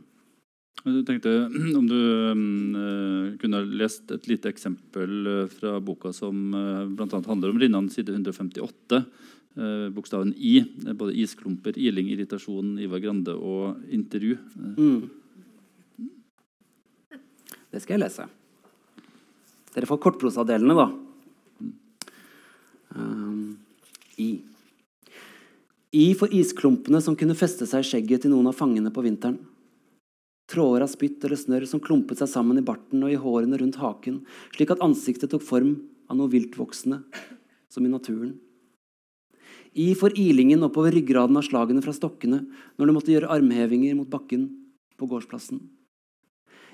Jeg 0.81 1.03
tenkte 1.05 1.33
om 1.79 1.85
du 1.85 1.99
um, 2.31 3.35
kunne 3.41 3.61
lest 3.77 4.09
et 4.15 4.25
lite 4.31 4.49
eksempel 4.49 5.29
eh, 5.29 5.51
fra 5.51 5.75
boka 5.83 6.13
som 6.15 6.55
uh, 6.55 6.87
bl.a. 6.89 7.21
handler 7.27 7.53
om 7.53 7.61
Rinnan, 7.61 7.91
side 7.93 8.15
158. 8.15 9.03
Uh, 9.51 9.89
bokstaven 9.93 10.31
I. 10.37 10.61
Både 10.95 11.13
isklumper, 11.21 11.77
iling, 11.77 12.09
irritasjon, 12.09 12.79
Ivar 12.81 13.03
Grande 13.03 13.35
og 13.35 13.83
intervju. 13.93 14.39
Mm. 14.79 15.20
Det 17.71 17.79
skal 17.79 17.95
jeg 17.95 18.03
lese. 18.03 18.27
Dere 19.71 19.87
får 19.87 20.01
kortprosadelene, 20.03 20.75
da. 20.75 20.89
Um, 22.91 23.55
I. 24.19 24.41
I 25.95 26.05
for 26.19 26.31
isklumpene 26.35 26.99
som 27.03 27.15
kunne 27.19 27.37
feste 27.39 27.67
seg 27.67 27.83
i 27.83 27.87
skjegget 27.87 28.25
til 28.25 28.33
noen 28.33 28.51
av 28.51 28.57
fangene 28.59 28.91
på 28.91 29.03
vinteren. 29.05 29.39
Tråder 30.51 30.83
av 30.83 30.91
spytt 30.91 31.23
eller 31.23 31.39
snørr 31.39 31.65
som 31.69 31.79
klumpet 31.83 32.19
seg 32.19 32.27
sammen 32.27 32.59
i 32.59 32.65
barten 32.67 33.03
og 33.07 33.11
i 33.13 33.19
hårene 33.19 33.59
rundt 33.59 33.79
haken, 33.79 34.21
slik 34.51 34.73
at 34.75 34.83
ansiktet 34.83 35.31
tok 35.31 35.43
form 35.47 35.77
av 36.11 36.19
noe 36.19 36.31
viltvoksende, 36.31 36.99
som 37.71 37.87
i 37.87 37.91
naturen. 37.91 38.35
I 39.71 39.93
for 39.95 40.11
ilingen 40.19 40.67
oppover 40.67 40.91
ryggraden 40.91 41.39
av 41.39 41.47
slagene 41.47 41.83
fra 41.83 41.95
stokkene 41.95 42.41
når 42.75 42.87
du 42.89 42.95
måtte 42.97 43.13
gjøre 43.13 43.31
armhevinger 43.31 43.95
mot 43.95 44.11
bakken 44.11 44.49
på 44.99 45.07
gårdsplassen. 45.07 45.61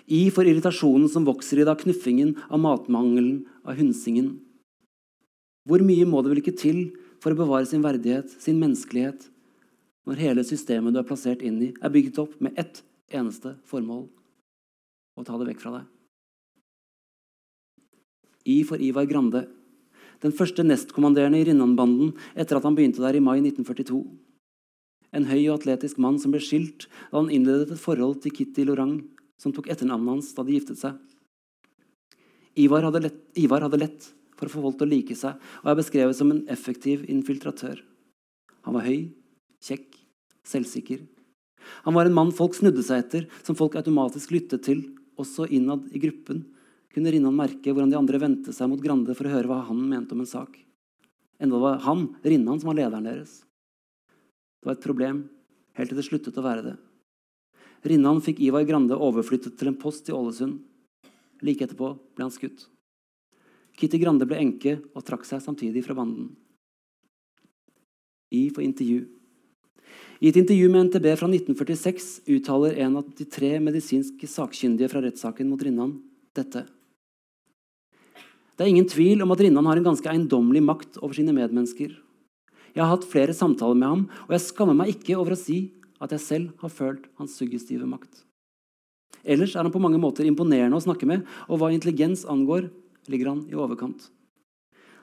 I 0.08 0.30
for 0.32 0.47
irritasjonen 0.47 1.10
som 1.12 1.26
vokser 1.28 1.60
i 1.60 1.66
av 1.68 1.82
knuffingen, 1.82 2.38
av 2.47 2.62
matmangelen, 2.64 3.41
av 3.68 3.76
hunsingen. 3.76 4.38
Hvor 5.68 5.84
mye 5.84 6.05
må 6.08 6.22
det 6.24 6.32
vel 6.32 6.39
ikke 6.39 6.55
til 6.55 6.80
for 7.20 7.34
å 7.34 7.39
bevare 7.41 7.68
sin 7.68 7.84
verdighet, 7.84 8.32
sin 8.39 8.60
menneskelighet, 8.62 9.26
når 10.08 10.22
hele 10.24 10.45
systemet 10.47 10.95
du 10.95 11.01
er 11.01 11.08
plassert 11.08 11.43
inn 11.43 11.60
i, 11.60 11.74
er 11.76 11.91
bygget 11.91 12.22
opp 12.24 12.38
med 12.39 12.55
ett 12.55 12.80
eneste 13.12 13.58
formål 13.68 14.05
å 15.20 15.26
ta 15.28 15.36
det 15.36 15.49
vekk 15.49 15.60
fra 15.66 15.74
deg? 15.76 15.89
I 18.47 18.62
for 18.64 18.80
Ivar 18.80 19.10
Grande, 19.12 19.43
den 20.24 20.32
første 20.32 20.64
nestkommanderende 20.64 21.41
i 21.41 21.49
Rinnan-banden 21.49 22.16
etter 22.39 22.58
at 22.58 22.64
han 22.64 22.78
begynte 22.78 23.03
der 23.03 23.20
i 23.20 23.22
mai 23.22 23.41
1942. 23.41 23.99
En 25.20 25.28
høy 25.28 25.41
og 25.49 25.58
atletisk 25.60 25.99
mann 25.99 26.16
som 26.22 26.32
ble 26.32 26.39
skilt 26.43 26.88
da 27.12 27.20
han 27.20 27.32
innledet 27.34 27.76
et 27.76 27.84
forhold 27.84 28.22
til 28.24 28.32
Kitty 28.39 28.64
Lorang, 28.64 29.01
som 29.41 29.53
tok 29.53 29.69
etternavnet 29.71 30.17
hans 30.17 30.33
da 30.35 30.45
de 30.45 30.57
giftet 30.57 30.79
seg. 30.81 30.97
Ivar 32.57 32.88
hadde 32.88 33.03
lett, 33.05 33.19
Ivar 33.38 33.61
hadde 33.65 33.79
lett 33.79 34.09
for 34.38 34.49
å 34.49 34.53
få 34.53 34.63
folk 34.63 34.79
til 34.79 34.88
å 34.88 34.93
like 34.93 35.17
seg, 35.17 35.38
og 35.63 35.71
er 35.71 35.79
beskrevet 35.79 36.17
som 36.17 36.31
en 36.33 36.43
effektiv 36.53 37.05
infiltratør. 37.09 37.81
Han 38.65 38.75
var 38.77 38.85
høy, 38.85 39.09
kjekk, 39.63 39.97
selvsikker. 40.45 41.03
Han 41.85 41.95
var 41.97 42.07
en 42.07 42.15
mann 42.17 42.33
folk 42.35 42.55
snudde 42.57 42.83
seg 42.85 43.03
etter, 43.03 43.27
som 43.45 43.57
folk 43.57 43.77
automatisk 43.79 44.33
lyttet 44.33 44.65
til, 44.67 44.83
også 45.17 45.47
innad 45.53 45.88
i 45.93 46.01
gruppen. 46.01 46.45
Kunne 46.93 47.13
Rinnan 47.13 47.35
merke 47.38 47.73
hvordan 47.73 47.91
de 47.93 47.99
andre 47.99 48.21
vendte 48.21 48.53
seg 48.55 48.69
mot 48.71 48.81
Grande 48.81 49.13
for 49.17 49.27
å 49.27 49.33
høre 49.33 49.49
hva 49.49 49.63
han 49.67 49.81
mente 49.89 50.15
om 50.15 50.23
en 50.23 50.29
sak. 50.29 50.55
Enda 51.38 51.57
det 51.57 51.65
var 51.65 51.81
han, 51.85 52.07
Rinnan, 52.25 52.61
som 52.61 52.71
var 52.71 52.79
lederen 52.79 53.05
deres. 53.09 53.41
Det 54.57 54.69
var 54.69 54.77
et 54.77 54.85
problem, 54.85 55.25
helt 55.77 55.93
til 55.93 55.99
det 55.99 56.05
sluttet 56.07 56.38
å 56.41 56.45
være 56.45 56.65
det. 56.71 56.77
Rinnan 57.88 58.21
fikk 58.23 58.41
Ivar 58.43 58.65
Grande 58.67 58.97
overflyttet 58.97 59.57
til 59.59 59.71
en 59.71 59.77
post 59.79 60.09
i 60.09 60.15
Ålesund. 60.15 60.59
Like 61.45 61.65
etterpå 61.65 61.93
ble 62.17 62.25
han 62.25 62.33
skutt. 62.33 62.65
Kitty 63.77 63.99
Grande 64.01 64.25
ble 64.25 64.39
enke 64.41 64.79
og 64.95 65.05
trakk 65.05 65.25
seg 65.27 65.43
samtidig 65.43 65.83
fra 65.85 65.95
banden. 65.97 66.31
I 68.33 68.49
for 68.51 68.65
intervju. 68.65 69.05
I 70.17 70.31
et 70.31 70.39
intervju 70.39 70.69
med 70.73 70.89
NTB 70.89 71.05
fra 71.19 71.29
1946 71.29 72.07
uttaler 72.33 72.79
en 72.83 72.97
av 72.99 73.11
de 73.19 73.27
tre 73.29 73.53
medisinske 73.61 74.27
sakkyndige 74.27 74.89
fra 74.89 75.03
rettssaken 75.05 75.47
mot 75.47 75.61
Rinnan 75.61 75.93
dette. 76.35 76.65
Det 78.57 78.65
er 78.65 78.71
ingen 78.73 78.89
tvil 78.89 79.21
om 79.21 79.31
at 79.35 79.43
Rinnan 79.45 79.69
har 79.69 79.77
en 79.77 79.91
ganske 79.91 80.09
eiendommelig 80.09 80.63
makt 80.65 80.97
over 80.97 81.13
sine 81.13 81.35
medmennesker. 81.38 81.93
Jeg 82.73 82.81
har 82.81 82.89
hatt 82.89 83.05
flere 83.09 83.33
samtaler 83.38 83.77
med 83.77 83.88
ham, 83.88 84.03
og 84.25 84.33
jeg 84.33 84.45
skammer 84.47 84.77
meg 84.77 84.95
ikke 84.95 85.19
over 85.21 85.35
å 85.35 85.39
si 85.39 85.59
at 86.04 86.14
jeg 86.14 86.24
selv 86.24 86.50
har 86.62 86.74
følt 86.74 87.08
hans 87.20 87.36
suggestive 87.38 87.88
makt. 87.89 88.24
Ellers 89.28 89.56
er 89.56 89.66
han 89.66 89.74
på 89.74 89.82
mange 89.82 90.00
måter 90.02 90.28
imponerende 90.28 90.78
å 90.78 90.84
snakke 90.84 91.08
med, 91.10 91.26
og 91.48 91.60
hva 91.60 91.72
intelligens 91.74 92.26
angår, 92.30 92.70
ligger 93.08 93.32
han 93.32 93.43
i 93.52 93.58
overkant. 93.58 94.10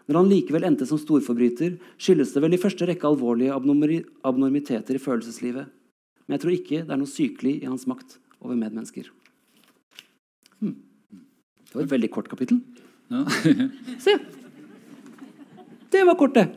Når 0.04 0.18
han 0.18 0.28
likevel 0.28 0.66
endte 0.68 0.86
som 0.88 1.00
storforbryter, 1.00 1.78
skyldes 1.96 2.34
det 2.34 2.42
vel 2.44 2.56
i 2.56 2.60
første 2.60 2.88
rekke 2.88 3.08
alvorlige 3.08 3.54
abnormiteter 3.56 4.98
i 4.98 5.00
følelseslivet. 5.00 5.70
Men 6.24 6.36
jeg 6.36 6.42
tror 6.42 6.56
ikke 6.56 6.82
det 6.84 6.92
er 6.92 7.00
noe 7.00 7.10
sykelig 7.10 7.54
i 7.62 7.68
hans 7.68 7.86
makt 7.88 8.18
over 8.44 8.56
medmennesker. 8.56 9.08
Hmm. 10.60 10.76
Det 11.64 11.78
var 11.78 11.86
et 11.86 11.94
veldig 11.96 12.12
kort 12.12 12.28
kapittel. 12.32 12.60
Ja. 13.12 13.24
Se! 14.04 14.18
Det 15.94 16.04
var 16.04 16.18
kort, 16.20 16.36
det. 16.36 16.48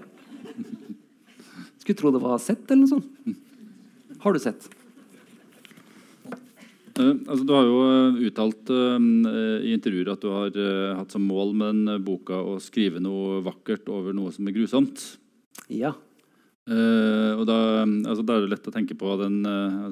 Skulle 1.80 2.00
tro 2.00 2.12
det 2.12 2.24
var 2.24 2.40
sett 2.44 2.68
eller 2.68 2.84
noe 2.84 2.96
sånt. 2.98 3.44
Har 4.24 4.34
du 4.34 4.42
sett? 4.42 4.70
Uh, 6.98 7.14
altså, 7.28 7.44
du 7.46 7.54
har 7.54 7.68
jo 7.68 7.78
uh, 7.86 8.20
uttalt 8.26 8.72
uh, 8.74 8.98
i 9.62 9.76
intervjuer 9.76 10.10
at 10.16 10.24
du 10.24 10.32
har 10.34 10.60
hatt 10.98 11.14
som 11.14 11.28
mål 11.30 11.54
med 11.58 11.84
den 11.86 12.04
boka 12.06 12.40
å 12.42 12.58
skrive 12.64 13.02
noe 13.04 13.44
vakkert 13.46 13.90
over 13.94 14.16
noe 14.18 14.34
som 14.34 14.50
er 14.50 14.58
grusomt. 14.58 15.04
Ja. 15.70 15.94
Og 16.68 17.44
da, 17.48 17.58
altså, 17.86 18.24
da, 18.28 18.36
er 18.36 18.44
det 18.44 18.52
lett 18.52 18.66
å 18.68 18.74
tenke 18.76 18.96
på 19.00 19.14
den, 19.22 19.38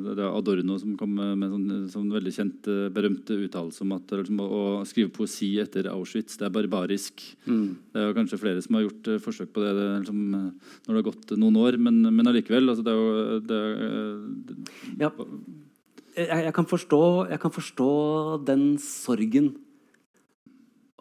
det 0.04 0.16
er 0.18 0.26
Adorno 0.28 0.76
som 0.82 0.98
kom 1.00 1.14
med 1.16 1.46
en 1.46 1.54
sånn, 1.54 1.86
sånn 1.94 2.10
veldig 2.12 2.34
kjent, 2.36 2.68
berømt 2.92 3.32
uttalelse 3.32 3.86
om 3.86 3.94
at 3.96 4.12
liksom, 4.12 4.42
å 4.44 4.64
skrive 4.90 5.14
poesi 5.16 5.54
etter 5.64 5.88
Auschwitz 5.94 6.36
det 6.42 6.50
er 6.50 6.56
barbarisk. 6.58 7.24
Mm. 7.48 7.70
Det 7.96 8.04
er 8.04 8.18
kanskje 8.18 8.42
flere 8.42 8.66
som 8.66 8.76
har 8.76 8.90
gjort 8.90 9.12
forsøk 9.24 9.54
på 9.56 9.64
det, 9.64 9.72
det 9.78 9.88
liksom, 10.02 10.26
når 10.34 10.90
det 10.92 11.00
har 11.00 11.08
gått 11.08 11.38
noen 11.40 11.62
år, 11.64 11.80
men, 11.80 12.02
men 12.10 12.34
allikevel. 12.34 12.68
Altså, 12.74 12.84
det 12.84 12.92
er 12.92 13.00
jo 13.00 13.40
det 13.46 13.62
er, 13.62 15.06
ja 15.06 15.14
jeg, 16.16 16.46
jeg, 16.48 16.54
kan 16.56 16.68
forstå, 16.68 17.02
jeg, 17.32 17.40
kan 17.44 17.54
forstå, 17.54 17.90
den 18.48 18.66
sorgen 18.82 19.54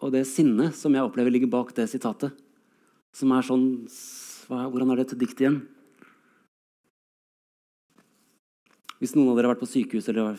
og 0.03 0.11
det 0.13 0.25
sinnet 0.27 0.75
som 0.77 0.95
jeg 0.95 1.07
opplever 1.07 1.33
ligger 1.33 1.51
bak 1.51 1.71
det 1.77 1.87
sitatet. 1.89 2.35
Som 3.15 3.31
er 3.31 3.45
sånn 3.47 3.67
hva, 4.47 4.65
Hvordan 4.69 4.91
er 4.91 4.99
det 4.99 5.05
diktet 5.07 5.21
dikt 5.23 5.41
igjen? 5.43 5.59
Hvis 9.01 9.15
noen 9.17 9.29
av 9.31 9.37
dere 9.37 9.49
har 9.49 9.55
vært 9.55 9.65
på 9.65 9.73
sykehus 9.73 10.07
eller 10.11 10.37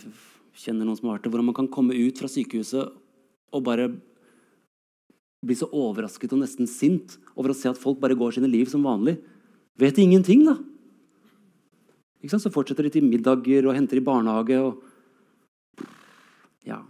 kjenner 0.57 0.87
noen 0.87 0.97
som 0.99 1.11
har 1.11 1.19
vært 1.19 1.27
det, 1.27 1.33
hvordan 1.35 1.51
man 1.51 1.59
kan 1.59 1.73
komme 1.73 1.97
ut 1.97 2.19
fra 2.19 2.31
sykehuset 2.31 2.95
og 3.55 3.65
bare 3.67 3.91
bli 5.47 5.57
så 5.59 5.69
overrasket 5.69 6.33
og 6.35 6.41
nesten 6.43 6.67
sint 6.71 7.19
over 7.37 7.53
å 7.53 7.57
se 7.59 7.69
at 7.71 7.79
folk 7.79 8.01
bare 8.03 8.17
går 8.19 8.39
sine 8.39 8.51
liv 8.51 8.67
som 8.71 8.87
vanlig. 8.87 9.19
Vet 9.79 9.99
ingenting, 10.01 10.47
da. 10.49 10.57
Så 12.27 12.51
fortsetter 12.51 12.83
de 12.89 12.91
til 12.97 13.07
middager 13.07 13.69
og 13.69 13.77
henter 13.77 14.01
i 14.01 14.03
barnehage. 14.03 14.57
Og 14.59 15.87
ja. 16.67 16.81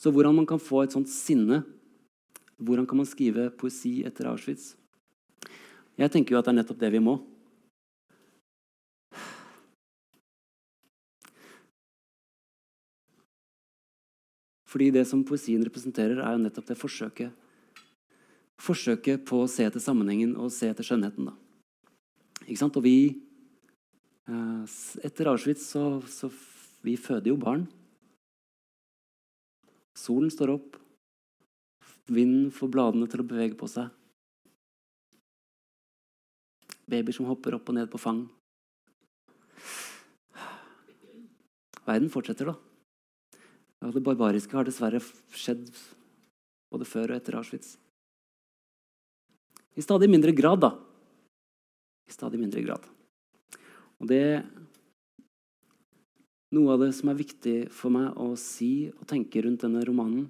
Så 0.00 0.08
hvordan 0.14 0.38
man 0.38 0.48
kan 0.48 0.62
få 0.62 0.84
et 0.84 0.94
sånt 0.94 1.10
sinne 1.12 1.64
Hvordan 2.54 2.86
kan 2.86 2.96
man 2.96 3.06
skrive 3.10 3.50
poesi 3.58 4.04
etter 4.06 4.28
Auschwitz? 4.30 4.76
Jeg 6.00 6.10
tenker 6.10 6.34
jo 6.34 6.40
at 6.40 6.48
det 6.48 6.54
er 6.54 6.58
nettopp 6.58 6.80
det 6.80 6.90
vi 6.94 7.02
må. 7.02 7.18
Fordi 14.74 14.90
det 14.90 15.04
som 15.06 15.22
poesien 15.22 15.62
representerer, 15.62 16.18
er 16.18 16.34
jo 16.34 16.42
nettopp 16.42 16.66
det 16.72 16.78
forsøket. 16.80 17.30
Forsøket 18.58 19.22
på 19.28 19.44
å 19.44 19.50
se 19.50 19.66
etter 19.68 19.82
sammenhengen 19.82 20.34
og 20.34 20.50
se 20.50 20.66
etter 20.70 20.86
skjønnheten. 20.86 21.30
Da. 21.30 21.36
Ikke 22.48 22.58
sant? 22.58 22.78
Og 22.80 22.82
vi 22.86 22.96
Eh, 24.24 24.64
etter 25.04 25.28
Auschwitz 25.28 25.66
så, 25.74 26.00
så 26.08 26.30
Vi 26.84 26.96
føder 27.00 27.30
jo 27.30 27.36
barn. 27.40 27.62
Solen 29.96 30.28
står 30.32 30.50
opp. 30.52 30.74
Vinden 32.12 32.50
får 32.52 32.68
bladene 32.68 33.08
til 33.08 33.22
å 33.22 33.28
bevege 33.28 33.56
på 33.56 33.68
seg. 33.72 33.88
Babyer 36.90 37.16
som 37.16 37.28
hopper 37.28 37.56
opp 37.56 37.70
og 37.70 37.78
ned 37.78 37.90
på 37.90 38.00
fang. 38.00 38.24
verden 41.84 42.08
fortsetter, 42.12 42.48
da. 42.48 42.54
Ja, 43.82 43.90
det 43.92 44.02
barbariske 44.04 44.56
har 44.56 44.64
dessverre 44.64 45.02
skjedd 45.36 45.68
både 46.72 46.86
før 46.88 47.12
og 47.12 47.18
etter 47.18 47.36
Auschwitz. 47.36 47.74
I 49.76 49.84
stadig 49.84 50.08
mindre 50.08 50.32
grad, 50.32 50.62
da. 50.64 50.72
I 52.08 52.14
stadig 52.14 52.40
mindre 52.40 52.62
grad. 52.64 52.86
Og 54.00 54.08
det 54.10 54.44
Noe 56.54 56.76
av 56.76 56.84
det 56.84 56.92
som 56.94 57.08
er 57.10 57.16
viktig 57.18 57.54
for 57.74 57.90
meg 57.90 58.14
å 58.20 58.36
si 58.38 58.86
og 58.92 59.08
tenke 59.10 59.40
rundt 59.42 59.64
denne 59.64 59.80
romanen, 59.82 60.28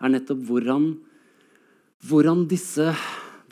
er 0.00 0.08
nettopp 0.08 0.40
hvordan, 0.48 0.86
hvordan 2.08 2.46
disse 2.48 2.86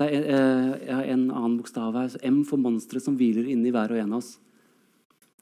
Det 0.01 0.07
er 0.09 0.29
eh, 0.33 1.01
en 1.13 1.27
annen 1.29 1.59
bokstav 1.59 1.93
her. 1.99 2.15
M 2.25 2.41
for 2.49 2.61
monstre 2.61 3.03
som 3.05 3.19
hviler 3.21 3.51
inni 3.53 3.73
hver 3.75 3.93
og 3.93 4.01
en 4.01 4.15
av 4.15 4.23
oss. 4.23 4.39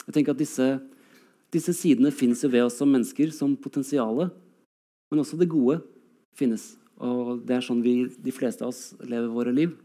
Jeg 0.08 0.16
tenker 0.16 0.34
at 0.34 0.40
Disse, 0.40 0.66
disse 1.54 1.74
sidene 1.76 2.10
fins 2.10 2.42
ved 2.42 2.64
oss 2.64 2.78
som 2.80 2.90
mennesker, 2.90 3.30
som 3.30 3.54
potensialet. 3.54 4.32
Men 5.12 5.22
også 5.22 5.38
det 5.38 5.50
gode 5.52 5.78
finnes. 6.36 6.72
Og 6.98 7.44
det 7.46 7.54
er 7.54 7.62
sånn 7.64 7.84
vi, 7.84 8.08
de 8.10 8.34
fleste 8.34 8.66
av 8.66 8.72
oss 8.72 8.96
lever 8.98 9.30
våre 9.30 9.54
liv. 9.54 9.76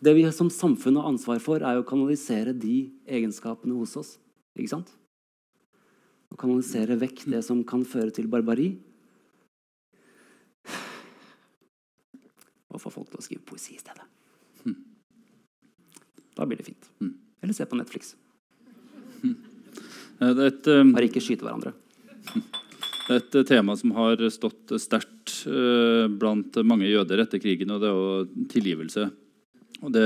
Det 0.00 0.14
vi 0.16 0.22
som 0.32 0.48
samfunn 0.54 0.96
har 1.00 1.10
ansvar 1.10 1.42
for, 1.42 1.60
er 1.60 1.80
å 1.80 1.86
kanalisere 1.86 2.54
de 2.56 2.92
egenskapene 3.10 3.74
hos 3.76 3.96
oss. 3.98 4.14
Ikke 4.54 4.70
sant? 4.70 4.94
Å 6.30 6.38
kanalisere 6.38 6.96
vekk 7.00 7.26
det 7.34 7.42
som 7.44 7.64
kan 7.66 7.82
føre 7.82 8.14
til 8.14 8.30
barbari. 8.30 8.76
Og 12.80 12.86
få 12.86 12.94
folk 12.94 13.12
til 13.12 13.20
å 13.20 13.26
skrive 13.26 13.44
poesi 13.44 13.74
i 13.76 13.82
stedet. 13.82 14.06
Da 16.36 16.46
blir 16.48 16.56
det 16.56 16.64
fint. 16.64 16.88
Eller 17.42 17.52
se 17.52 17.66
på 17.68 17.76
Netflix. 17.76 18.14
Er 20.20 20.38
et, 20.46 20.68
um, 20.72 20.92
Bare 20.94 21.08
ikke 21.08 21.20
skyte 21.20 21.44
hverandre. 21.44 21.74
Er 23.10 23.18
et 23.18 23.36
eh, 23.36 23.44
tema 23.48 23.74
som 23.76 23.92
har 23.96 24.20
stått 24.32 24.72
sterkt 24.80 25.34
uh, 25.48 26.06
blant 26.08 26.56
mange 26.64 26.88
jøder 26.88 27.24
etter 27.24 27.42
krigen, 27.42 27.72
og 27.74 27.82
det 27.82 27.90
er 27.90 27.96
jo 27.98 28.46
tilgivelse. 28.52 29.08
Og 29.80 29.92
det, 29.92 30.04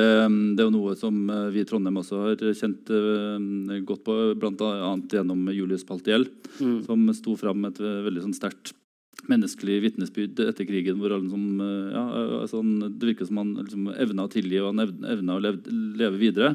det 0.55 0.63
er 0.63 0.69
jo 0.69 0.75
noe 0.75 0.95
som 0.99 1.19
vi 1.55 1.63
i 1.63 1.67
Trondheim 1.67 1.99
også 2.03 2.21
har 2.29 2.45
kjent 2.59 2.91
uh, 2.95 3.79
godt 3.87 4.05
på, 4.07 4.19
bl.a. 4.39 4.95
gjennom 5.15 5.51
Julius 5.55 5.87
Paltiel, 5.87 6.29
som 6.59 7.11
sto 7.15 7.35
fram 7.39 7.67
et 7.71 7.83
veldig 7.83 8.27
sånn 8.27 8.39
sterkt 8.39 8.75
menneskelig 9.31 9.81
vitnesbyrd 9.85 10.41
etter 10.45 10.69
krigen. 10.69 10.99
hvor 10.99 11.15
alle 11.15 11.27
liksom, 11.27 11.61
eh, 11.61 11.93
ja, 11.95 12.05
altså 12.43 12.63
han, 12.63 12.99
Det 12.99 13.11
virker 13.11 13.27
som 13.27 13.43
han 13.43 13.55
liksom 13.61 13.89
evna 13.95 14.27
å 14.27 14.33
tilgi 14.33 14.61
og 14.61 14.73
han 14.73 14.87
evna, 14.87 15.37
å 15.37 15.43
leve, 15.43 15.63
leve 15.97 16.19
videre. 16.21 16.55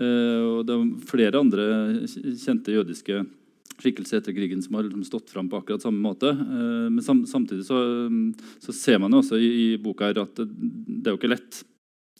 Eh, 0.00 0.40
og 0.44 0.66
det 0.66 0.76
er 0.76 1.08
flere 1.08 1.40
andre 1.40 1.66
kjente 2.36 2.74
jødiske 2.74 3.24
skikkelser 3.76 4.20
etter 4.20 4.34
krigen 4.36 4.62
som 4.64 4.76
har 4.76 4.86
liksom 4.86 5.04
stått 5.04 5.30
fram 5.30 5.48
på 5.48 5.60
akkurat 5.60 5.84
samme 5.84 6.00
måte. 6.00 6.32
Eh, 6.32 6.88
men 6.90 7.02
sam, 7.04 7.24
samtidig 7.26 7.66
så, 7.68 7.78
så 8.62 8.72
ser 8.72 9.00
man 9.02 9.12
jo 9.12 9.22
også 9.22 9.40
i, 9.40 9.50
i 9.62 9.66
boka 9.80 10.08
her 10.08 10.22
at 10.24 10.36
det, 10.36 10.48
det 10.52 11.10
er 11.10 11.16
jo 11.16 11.20
ikke 11.20 11.34
lett. 11.34 11.62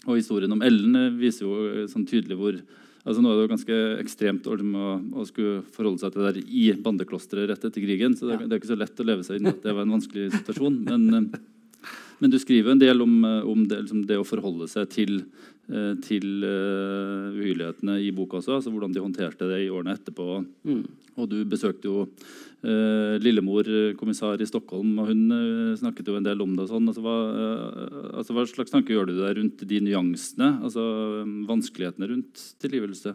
Og 0.07 0.19
historien 0.21 0.53
om 0.53 0.64
Ellen 0.64 0.99
eh, 0.99 1.14
viser 1.19 1.47
jo 1.47 1.69
eh, 1.71 1.87
sånn 1.91 2.07
tydelig 2.09 2.39
hvor 2.41 2.59
altså 3.07 3.23
Nå 3.23 3.31
er 3.31 3.37
det 3.39 3.45
jo 3.47 3.53
ganske 3.55 3.77
ekstremt 4.03 4.47
å, 4.51 4.57
liksom 4.59 4.77
å, 4.77 4.93
å 5.23 5.27
skulle 5.29 5.61
forholde 5.77 6.03
seg 6.03 6.13
til 6.13 6.25
det 6.25 6.33
der 6.35 6.55
i 6.61 6.65
bandeklosteret 6.83 7.49
rett 7.53 7.67
etter 7.69 7.85
krigen. 7.85 8.17
så 8.19 8.27
det, 8.27 8.35
er- 8.41 8.47
det 8.49 8.57
er 8.57 8.61
ikke 8.63 8.73
så 8.75 8.81
lett 8.81 9.03
å 9.03 9.07
leve 9.07 9.27
seg 9.27 9.39
inn 9.39 9.47
i 9.47 9.53
at 9.55 9.63
det 9.63 9.75
var 9.77 9.87
en 9.87 9.95
vanskelig 9.97 10.33
situasjon. 10.35 10.81
Men, 10.89 11.07
eh, 11.15 11.39
men 12.21 12.33
du 12.33 12.39
skriver 12.43 12.73
en 12.75 12.81
del 12.83 13.05
om, 13.05 13.15
eh, 13.25 13.43
om 13.47 13.63
det, 13.69 13.79
liksom 13.85 14.03
det 14.09 14.19
å 14.19 14.27
forholde 14.27 14.67
seg 14.73 14.89
til, 14.91 15.21
eh, 15.71 15.95
til 16.03 16.43
uhyrlighetene 16.47 17.99
i 18.03 18.11
boka 18.17 18.41
også. 18.41 18.57
altså 18.59 18.73
Hvordan 18.75 18.95
de 18.95 19.05
håndterte 19.05 19.49
det 19.51 19.63
i 19.67 19.71
årene 19.73 19.95
etterpå. 19.97 20.45
Mm. 20.67 20.83
Og 21.17 21.29
du 21.31 21.39
besøkte 21.49 21.89
jo 21.89 22.07
Lillemor, 23.23 23.69
eh, 23.69 23.95
kommissar 23.95 24.41
i 24.43 24.47
Stockholm, 24.49 24.97
og 24.99 25.11
hun 25.12 25.21
eh, 25.31 25.77
snakket 25.79 26.09
jo 26.11 26.17
en 26.19 26.25
del 26.27 26.41
om 26.43 26.57
det. 26.57 26.64
og 26.64 26.73
sånn. 26.73 26.89
Altså, 26.91 27.05
hva, 27.05 27.17
eh, 27.31 28.09
altså, 28.19 28.35
hva 28.35 28.45
slags 28.51 28.75
tanker 28.75 28.97
gjør 28.97 29.07
du 29.11 29.14
deg 29.21 29.37
rundt 29.39 29.62
de 29.71 29.81
nyansene? 29.87 30.49
altså 30.67 30.83
Vanskelighetene 31.47 32.09
rundt 32.11 32.43
tilgivelse? 32.62 33.14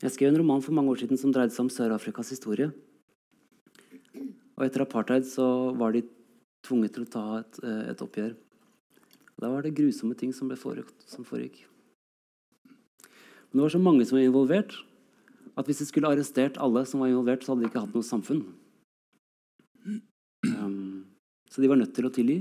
Jeg 0.00 0.12
skrev 0.12 0.32
en 0.32 0.40
roman 0.42 0.64
for 0.64 0.76
mange 0.76 0.92
år 0.92 1.00
siden 1.00 1.20
som 1.20 1.32
dreide 1.32 1.54
seg 1.54 1.66
om 1.66 1.72
Sør-Afrikas 1.72 2.32
historie. 2.32 2.70
Og 4.56 4.66
etter 4.66 4.84
apartheid 4.84 5.24
så 5.28 5.72
var 5.76 5.96
de 5.96 6.04
tvunget 6.66 6.96
til 6.96 7.06
å 7.06 7.12
ta 7.12 7.24
et, 7.40 7.64
et 7.92 8.04
oppgjør. 8.04 8.36
Og 9.36 9.44
da 9.44 9.48
var 9.52 9.64
det 9.64 9.76
grusomme 9.76 10.16
ting 10.16 10.32
som, 10.36 10.52
foregått, 10.52 11.08
som 11.08 11.24
foregikk. 11.24 11.62
Men 12.68 13.60
det 13.60 13.64
var 13.64 13.72
så 13.72 13.80
mange 13.82 14.04
som 14.04 14.18
var 14.18 14.28
involvert, 14.28 14.76
at 15.60 15.68
hvis 15.68 15.82
de 15.82 15.86
skulle 15.88 16.08
arrestert 16.08 16.58
alle 16.62 16.82
som 16.88 17.02
var 17.02 17.12
involvert, 17.12 17.44
så 17.44 17.52
hadde 17.52 17.66
de 17.66 17.70
ikke 17.70 17.82
hatt 17.82 17.96
noe 17.96 18.06
samfunn. 18.06 18.42
Um, 20.46 21.04
så 21.50 21.60
de 21.60 21.68
var 21.68 21.76
nødt 21.80 21.92
til 21.96 22.08
å 22.08 22.12
tilgi 22.14 22.38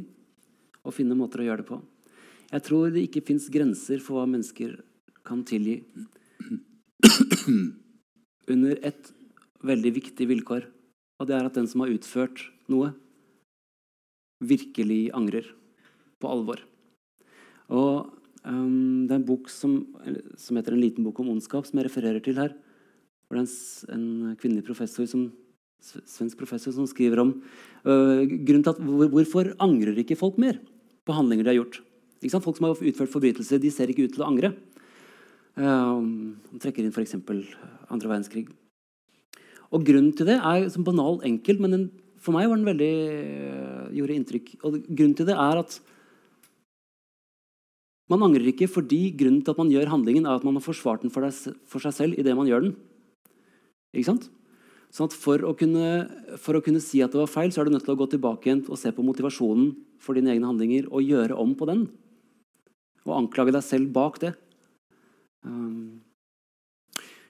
og 0.85 0.95
finne 0.95 1.17
måter 1.19 1.43
å 1.43 1.49
gjøre 1.49 1.63
det 1.63 1.69
på. 1.69 1.79
Jeg 2.49 2.65
tror 2.65 2.93
det 2.93 3.03
ikke 3.05 3.25
fins 3.27 3.49
grenser 3.51 3.99
for 4.01 4.17
hva 4.17 4.29
mennesker 4.29 4.79
kan 5.27 5.43
tilgi 5.45 5.81
under 8.53 8.79
et 8.87 9.11
veldig 9.65 9.91
viktig 9.99 10.29
vilkår. 10.29 10.65
Og 11.19 11.27
det 11.27 11.35
er 11.35 11.49
at 11.49 11.57
den 11.59 11.67
som 11.69 11.83
har 11.83 11.91
utført 11.91 12.45
noe, 12.71 12.93
virkelig 14.39 15.09
angrer 15.11 15.49
på 16.23 16.29
alvor. 16.31 16.61
Og 17.75 18.07
um, 18.47 19.03
det 19.03 19.11
er 19.11 19.19
en 19.19 19.27
bok 19.27 19.49
som, 19.51 19.81
som 20.39 20.55
heter 20.55 20.73
'En 20.73 20.81
liten 20.81 21.03
bok 21.03 21.19
om 21.19 21.35
ondskap', 21.35 21.67
som 21.67 21.79
jeg 21.79 21.89
refererer 21.89 22.23
til 22.23 22.39
her. 22.39 22.55
Hvor 23.29 23.37
det 23.37 23.45
en, 23.45 23.93
en 23.93 24.37
kvinnelig 24.41 24.65
professor 24.65 25.05
som, 25.05 25.27
svensk 25.79 26.39
professor 26.39 26.73
som 26.73 26.87
skriver 26.89 27.21
om 27.21 27.35
uh, 27.85 28.25
grunnen 28.25 28.65
til 28.65 28.73
at 28.73 28.81
hvor, 28.81 29.11
hvorfor 29.13 29.51
angrer 29.61 30.01
ikke 30.01 30.17
folk 30.17 30.39
mer 30.41 30.57
på 31.05 31.13
handlinger 31.13 31.45
de 31.45 31.53
har 31.53 31.59
gjort. 31.61 31.77
Folk 32.41 32.57
som 32.57 32.67
har 32.67 32.81
utført 32.81 33.13
forbrytelser, 33.13 33.61
de 33.61 33.71
ser 33.71 33.93
ikke 33.93 34.07
ut 34.09 34.17
til 34.17 34.25
å 34.25 34.31
angre. 34.31 34.51
Uh, 35.53 36.01
de 36.49 36.63
trekker 36.63 36.83
inn 36.83 36.95
f.eks. 36.95 37.15
andre 37.21 38.09
verdenskrig. 38.09 38.47
Og 39.69 39.85
grunnen 39.85 40.11
til 40.17 40.25
det 40.31 40.39
er 40.41 40.65
som 40.73 40.83
banal 40.87 41.21
enkel, 41.29 41.61
men 41.61 41.75
den, 41.75 41.87
for 42.17 42.33
meg 42.33 42.49
var 42.49 42.57
den 42.57 42.67
veldig 42.67 42.93
uh, 43.13 43.87
gjorde 43.93 44.17
inntrykk. 44.17 44.51
Og 44.65 44.81
grunnen 44.89 45.15
til 45.21 45.29
det 45.29 45.37
er 45.37 45.61
at 45.61 45.79
man 48.09 48.25
angrer 48.25 48.49
ikke 48.49 48.65
fordi 48.65 49.11
grunnen 49.13 49.43
til 49.45 49.53
at 49.53 49.59
man 49.61 49.69
gjør 49.69 49.91
handlingen, 49.93 50.25
er 50.25 50.39
at 50.39 50.45
man 50.47 50.57
har 50.57 50.65
forsvart 50.65 51.05
den 51.05 51.13
for, 51.13 51.21
deg, 51.21 51.57
for 51.69 51.85
seg 51.85 51.93
selv 51.93 52.17
idet 52.17 52.33
man 52.37 52.49
gjør 52.49 52.65
den. 52.65 52.77
Ikke 53.93 54.09
sant? 54.11 54.29
Sånn 54.93 55.09
at 55.09 55.15
for 55.17 55.43
å, 55.45 55.53
kunne, 55.57 56.09
for 56.41 56.57
å 56.57 56.63
kunne 56.65 56.81
si 56.81 57.01
at 57.05 57.13
det 57.13 57.21
var 57.21 57.29
feil, 57.29 57.51
så 57.53 57.61
er 57.61 57.69
du 57.69 57.75
nødt 57.75 57.85
til 57.85 57.93
å 57.93 57.99
gå 57.99 58.09
tilbake 58.09 58.49
igjen 58.49 58.63
og 58.65 58.79
se 58.81 58.89
på 58.93 59.05
motivasjonen 59.05 59.73
for 60.01 60.17
dine 60.17 60.33
egne 60.33 60.49
handlinger 60.49 60.87
og 60.89 61.05
gjøre 61.05 61.37
om 61.37 61.53
på 61.57 61.67
den. 61.69 61.83
Og 63.05 63.17
anklage 63.19 63.53
deg 63.53 63.65
selv 63.65 63.91
bak 63.93 64.17
det. 64.23 64.33
Um, 65.45 66.01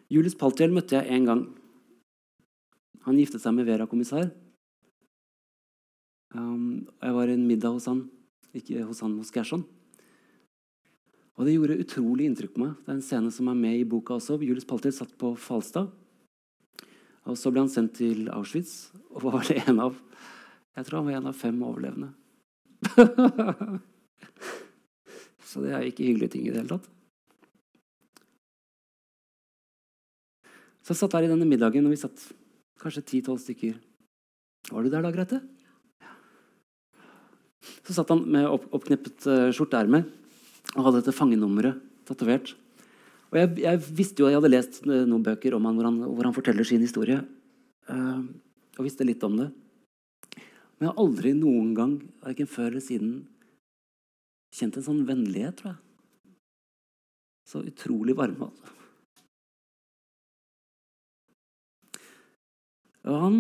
Julius 0.10 0.38
Paltiel 0.40 0.72
møtte 0.74 0.98
jeg 0.98 1.12
én 1.20 1.28
gang. 1.28 1.44
Han 3.06 3.20
giftet 3.20 3.44
seg 3.44 3.56
med 3.58 3.68
Vera 3.68 3.88
kommissær. 3.92 4.32
Um, 6.34 6.88
jeg 7.02 7.16
var 7.16 7.30
i 7.30 7.36
en 7.36 7.48
middag 7.50 7.76
hos 7.76 7.90
han, 7.90 8.06
ikke 8.56 8.88
hos 8.88 9.04
han 9.04 9.20
hos 9.20 9.34
Gerson. 9.36 9.66
Og 11.40 11.48
det 11.48 11.56
gjorde 11.56 11.80
utrolig 11.84 12.28
inntrykk 12.28 12.56
på 12.56 12.64
meg. 12.64 12.76
Det 12.84 12.92
er 12.92 12.98
en 12.98 13.06
scene 13.06 13.32
som 13.36 13.48
er 13.52 13.58
med 13.60 13.78
i 13.80 13.88
boka 13.88 14.18
også. 14.18 14.40
Julius 14.44 14.68
Paltiel 14.68 14.96
satt 14.96 15.14
på 15.20 15.36
Falstad. 15.40 15.92
Og 17.28 17.38
så 17.38 17.52
ble 17.52 17.64
han 17.66 17.72
sendt 17.72 17.98
til 18.00 18.30
Auschwitz 18.34 18.92
og 19.10 19.26
var 19.26 19.44
det 19.48 19.64
en 19.66 19.82
av 19.90 19.98
Jeg 20.78 20.88
tror 20.88 21.02
han 21.02 21.10
var 21.10 21.18
en 21.18 21.30
av 21.32 21.36
fem 21.36 21.58
overlevende. 21.66 22.14
så 25.50 25.64
det 25.66 25.74
er 25.76 25.88
ikke 25.90 26.06
hyggelige 26.08 26.34
ting 26.38 26.46
i 26.48 26.54
det 26.54 26.62
hele 26.62 26.78
tatt. 26.78 26.88
Så 30.80 30.96
jeg 30.96 31.02
satt 31.02 31.18
der 31.18 31.28
i 31.28 31.32
denne 31.34 31.46
middagen, 31.50 31.86
og 31.86 31.92
vi 31.92 32.00
satt 32.00 32.22
kanskje 32.80 33.04
ti-tolv 33.12 33.42
stykker. 33.44 33.76
Var 34.72 34.86
du 34.86 34.90
der 34.94 35.04
da, 35.04 35.12
Grete? 35.14 35.42
Så 37.84 37.98
satt 37.98 38.10
han 38.14 38.24
med 38.32 38.48
opp, 38.48 38.70
oppkneppet 38.74 39.28
uh, 39.28 39.50
skjorteerme 39.54 40.06
og 40.78 40.86
hadde 40.86 41.02
dette 41.02 41.16
fangenummeret 41.18 41.82
tatovert. 42.08 42.56
Og 43.30 43.38
jeg, 43.38 43.50
jeg 43.62 43.82
visste 43.94 44.24
jo, 44.24 44.30
jeg 44.30 44.40
hadde 44.40 44.52
lest 44.52 44.80
noen 44.88 45.26
bøker 45.26 45.54
om 45.58 45.68
han 45.70 45.78
hvor, 45.78 45.88
han 45.90 46.00
hvor 46.02 46.28
han 46.30 46.36
forteller 46.36 46.66
sin 46.66 46.82
historie. 46.82 47.20
Uh, 47.90 48.26
og 48.78 48.86
visste 48.88 49.06
litt 49.06 49.24
om 49.28 49.36
det. 49.38 49.50
Men 50.80 50.88
jeg 50.88 50.90
har 50.90 51.04
aldri 51.04 51.36
noen 51.36 51.74
gang, 51.78 51.94
verken 52.24 52.50
før 52.50 52.72
eller 52.72 52.84
siden, 52.84 53.14
kjent 54.56 54.80
en 54.80 54.86
sånn 54.86 55.06
vennlighet, 55.06 55.60
tror 55.60 55.74
jeg. 55.74 56.36
Så 57.50 57.64
utrolig 57.66 58.16
varme. 58.18 58.50
altså. 58.50 58.76
Og 63.10 63.22
han, 63.24 63.38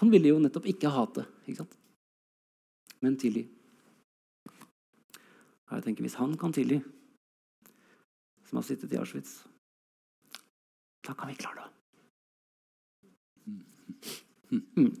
han 0.00 0.12
ville 0.12 0.30
jo 0.32 0.40
nettopp 0.42 0.66
ikke 0.70 0.92
hate, 0.92 1.26
ikke 1.46 1.62
sant? 1.62 1.80
men 3.04 3.18
tilgi. 3.20 3.42
Jeg 5.74 5.82
tenker, 5.84 6.04
Hvis 6.06 6.16
han 6.16 6.36
kan 6.40 6.52
tilgi, 6.54 6.78
som 8.54 8.62
har 8.62 8.66
sittet 8.68 8.92
i 8.94 8.98
Auschwitz. 9.02 9.42
Da 11.02 11.14
kan 11.18 11.26
vi 11.28 11.34
klare 11.34 11.64
det. 11.64 11.70
Mm. 14.54 14.92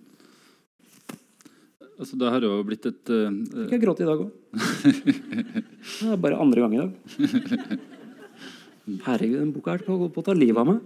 Altså, 1.94 2.16
det 2.18 2.32
har 2.34 2.42
jo 2.42 2.56
blitt 2.66 2.88
et 2.90 3.12
uh, 3.14 3.30
Ikke 3.62 3.76
jeg 3.76 3.84
gråte 3.84 4.02
i 4.02 4.08
dag 4.08 4.18
òg? 4.24 4.32
Det 4.58 6.10
er 6.10 6.18
bare 6.18 6.40
andre 6.42 6.64
gang 6.64 6.74
i 6.74 6.82
dag. 6.82 6.90
Herregud, 9.06 9.38
den 9.38 9.54
boka 9.54 9.76
er 9.78 9.86
på 9.86 10.10
på 10.10 10.24
å 10.24 10.26
ta 10.26 10.34
livet 10.34 10.58
av 10.58 10.66
meg. 10.72 10.78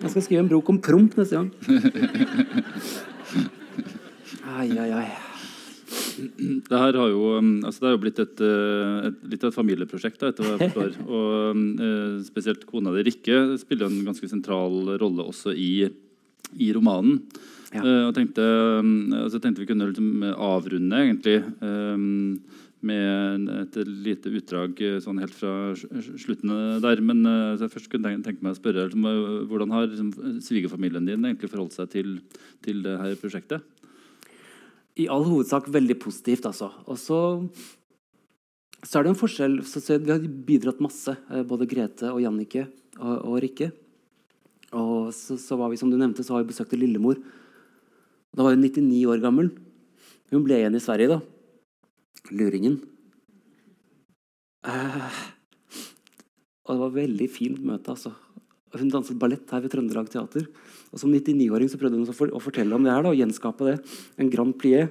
Jeg 0.00 0.14
skal 0.14 0.24
skrive 0.24 0.40
en 0.46 0.48
brok 0.48 0.72
om 0.72 0.80
promp 0.80 1.20
neste 1.20 1.36
gang. 1.36 1.52
Ai, 4.48 4.72
ai, 4.80 4.90
ai. 5.04 5.29
Det 6.20 6.80
her 6.82 6.98
har 7.00 7.12
jo, 7.12 7.36
um, 7.38 7.52
altså 7.64 7.82
det 7.82 7.88
har 7.88 7.96
jo 7.96 8.02
blitt 8.02 8.20
et, 8.22 8.42
uh, 8.44 9.08
et, 9.08 9.22
litt 9.32 9.44
av 9.46 9.52
et 9.52 9.58
familieprosjekt. 9.58 10.20
Da, 10.20 10.30
etter 10.32 10.46
hva 10.46 10.56
jeg 10.56 10.70
forstår. 10.70 10.98
Og 11.16 11.62
eh, 11.86 12.18
Spesielt 12.26 12.66
kona 12.68 12.92
di 12.96 13.06
Rikke 13.08 13.40
spiller 13.60 13.88
en 13.88 14.04
ganske 14.06 14.28
sentral 14.30 14.96
rolle 15.00 15.26
også 15.32 15.54
i, 15.56 15.72
i 16.60 16.70
romanen. 16.76 17.22
Ja. 17.70 17.84
Eh, 17.84 18.04
og 18.08 18.14
tenkte, 18.16 18.42
um, 18.82 19.12
altså 19.14 19.38
tenkte 19.38 19.62
vi 19.62 19.68
kunne 19.68 19.90
liksom 19.92 20.24
avrunde 20.34 21.04
egentlig 21.04 21.36
eh, 21.38 22.00
med 22.80 23.50
et 23.60 23.76
lite 23.84 24.30
utdrag 24.32 24.78
uh, 24.80 24.94
sånn 25.04 25.18
helt 25.20 25.34
fra 25.36 25.74
sl- 25.76 26.14
slutten 26.18 26.54
der. 26.80 27.02
Men 27.04 27.20
uh, 27.28 27.52
så 27.54 27.66
jeg 27.66 27.74
først 27.74 27.90
kunne 27.92 28.14
tenke, 28.24 28.40
meg 28.40 28.56
å 28.56 28.58
spørre 28.58 28.86
liksom, 28.88 29.04
hvordan 29.50 29.74
har 29.76 29.90
liksom, 29.90 30.40
svigerfamilien 30.46 31.04
din 31.04 31.28
egentlig 31.28 31.52
forholdt 31.52 31.76
seg 31.76 31.92
til, 31.92 32.16
til 32.64 32.80
det 32.86 32.96
her 33.02 33.18
prosjektet? 33.20 33.66
I 35.00 35.08
all 35.12 35.24
hovedsak 35.24 35.68
veldig 35.72 35.96
positivt, 36.02 36.46
altså. 36.48 36.70
Og 36.90 36.98
så, 37.00 37.18
så 38.82 38.98
er 38.98 39.06
det 39.06 39.14
en 39.14 39.20
forskjell 39.20 39.60
så, 39.64 39.80
så 39.80 39.98
Vi 40.00 40.12
har 40.12 40.26
bidratt 40.46 40.82
masse, 40.84 41.14
eh, 41.30 41.44
både 41.46 41.68
Grete 41.70 42.12
og 42.12 42.20
Jannicke 42.24 42.66
og, 42.98 43.14
og 43.16 43.40
Rikke. 43.44 43.70
Og 44.76 45.10
så, 45.16 45.38
så 45.40 45.58
var 45.58 45.72
vi, 45.72 45.80
som 45.80 45.90
du 45.90 45.98
nevnte, 45.98 46.24
så 46.26 46.36
har 46.36 46.44
vi 46.44 46.52
besøkt 46.52 46.76
Lillemor. 46.78 47.18
Da 48.36 48.46
var 48.46 48.54
hun 48.54 48.62
99 48.62 49.02
år 49.10 49.22
gammel. 49.24 49.50
Hun 50.30 50.44
ble 50.46 50.60
igjen 50.60 50.78
i 50.78 50.82
Sverige, 50.82 51.16
da. 51.16 51.20
Luringen. 52.30 52.78
Eh, 54.68 55.22
og 56.66 56.76
det 56.76 56.82
var 56.84 56.98
veldig 57.00 57.30
fint 57.32 57.62
møte, 57.66 57.96
altså. 57.96 58.12
Hun 58.76 58.92
danset 58.92 59.18
ballett 59.18 59.50
her 59.50 59.64
ved 59.64 59.72
Trøndelag 59.72 60.10
Teater. 60.12 60.46
Og 60.90 60.98
Som 60.98 61.12
99-åring 61.14 61.70
så 61.70 61.78
prøvde 61.78 62.00
hun 62.00 62.08
å, 62.08 62.16
for, 62.16 62.32
å 62.34 62.42
fortelle 62.42 62.74
om 62.74 62.84
det 62.84 62.90
her 62.90 63.04
da, 63.06 63.12
og 63.12 63.20
gjenskape 63.20 63.68
det. 63.68 63.76
En 64.18 64.30
grand 64.32 64.54
plié. 64.58 64.88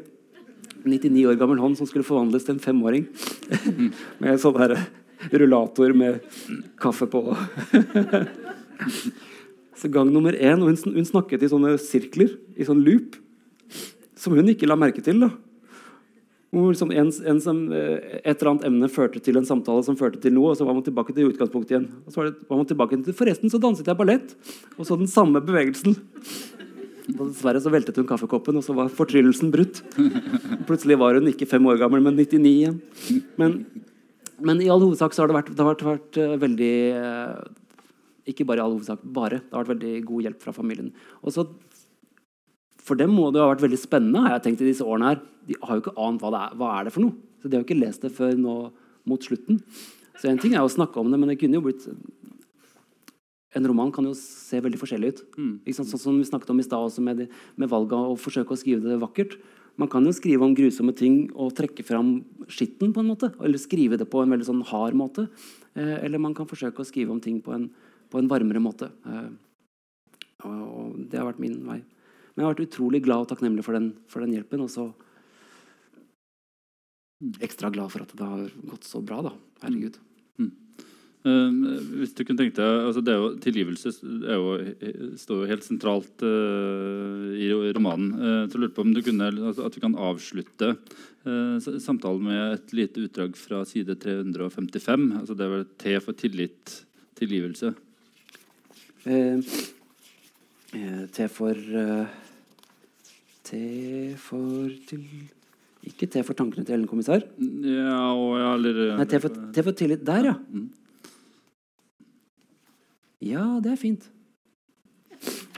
99 0.86 1.26
år 1.28 1.40
gammel 1.40 1.60
hånd 1.60 1.76
som 1.76 1.90
skulle 1.90 2.08
forvandles 2.08 2.46
til 2.48 2.56
en 2.56 2.64
femåring. 2.64 3.10
med 4.24 4.40
sånn 4.40 4.60
her 4.62 4.78
rullator 5.36 5.92
med 5.98 6.22
kaffe 6.80 7.10
på. 7.12 7.26
så 9.80 9.92
gang 9.92 10.12
nummer 10.14 10.36
én 10.36 10.64
og 10.64 10.72
hun, 10.72 10.96
hun 10.96 11.10
snakket 11.10 11.44
i 11.44 11.52
sånne 11.52 11.76
sirkler, 11.84 12.38
i 12.56 12.68
sånn 12.68 12.84
loop, 12.86 13.20
som 14.20 14.36
hun 14.40 14.54
ikke 14.54 14.70
la 14.70 14.80
merke 14.80 15.04
til. 15.04 15.20
da. 15.26 15.34
Hvor 16.50 16.72
liksom 16.72 16.90
en, 16.98 17.12
en 17.30 17.40
som, 17.44 17.58
eh, 17.78 18.22
et 18.24 18.32
eller 18.32 18.56
annet 18.56 18.64
emne 18.72 18.88
førte 18.90 19.22
til 19.22 19.38
en 19.38 19.46
samtale 19.46 19.84
som 19.86 19.98
førte 19.98 20.22
til 20.22 20.34
noe, 20.34 20.52
og 20.52 20.58
så 20.58 20.66
var 20.66 20.74
man 20.74 20.86
tilbake 20.86 21.14
til 21.14 21.30
utgangspunktet 21.30 21.76
igjen. 21.76 21.90
Og 22.08 22.14
så 22.14 22.22
var, 22.22 22.32
det, 22.32 22.48
var 22.50 22.62
man 22.62 22.70
tilbake 22.72 22.98
til, 23.06 23.18
Forresten 23.20 23.54
så 23.54 23.62
danset 23.62 23.92
jeg 23.92 24.00
ballett, 24.00 24.34
og 24.76 24.88
så 24.88 24.98
den 24.98 25.12
samme 25.12 25.44
bevegelsen. 25.46 25.94
Og 27.18 27.30
dessverre 27.30 27.62
så 27.62 27.72
veltet 27.74 28.02
hun 28.02 28.08
kaffekoppen, 28.10 28.58
og 28.58 28.66
så 28.66 28.74
var 28.78 28.90
fortryllelsen 28.94 29.54
brutt. 29.54 29.84
Plutselig 30.70 30.98
var 31.02 31.18
hun 31.18 31.30
ikke 31.30 31.48
fem 31.50 31.70
år 31.70 31.80
gammel, 31.82 32.02
men 32.06 32.18
99 32.18 32.50
igjen. 32.50 32.82
Men, 33.38 33.56
men 34.42 34.66
i 34.66 34.70
all 34.74 34.82
hovedsak 34.82 35.14
så 35.14 35.24
har 35.24 35.32
det 35.32 35.38
vært, 35.38 35.54
det 35.54 35.64
har 35.64 35.72
vært, 35.76 35.86
vært 35.86 36.22
eh, 36.22 36.36
veldig 36.42 36.76
eh, 36.98 37.40
Ikke 38.34 38.46
bare 38.50 38.62
i 38.62 38.66
all 38.66 38.78
hovedsak, 38.78 39.06
bare. 39.06 39.44
Det 39.46 39.54
har 39.54 39.66
vært 39.66 39.76
veldig 39.78 39.96
god 40.10 40.28
hjelp 40.28 40.46
fra 40.46 40.58
familien. 40.58 40.94
Og 41.22 41.38
så 41.38 41.46
for 42.90 43.00
dem 43.00 43.14
må 43.14 43.30
det 43.30 43.40
jo 43.40 43.46
ha 43.46 43.54
vært 43.54 43.68
veldig 43.68 43.80
spennende. 43.80 44.26
har 44.26 44.38
jeg 44.38 44.48
tenkt 44.48 44.64
i 44.66 44.70
disse 44.72 44.86
årene 44.86 45.14
her. 45.14 45.24
De 45.48 45.58
har 45.62 45.78
jo 45.78 45.84
ikke 45.84 45.98
ant 46.02 46.24
hva 46.24 46.34
det 46.34 46.42
er, 46.46 46.56
hva 46.60 46.70
er 46.76 46.88
det 46.88 46.94
for 46.96 47.06
noe. 47.06 47.16
Så 47.40 47.50
De 47.50 47.56
har 47.56 47.64
jo 47.64 47.68
ikke 47.68 47.84
lest 47.84 48.06
det 48.06 48.14
før 48.16 48.34
nå 48.38 48.56
mot 49.10 49.26
slutten. 49.26 49.62
Så 50.20 50.30
en 50.30 50.42
ting 50.42 50.56
er 50.58 50.66
å 50.66 50.72
snakke 50.72 51.00
om 51.00 51.12
det, 51.12 51.20
men 51.20 51.32
det 51.32 51.40
kunne 51.42 51.60
jo 51.60 51.68
blitt 51.70 51.86
En 53.58 53.66
roman 53.66 53.90
kan 53.90 54.06
jo 54.06 54.12
se 54.14 54.60
veldig 54.62 54.78
forskjellig 54.78 55.10
ut. 55.10 55.22
Sant? 55.74 55.90
Sånn 55.90 56.02
som 56.04 56.18
vi 56.20 56.28
snakket 56.28 56.52
om 56.54 56.60
i 56.62 56.66
stad 56.68 56.84
også, 56.86 57.02
med, 57.02 57.24
de, 57.24 57.26
med 57.58 57.72
valget 57.72 57.96
av 57.98 58.12
å 58.12 58.20
forsøke 58.20 58.54
å 58.54 58.60
skrive 58.60 58.86
det 58.86 59.00
vakkert. 59.02 59.40
Man 59.82 59.90
kan 59.90 60.06
jo 60.06 60.14
skrive 60.14 60.46
om 60.46 60.54
grusomme 60.54 60.94
ting 60.94 61.32
og 61.34 61.56
trekke 61.58 61.82
fram 61.88 62.20
skitten, 62.46 62.92
på 62.94 63.02
en 63.02 63.10
måte. 63.10 63.32
Eller 63.42 63.58
skrive 63.58 63.98
det 63.98 64.06
på 64.12 64.22
en 64.22 64.30
veldig 64.36 64.46
sånn 64.46 64.62
hard 64.70 64.98
måte. 65.02 65.26
Eh, 65.74 65.96
eller 66.06 66.22
man 66.22 66.36
kan 66.38 66.46
forsøke 66.46 66.84
å 66.84 66.86
skrive 66.86 67.16
om 67.16 67.22
ting 67.24 67.40
på 67.42 67.56
en, 67.56 67.72
på 68.14 68.22
en 68.22 68.30
varmere 68.30 68.62
måte. 68.62 68.92
Eh, 69.10 69.32
og 70.46 71.00
det 71.10 71.18
har 71.18 71.32
vært 71.32 71.42
min 71.42 71.58
vei. 71.66 71.80
Men 72.40 72.46
jeg 72.46 72.48
har 72.48 72.56
vært 72.56 72.70
utrolig 72.70 73.02
glad 73.04 73.26
og 73.26 73.32
takknemlig 73.34 73.66
for 73.68 73.76
den, 73.76 73.90
for 74.08 74.24
den 74.24 74.38
hjelpen. 74.38 74.64
Og 74.64 74.72
så 74.72 74.86
ekstra 77.44 77.68
glad 77.76 77.92
for 77.92 78.06
at 78.06 78.16
det 78.16 78.30
har 78.32 78.46
gått 78.70 78.88
så 78.88 79.04
bra, 79.04 79.20
da. 79.28 79.34
Herregud. 79.66 80.00
Eh, 81.28 81.56
hvis 82.00 82.14
du 82.16 82.22
kunne 82.24 82.40
tenkt 82.40 82.56
deg, 82.56 82.78
altså 82.88 83.02
det 83.04 83.12
er 83.12 83.18
jo, 83.20 83.32
Tilgivelse 83.44 83.92
er 84.24 84.38
jo, 84.40 84.54
står 85.20 85.42
jo 85.42 85.50
helt 85.50 85.66
sentralt 85.68 86.24
uh, 86.24 87.26
i 87.36 87.50
romanen. 87.76 88.14
Uh, 88.16 88.44
så 88.46 88.56
jeg 88.56 88.62
lurte 88.64 88.78
på 88.78 88.86
om 88.88 88.94
du 88.96 89.02
kunne, 89.04 89.28
altså 89.36 89.66
At 89.68 89.76
vi 89.76 89.84
kan 89.84 89.98
avslutte 90.00 90.70
eh, 90.72 91.68
samtalen 91.84 92.24
med 92.24 92.54
et 92.54 92.72
lite 92.80 93.04
utdrag 93.04 93.36
fra 93.36 93.66
side 93.68 94.00
355. 94.00 95.12
altså 95.20 95.36
Det 95.36 95.44
er 95.46 95.54
vel 95.58 95.68
T 95.84 96.00
for 96.08 96.16
tillit, 96.24 96.80
tilgivelse. 97.20 97.74
Eh, 99.04 99.44
eh, 100.80 101.04
T 101.12 101.28
for 101.28 101.60
T 103.50 103.60
for 104.22 104.70
til 104.90 105.06
Ikke 105.90 106.06
T 106.12 106.22
for 106.28 106.38
tankene 106.38 106.66
til 106.68 106.76
Ellen 106.76 106.90
kommissær. 106.90 107.24
Ja, 107.40 108.12
og 108.14 108.36
ja, 108.38 108.52
eller 108.58 108.98
Nei, 109.00 109.08
T 109.10 109.22
for, 109.24 109.42
T 109.56 109.64
for 109.66 109.78
tillit. 109.80 110.04
Der, 110.06 110.28
ja. 110.30 110.36
Mm. 110.52 110.68
Ja, 113.26 113.46
det 113.64 113.74
er 113.74 113.80
fint. 113.80 114.06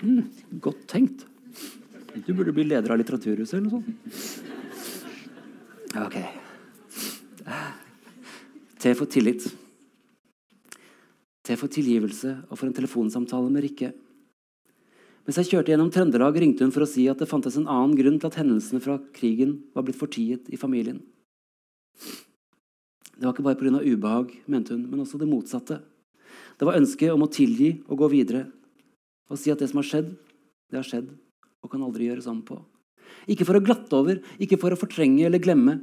Mm, 0.01 0.23
godt 0.61 0.85
tenkt. 0.89 1.25
Du 2.25 2.33
burde 2.33 2.53
bli 2.53 2.65
leder 2.67 2.93
av 2.93 2.99
Litteraturhuset 3.01 3.57
eller 3.57 3.67
noe 3.67 3.81
sånt. 3.81 4.39
Ok. 6.01 6.17
T 8.81 8.93
for 8.97 9.09
tillit. 9.11 9.45
T 11.41 11.57
for 11.59 11.71
tilgivelse 11.71 12.37
og 12.47 12.55
for 12.55 12.69
en 12.69 12.77
telefonsamtale 12.77 13.51
med 13.51 13.65
Rikke. 13.67 13.91
Mens 15.25 15.37
jeg 15.37 15.51
kjørte 15.51 15.69
gjennom 15.73 15.91
Trøndelag, 15.93 16.37
ringte 16.41 16.65
hun 16.65 16.73
for 16.73 16.85
å 16.85 16.89
si 16.89 17.05
at 17.11 17.19
det 17.21 17.29
fantes 17.29 17.57
en 17.59 17.69
annen 17.69 17.93
grunn 17.97 18.17
til 18.17 18.31
at 18.31 18.39
hendelsene 18.41 18.81
fra 18.81 18.97
krigen 19.13 19.59
var 19.75 19.85
blitt 19.85 19.99
fortiet 19.99 20.49
i 20.49 20.57
familien. 20.57 21.01
Det 23.13 23.27
var 23.27 23.35
ikke 23.35 23.45
bare 23.45 23.59
pga. 23.59 23.83
ubehag, 23.85 24.33
mente 24.49 24.73
hun, 24.73 24.87
men 24.89 25.03
også 25.03 25.19
det 25.21 25.29
motsatte. 25.29 25.77
Det 26.57 26.65
var 26.65 26.79
ønsket 26.79 27.13
om 27.13 27.21
å 27.21 27.29
tilgi 27.29 27.75
og 27.87 28.01
gå 28.01 28.09
videre. 28.15 28.47
Og 29.29 29.37
si 29.37 29.53
at 29.53 29.61
det 29.61 29.69
som 29.69 29.77
har 29.77 29.87
skjedd, 29.87 30.09
det 30.73 30.79
har 30.79 30.87
skjedd 30.87 31.11
og 31.61 31.69
kan 31.69 31.83
aldri 31.85 32.09
gjøres 32.09 32.27
om 32.31 32.41
på. 32.41 32.57
Ikke 33.29 33.45
for 33.45 33.59
å 33.59 33.61
glatte 33.61 33.93
over, 33.93 34.23
ikke 34.41 34.57
for 34.57 34.73
å 34.73 34.79
fortrenge 34.79 35.27
eller 35.27 35.41
glemme. 35.43 35.77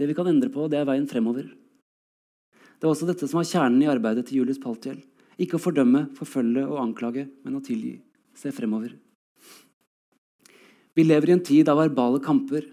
Det 0.00 0.08
vi 0.08 0.16
kan 0.16 0.30
endre 0.30 0.48
på, 0.48 0.64
det 0.72 0.80
er 0.80 0.88
veien 0.88 1.08
fremover. 1.10 1.50
Det 2.80 2.88
var 2.88 2.94
også 2.94 3.10
dette 3.10 3.28
som 3.28 3.42
var 3.42 3.48
kjernen 3.50 3.82
i 3.84 3.90
arbeidet 3.92 4.24
til 4.30 4.40
Julius 4.40 4.60
Paltjell. 4.62 5.02
Ikke 5.40 5.56
å 5.56 5.62
fordømme, 5.62 6.08
forfølge 6.18 6.66
og 6.68 6.82
anklage, 6.82 7.24
men 7.44 7.56
å 7.56 7.62
tilgi. 7.64 7.96
Se 8.36 8.52
fremover. 8.52 8.92
Vi 10.96 11.06
lever 11.06 11.30
i 11.30 11.36
en 11.38 11.44
tid 11.44 11.68
av 11.72 11.80
verbale 11.80 12.20
kamper. 12.20 12.66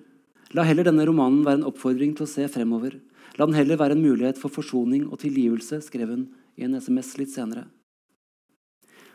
La 0.57 0.65
heller 0.67 0.87
denne 0.87 1.05
romanen 1.07 1.45
være 1.45 1.61
en 1.61 1.69
oppfordring 1.69 2.15
til 2.17 2.25
å 2.25 2.31
se 2.31 2.47
fremover. 2.51 2.97
La 3.37 3.45
den 3.45 3.55
heller 3.55 3.79
være 3.79 3.95
en 3.95 4.03
mulighet 4.03 4.39
for 4.41 4.51
forsoning 4.51 5.05
og 5.07 5.21
tilgivelse, 5.21 5.79
skrev 5.85 6.11
hun 6.11 6.27
i 6.57 6.65
en 6.65 6.75
SMS 6.75 7.13
litt 7.21 7.31
senere. 7.31 7.67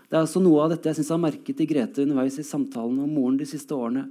Det 0.08 0.18
er 0.18 0.26
også 0.26 0.42
noe 0.44 0.60
av 0.64 0.72
dette 0.72 0.90
jeg 0.90 1.00
syns 1.00 1.10
har 1.14 1.20
merket 1.20 1.60
i 1.64 1.66
Grete 1.68 2.04
underveis 2.04 2.38
i 2.38 2.44
samtalene 2.46 3.06
om 3.06 3.14
moren 3.16 3.38
de 3.40 3.48
siste 3.48 3.72
årene. 3.72 4.06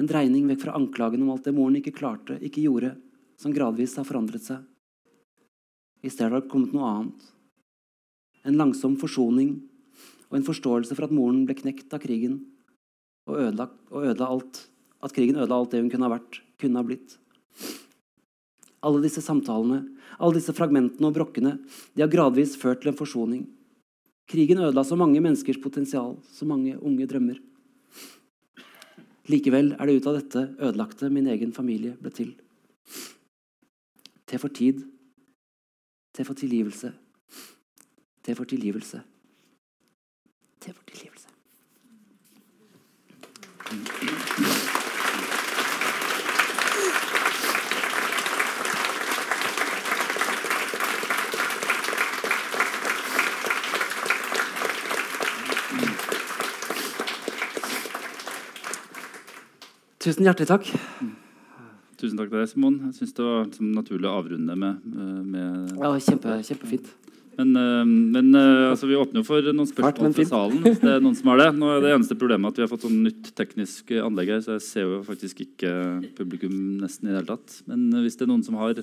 En 0.00 0.08
dreining 0.08 0.48
vekk 0.48 0.62
fra 0.64 0.76
anklagen 0.76 1.22
om 1.24 1.32
alt 1.32 1.44
det 1.44 1.54
moren 1.56 1.78
ikke 1.78 1.94
klarte, 1.96 2.38
ikke 2.40 2.64
gjorde, 2.64 2.94
som 3.40 3.52
gradvis 3.52 3.96
har 4.00 4.08
forandret 4.08 4.44
seg. 4.44 4.64
I 6.04 6.12
stedet 6.12 6.32
har 6.32 6.44
det 6.44 6.52
kommet 6.52 6.74
noe 6.76 6.88
annet. 6.88 7.28
En 8.46 8.58
langsom 8.58 8.94
forsoning 9.00 9.56
og 10.30 10.38
en 10.38 10.46
forståelse 10.46 10.94
for 10.94 11.06
at 11.06 11.14
moren 11.14 11.44
ble 11.46 11.56
knekt 11.58 11.92
av 11.94 12.02
krigen 12.02 12.40
og 13.26 13.40
ødela, 13.42 13.68
og 13.90 14.06
ødela 14.06 14.28
alt, 14.30 14.60
at 15.02 15.14
krigen 15.14 15.38
ødela 15.38 15.58
alt 15.58 15.72
det 15.74 15.82
hun 15.82 15.90
kunne 15.90 16.06
ha 16.06 16.14
vært, 16.14 16.40
kunne 16.60 16.78
ha 16.78 16.86
blitt. 16.86 17.16
Alle 18.86 19.02
disse 19.02 19.22
samtalene, 19.24 19.82
alle 20.20 20.38
disse 20.38 20.54
fragmentene 20.54 21.08
og 21.08 21.16
brokkene, 21.16 21.56
de 21.94 22.04
har 22.04 22.12
gradvis 22.12 22.54
ført 22.60 22.84
til 22.84 22.92
en 22.92 22.98
forsoning. 22.98 23.46
Krigen 24.30 24.62
ødela 24.62 24.84
så 24.86 24.98
mange 24.98 25.22
menneskers 25.22 25.58
potensial, 25.62 26.16
så 26.30 26.46
mange 26.46 26.76
unge 26.78 27.06
drømmer. 27.10 27.38
Likevel 29.26 29.72
er 29.74 29.86
det 29.86 29.96
ut 29.98 30.06
av 30.06 30.20
dette 30.20 30.42
ødelagte 30.62 31.10
min 31.10 31.26
egen 31.30 31.54
familie 31.54 31.96
ble 31.98 32.12
til. 32.14 32.34
Til 34.26 34.42
for 34.42 34.54
tid. 34.54 34.84
Til 36.14 36.26
for 36.26 36.38
tilgivelse. 36.38 36.92
Til 38.26 38.34
for 38.34 38.44
tilgivelse. 38.44 39.00
Til 40.60 40.74
for 40.74 40.82
tilgivelse. 40.86 41.28
Tusen 59.98 60.22
hjertelig 60.22 60.48
takk. 60.48 60.66
Tusen 61.96 62.18
takk 62.18 62.28
til 62.30 62.38
deg, 62.40 62.48
Simon. 62.48 62.80
Jeg 62.86 62.94
synes 62.94 63.12
det 63.12 63.24
var 63.24 63.46
naturlig 63.60 64.10
å 64.10 64.18
avrunde 64.18 64.56
med, 64.56 64.82
eh, 64.98 65.22
med 65.22 65.78
Ja, 65.78 65.94
kjempe, 65.98 66.42
kjempefint. 66.42 67.05
Men, 67.36 67.50
eh, 67.60 67.82
men 68.16 68.30
eh, 68.34 68.70
altså, 68.70 68.88
vi 68.88 68.96
åpner 68.96 69.20
jo 69.20 69.26
for 69.28 69.44
noen 69.50 69.68
spørsmål 69.68 70.14
fra 70.16 70.26
salen. 70.30 70.62
Hvis 70.64 70.80
det 70.80 70.92
er 70.94 71.02
noen 71.04 71.16
som 71.18 71.30
har 71.32 71.42
det. 71.42 71.48
Nå 71.60 71.68
er 71.74 71.84
det 71.84 71.92
eneste 71.92 72.16
problemet 72.18 72.54
at 72.54 72.60
vi 72.60 72.64
har 72.64 72.70
fått 72.70 72.86
sånn 72.86 73.02
nytt 73.04 73.30
teknisk 73.36 73.92
anlegg 74.00 74.32
her, 74.34 74.42
så 74.44 74.56
jeg 74.56 74.64
ser 74.64 74.86
jo 74.88 75.02
faktisk 75.06 75.42
ikke 75.44 75.72
publikum 76.16 76.56
nesten 76.80 77.10
i 77.10 77.12
det 77.12 77.20
hele 77.20 77.30
tatt. 77.34 77.58
Men 77.68 77.86
eh, 77.92 78.06
hvis 78.06 78.16
det 78.16 78.24
er 78.26 78.32
noen 78.32 78.46
som 78.46 78.56
har, 78.62 78.80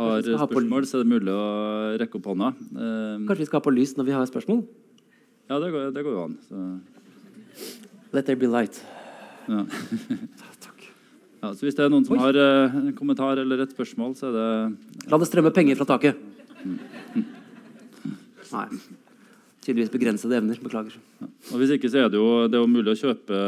har 0.00 0.24
spørsmål, 0.24 0.88
så 0.88 1.00
er 1.00 1.04
det 1.04 1.12
mulig 1.12 1.34
å 1.36 1.44
rekke 2.00 2.20
opp 2.20 2.30
hånda. 2.32 2.54
Eh, 2.72 3.20
Kanskje 3.28 3.42
vi 3.44 3.50
skal 3.50 3.60
ha 3.60 3.66
på 3.68 3.76
lys 3.76 3.94
når 3.98 4.08
vi 4.08 4.16
har 4.16 4.32
spørsmål? 4.32 4.64
Ja, 5.52 5.60
det 5.60 5.74
går, 5.74 5.90
det 5.92 6.06
går 6.06 6.16
jo 6.16 6.24
an. 6.24 6.38
Så, 6.48 6.64
Let 8.14 8.28
there 8.30 8.38
be 8.38 8.48
light. 8.48 8.80
ja. 9.50 9.66
Ja, 11.44 11.50
så 11.52 11.66
hvis 11.66 11.76
det 11.76 11.84
er 11.84 11.90
noen 11.92 12.06
som 12.06 12.14
Oi. 12.16 12.22
har 12.22 12.36
eh, 12.40 12.76
en 12.78 12.92
kommentar 12.96 13.36
eller 13.42 13.60
et 13.66 13.72
spørsmål, 13.74 14.14
så 14.16 14.30
er 14.30 14.36
det 14.38 15.08
La 15.12 15.18
det 15.20 15.26
strømme 15.28 15.50
penger 15.52 15.76
fra 15.76 15.84
taket. 15.90 16.16
Nei. 18.54 18.68
Tydeligvis 19.64 19.92
begrensede 19.92 20.36
evner. 20.36 20.58
Beklager. 20.60 20.98
Og 21.24 21.56
Hvis 21.60 21.72
ikke, 21.72 21.88
så 21.88 22.02
er 22.02 22.10
det 22.12 22.18
jo, 22.20 22.44
det 22.50 22.58
er 22.58 22.64
jo 22.64 22.68
mulig 22.68 22.92
å 22.92 23.00
kjøpe 23.00 23.38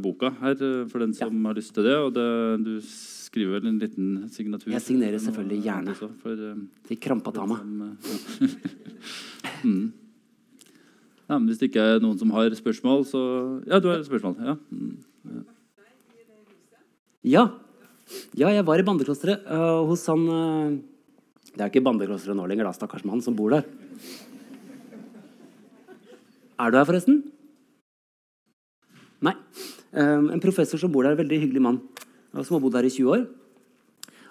boka 0.00 0.30
her 0.40 0.56
eh, 0.56 0.86
for 0.88 1.04
den 1.04 1.12
som 1.16 1.36
har 1.44 1.58
lyst 1.58 1.74
til 1.76 1.84
det. 1.84 1.96
Og 2.00 2.14
det, 2.16 2.24
du 2.64 2.72
skriver 2.80 3.58
vel 3.58 3.68
en 3.68 3.82
liten 3.82 4.14
signatur? 4.32 4.70
Jeg 4.72 4.84
signerer 4.84 5.20
selvfølgelig 5.20 5.60
gjerne. 5.66 5.92
Også, 5.92 6.08
for, 6.22 6.46
eh, 6.48 6.62
De 6.88 6.96
krampa 6.96 7.34
ta 7.36 7.44
meg. 7.50 7.60
som, 7.60 7.82
eh, 7.84 7.92
ja. 8.46 9.50
mm. 9.68 9.84
ja, 11.28 11.38
Hvis 11.44 11.60
det 11.60 11.68
ikke 11.68 11.84
er 11.92 12.00
noen 12.04 12.16
som 12.22 12.32
har 12.32 12.56
spørsmål, 12.56 13.04
så 13.04 13.22
Ja, 13.66 13.80
du 13.80 13.90
har 13.92 14.00
et 14.00 14.08
spørsmål. 14.08 14.40
Ja. 14.40 14.56
Mm. 14.72 15.44
Ja. 17.26 17.48
ja, 18.38 18.52
jeg 18.54 18.64
var 18.64 18.78
i 18.78 18.86
bandeklosteret 18.86 19.48
uh, 19.50 19.82
hos 19.88 20.04
han 20.06 20.20
uh, 20.30 20.76
Det 21.50 21.58
er 21.58 21.72
ikke 21.72 21.82
bandeklosteret 21.82 22.38
nå 22.38 22.44
lenger, 22.46 22.68
da, 22.68 22.72
stakkars 22.76 23.02
mann 23.04 23.20
som 23.20 23.34
bor 23.34 23.50
der. 23.50 23.66
Er 26.56 26.72
du 26.72 26.78
her, 26.78 26.86
forresten? 26.88 27.18
Nei. 29.24 29.34
Um, 29.92 30.30
en 30.32 30.40
professor 30.40 30.80
som 30.80 30.92
bor 30.92 31.04
der, 31.04 31.12
en 31.12 31.20
veldig 31.20 31.40
hyggelig 31.42 31.62
mann, 31.62 31.80
som 32.32 32.56
har 32.56 32.62
bodd 32.64 32.76
der 32.78 32.88
i 32.88 32.92
20 32.92 33.10
år. 33.12 33.24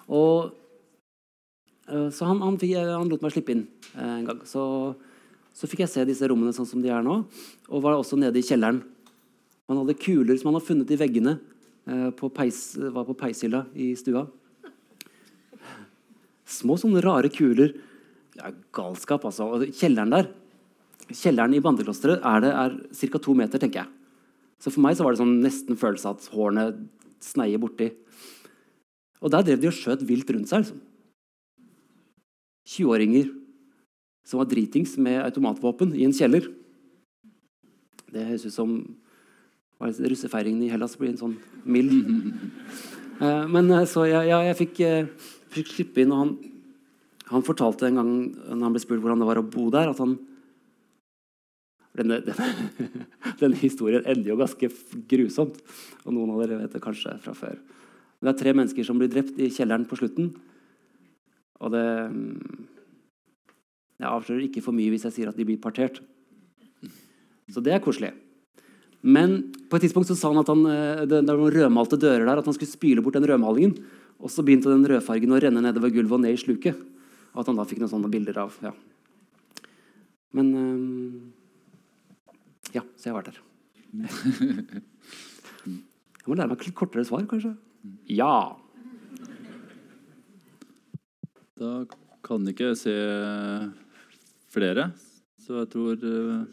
Og 0.10 0.54
uh, 1.90 2.10
Så 2.10 2.26
han, 2.26 2.42
han, 2.42 2.58
han 2.58 3.12
lot 3.12 3.26
meg 3.26 3.34
slippe 3.34 3.54
inn 3.54 3.66
uh, 3.94 4.16
en 4.18 4.26
gang. 4.30 4.40
Så, 4.50 4.64
så 5.54 5.70
fikk 5.70 5.84
jeg 5.86 5.94
se 5.94 6.06
disse 6.10 6.30
rommene 6.30 6.54
sånn 6.56 6.70
som 6.70 6.82
de 6.82 6.90
er 6.90 7.06
nå, 7.06 7.20
og 7.70 7.84
var 7.86 7.98
også 8.00 8.18
nede 8.18 8.42
i 8.42 8.46
kjelleren. 8.46 8.82
Han 9.70 9.82
hadde 9.82 9.98
kuler 9.98 10.38
som 10.38 10.50
han 10.50 10.58
hadde 10.58 10.70
funnet 10.70 10.94
i 10.94 11.00
veggene 11.02 11.36
uh, 11.38 12.10
på 12.18 12.32
peis, 12.34 12.72
var 12.78 13.06
på 13.06 13.18
peishylla 13.22 13.68
i 13.78 13.92
stua. 14.00 14.26
Små 16.56 16.78
sånne 16.78 17.06
rare 17.06 17.30
kuler. 17.34 17.78
Er 18.42 18.58
galskap, 18.74 19.30
altså. 19.30 19.62
Kjelleren 19.70 20.14
der 20.14 20.34
Kjelleren 21.12 21.54
i 21.54 21.62
bandeklosteret 21.62 22.24
er, 22.26 22.42
det- 22.42 22.54
er 22.54 23.10
ca. 23.12 23.20
to 23.20 23.34
meter, 23.34 23.60
tenker 23.60 23.84
jeg. 23.84 23.88
Så 24.60 24.72
for 24.72 24.82
meg 24.82 24.96
så 24.96 25.04
var 25.04 25.14
det 25.14 25.22
sånn 25.22 25.42
nesten 25.44 25.78
følelse 25.78 26.06
av 26.06 26.18
at 26.18 26.30
hårene 26.34 26.88
sneier 27.22 27.60
borti. 27.60 27.92
Og 29.22 29.32
der 29.32 29.44
drev 29.44 29.62
de 29.62 29.68
og 29.68 29.74
skjøt 29.74 30.06
vilt 30.08 30.30
rundt 30.30 30.50
seg. 30.50 30.64
liksom. 30.64 30.80
20-åringer 32.66 33.30
som 34.26 34.40
var 34.40 34.50
dritings 34.50 34.98
med 34.98 35.22
automatvåpen 35.22 35.94
i 35.94 36.06
en 36.08 36.16
kjeller. 36.16 36.48
Det 38.12 38.26
høres 38.26 38.46
ut 38.48 38.56
som 38.56 38.72
russefeiringen 39.80 40.64
i 40.66 40.72
Hellas 40.72 40.96
blir 40.98 41.14
en 41.14 41.22
sånn 41.22 41.38
mild. 41.66 41.94
Eh, 43.16 43.46
men 43.48 43.70
eh, 43.72 43.86
så 43.88 44.02
jeg, 44.10 44.28
jeg, 44.28 44.44
jeg 44.44 44.56
fikk, 44.60 44.80
eh, 44.84 45.28
fikk 45.56 45.70
slippe 45.72 46.02
inn, 46.04 46.10
og 46.12 46.18
han, 46.20 46.32
han 47.30 47.46
fortalte 47.48 47.88
en 47.88 47.96
gang 47.96 48.10
når 48.36 48.64
han 48.66 48.74
ble 48.76 48.82
spurt 48.84 49.00
hvordan 49.00 49.22
det 49.24 49.28
var 49.30 49.40
å 49.40 49.46
bo 49.48 49.70
der, 49.72 49.88
at 49.94 50.02
han 50.04 50.18
denne, 51.98 52.20
denne, 52.28 53.06
denne 53.40 53.60
historien 53.60 54.06
ender 54.06 54.34
jo 54.34 54.40
ganske 54.40 54.70
grusomt. 55.12 55.62
Og 56.06 56.16
noen 56.16 56.34
av 56.36 56.44
dere 56.44 56.60
vet 56.64 56.76
det 56.76 56.84
kanskje 56.84 57.16
fra 57.24 57.36
før. 57.38 57.58
Det 58.22 58.32
er 58.32 58.40
tre 58.40 58.56
mennesker 58.56 58.88
som 58.88 59.00
blir 59.00 59.12
drept 59.12 59.40
i 59.42 59.52
kjelleren 59.54 59.88
på 59.90 60.00
slutten. 60.00 60.34
Og 61.64 61.72
det 61.72 61.86
Jeg 63.96 64.12
avslører 64.12 64.44
ikke 64.44 64.64
for 64.64 64.76
mye 64.76 64.92
hvis 64.92 65.06
jeg 65.08 65.16
sier 65.16 65.30
at 65.32 65.38
de 65.40 65.46
blir 65.48 65.62
partert. 65.62 66.02
Så 67.52 67.62
det 67.64 67.76
er 67.76 67.84
koselig. 67.84 68.12
Men 69.06 69.38
på 69.70 69.78
et 69.78 69.86
tidspunkt 69.86 70.10
så 70.10 70.18
sa 70.18 70.32
han 70.32 70.42
at 70.42 70.50
han, 70.50 70.66
eh, 70.66 71.04
det, 71.06 71.22
det 71.22 71.30
var 71.30 71.38
noen 71.38 71.54
rødmalte 71.54 72.00
dører 72.02 72.26
der, 72.26 72.42
at 72.42 72.48
han 72.50 72.56
skulle 72.58 72.74
spyle 72.74 73.04
bort 73.06 73.16
den 73.16 73.28
rødmalingen. 73.30 73.78
Og 74.18 74.32
så 74.34 74.44
begynte 74.44 74.72
den 74.72 74.88
rødfargen 74.90 75.36
å 75.36 75.40
renne 75.44 75.62
nedover 75.62 75.94
gulvet 75.94 76.18
og 76.18 76.24
ned 76.24 76.34
i 76.34 76.42
sluket. 76.42 76.80
Og 77.36 77.44
at 77.44 77.52
han 77.52 77.60
da 77.60 77.68
fikk 77.70 77.84
noen 77.84 77.92
sånne 77.92 78.10
bilder 78.12 78.40
av 78.42 78.58
ja. 78.66 78.74
Men 80.36 80.52
eh, 80.58 81.20
Ja, 82.76 82.82
så 83.00 83.08
jeg 83.08 83.14
har 83.14 83.22
vært 83.22 83.32
der. 83.32 83.40
Jeg 85.66 86.28
må 86.28 86.36
lære 86.36 86.50
meg 86.52 86.64
litt 86.66 86.76
kortere 86.76 87.06
svar, 87.08 87.24
kanskje. 87.30 87.54
Ja. 88.12 88.58
Da 91.56 91.86
kan 92.26 92.48
ikke 92.52 92.72
jeg 92.74 92.78
se 92.82 92.96
flere, 94.52 94.90
så 95.46 95.62
jeg 95.62 95.70
tror 95.72 95.94
eh, 96.02 96.44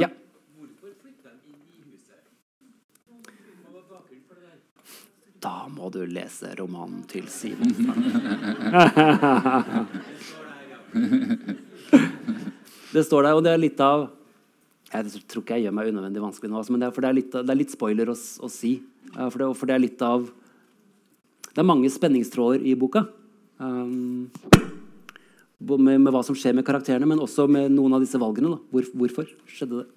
Ja. 0.00 0.08
Da 5.38 5.68
må 5.70 5.90
du 5.94 6.00
lese 6.06 6.54
romanen 6.58 7.02
til 7.10 7.28
Simon. 7.30 7.70
det 12.94 13.04
står 13.06 13.22
der, 13.22 13.34
og 13.36 13.42
det 13.46 13.52
er 13.52 13.60
litt 13.62 13.80
av 13.84 14.17
Jeg 14.88 15.22
tror 15.28 15.42
ikke 15.44 15.58
jeg 15.58 15.66
gjør 15.66 15.74
meg 15.76 15.90
unødvendig 15.92 16.22
vanskelig 16.22 16.48
nå, 16.48 16.60
altså, 16.62 16.72
men 16.72 16.80
det 16.80 16.86
er, 16.88 16.92
for 16.96 17.04
det 17.04 17.08
er, 17.10 17.16
litt, 17.18 17.34
det 17.34 17.52
er 17.52 17.58
litt 17.60 17.74
spoiler 17.74 18.08
å, 18.08 18.14
å 18.16 18.48
si. 18.48 18.70
For 19.12 19.36
det, 19.42 19.48
for 19.60 19.68
det 19.68 19.74
er 19.76 19.82
litt 19.82 20.04
av 20.04 20.24
Det 21.48 21.60
er 21.60 21.68
mange 21.68 21.90
spenningstråder 21.92 22.64
i 22.64 22.74
boka. 22.78 23.02
Um, 23.58 24.30
med, 25.58 25.98
med 25.98 26.12
hva 26.14 26.22
som 26.24 26.36
skjer 26.38 26.54
med 26.54 26.64
karakterene, 26.64 27.08
men 27.10 27.20
også 27.20 27.48
med 27.50 27.72
noen 27.74 27.96
av 27.98 28.04
disse 28.04 28.20
valgene. 28.20 28.54
Hvor, 28.70 28.88
hvorfor 28.94 29.28
skjedde 29.50 29.82
det? 29.82 29.88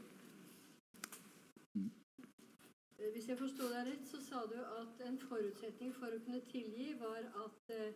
Hvis 3.14 3.30
jeg 3.30 3.38
forsto 3.38 3.70
deg 3.70 3.92
rett, 3.92 4.04
så 4.10 4.20
sa 4.26 4.44
du 4.50 4.58
at 4.58 5.06
en 5.08 5.20
forutsetning 5.22 5.94
for 5.94 6.10
å 6.10 6.20
kunne 6.26 6.42
tilgi 6.50 6.96
var 7.00 7.22
at 7.46 7.76
uh, 7.78 7.94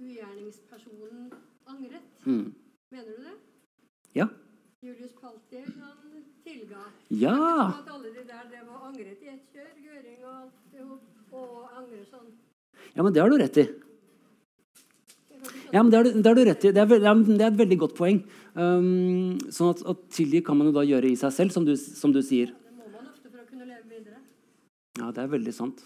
ugjerningspersonen 0.00 1.28
angret. 1.68 2.10
Mm. 2.24 2.54
Mener 2.94 3.12
du 3.12 3.26
det? 3.28 3.36
Ja. 4.16 4.30
Julius 4.80 5.12
Paltier, 5.20 5.66
han 5.82 6.07
tilga. 6.48 6.86
Ja! 7.24 7.36
Sånn 7.36 7.82
at 7.82 7.92
alle 7.96 8.14
de 8.14 8.24
der 8.28 8.46
drev 8.48 8.72
og 8.72 8.88
angret 8.90 9.20
i 9.24 9.34
ett 9.34 9.44
kjør, 9.52 9.68
Gøring 9.88 10.24
og 10.24 10.32
alt 10.32 10.56
det, 10.72 10.86
og, 10.86 11.36
og 11.36 11.76
angrer 11.76 12.08
sånn. 12.08 12.32
Ja, 12.94 13.04
men 13.04 13.14
det 13.14 13.22
har 13.22 13.32
du 13.32 13.38
rett 13.40 13.60
i. 13.60 13.68
Ja, 15.72 15.82
men 15.82 15.90
Det 15.90 15.98
har 15.98 16.04
du, 16.04 16.12
det 16.16 16.28
har 16.28 16.36
du 16.38 16.44
rett 16.48 16.64
i. 16.64 16.72
Det 16.72 16.80
er, 16.80 16.88
det 16.88 17.42
er 17.42 17.50
et 17.50 17.58
veldig 17.58 17.78
godt 17.84 17.96
poeng. 17.98 18.22
Um, 18.56 19.36
sånn 19.52 19.74
at, 19.74 19.82
at 19.92 20.04
tilgi 20.16 20.40
kan 20.44 20.56
man 20.58 20.70
jo 20.70 20.76
da 20.78 20.84
gjøre 20.86 21.10
i 21.10 21.18
seg 21.18 21.34
selv, 21.34 21.54
som 21.54 21.66
du, 21.66 21.74
som 21.76 22.14
du 22.14 22.22
sier. 22.24 22.54
Det 22.64 22.72
må 22.72 22.88
man 22.88 23.10
ofte 23.10 23.28
for 23.28 23.42
å 23.42 23.46
kunne 23.46 23.68
leve 23.68 23.84
videre. 23.92 24.22
Ja, 24.98 25.10
det 25.14 25.24
er 25.24 25.34
veldig 25.34 25.54
sant. 25.54 25.84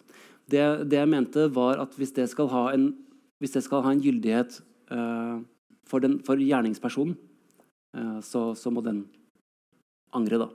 Det, 0.51 0.63
det 0.91 1.01
jeg 1.01 1.11
mente, 1.11 1.49
var 1.55 1.83
at 1.83 1.97
hvis 1.99 2.15
det 2.15 2.29
skal 2.31 2.51
ha 2.53 2.69
en, 2.77 2.93
hvis 3.43 3.57
det 3.57 3.65
skal 3.67 3.83
ha 3.85 3.93
en 3.93 4.03
gyldighet 4.03 4.61
uh, 4.95 5.43
for, 5.91 6.05
den, 6.05 6.21
for 6.27 6.41
gjerningspersonen, 6.41 7.19
uh, 7.99 8.21
så, 8.25 8.53
så 8.59 8.71
må 8.71 8.85
den 8.87 9.05
angre, 10.17 10.39
da. 10.45 10.49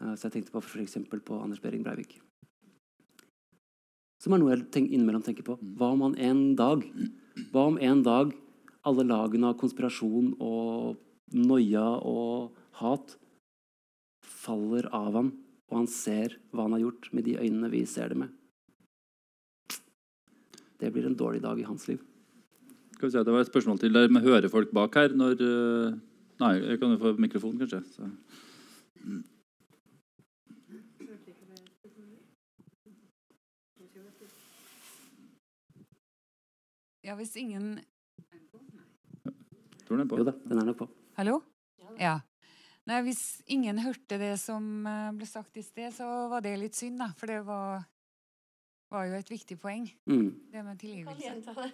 Eh, 0.00 0.14
så 0.14 0.28
jeg 0.28 0.36
tenkte 0.38 0.54
på 0.54 0.62
f.eks. 0.64 0.98
på 1.10 1.40
Anders 1.40 1.62
Behring 1.62 1.84
Breivik. 1.86 2.18
Som 4.20 4.36
er 4.36 4.42
noe 4.42 4.52
jeg 4.52 4.68
tenk, 4.74 4.90
innimellom 4.92 5.24
tenker 5.24 5.46
på. 5.46 5.56
Hva 5.78 5.94
om 5.94 6.04
han 6.04 6.18
en 6.20 6.42
dag 6.58 6.84
Hva 7.54 7.70
om 7.70 7.78
en 7.80 8.02
dag 8.04 8.34
alle 8.86 9.04
lagene 9.04 9.50
av 9.50 9.58
konspirasjon 9.60 10.34
og 10.40 10.98
noia 11.36 11.84
og 12.06 12.56
hat 12.80 13.16
faller 14.24 14.88
av 14.96 15.16
ham, 15.18 15.32
og 15.70 15.82
han 15.82 15.88
ser 15.90 16.38
hva 16.50 16.66
han 16.66 16.76
har 16.76 16.84
gjort 16.86 17.10
med 17.16 17.26
de 17.28 17.36
øynene 17.40 17.70
vi 17.72 17.82
ser 17.88 18.12
det 18.12 18.20
med. 18.22 18.30
Det 20.80 20.88
blir 20.94 21.06
en 21.06 21.18
dårlig 21.18 21.42
dag 21.44 21.60
i 21.60 21.66
hans 21.68 21.84
liv. 21.90 22.00
Skal 22.96 23.08
vi 23.08 23.12
se, 23.12 23.24
Det 23.24 23.32
var 23.32 23.44
et 23.44 23.52
spørsmål 23.52 23.78
til 23.80 23.92
der 23.92 24.08
med 24.08 24.24
hører 24.24 24.48
folk 24.48 24.72
bak 24.72 24.96
her 24.96 25.12
når 25.16 25.44
eh, 25.44 25.98
Nei, 26.40 26.54
jeg 26.56 26.80
kan 26.80 26.94
jo 26.94 26.98
få 27.00 27.12
mikrofon, 27.20 27.58
kanskje. 27.60 27.82
Så. 27.92 28.08
Ja, 37.04 37.16
hvis 37.18 37.36
ingen 37.36 37.80
Tror 39.84 39.96
den 39.96 40.04
er 40.04 40.08
på. 40.08 40.18
Jo 40.20 40.24
da, 40.28 40.34
den 40.46 40.60
er 40.60 40.66
nok 40.68 40.76
på. 40.84 40.86
Hallo? 41.16 41.40
Ja. 41.98 42.20
Nei, 42.86 43.00
hvis 43.04 43.40
ingen 43.50 43.80
hørte 43.82 44.16
det 44.20 44.36
som 44.40 44.86
eh, 44.86 45.08
ble 45.16 45.26
sagt 45.26 45.58
i 45.58 45.64
sted, 45.66 45.90
så 45.96 46.06
var 46.30 46.44
det 46.44 46.52
litt 46.60 46.78
synd, 46.78 47.00
da. 47.02 47.10
For 47.18 47.26
det 47.28 47.40
var, 47.48 47.82
var 48.90 49.04
jo 49.06 49.14
et 49.20 49.30
viktig 49.30 49.56
poeng, 49.62 49.84
Mm. 50.06 50.30
det 50.52 50.64
med 50.64 50.78
Kan 50.78 50.78
tilgivelse. 50.78 51.22
gjenta 51.22 51.54
det. 51.54 51.72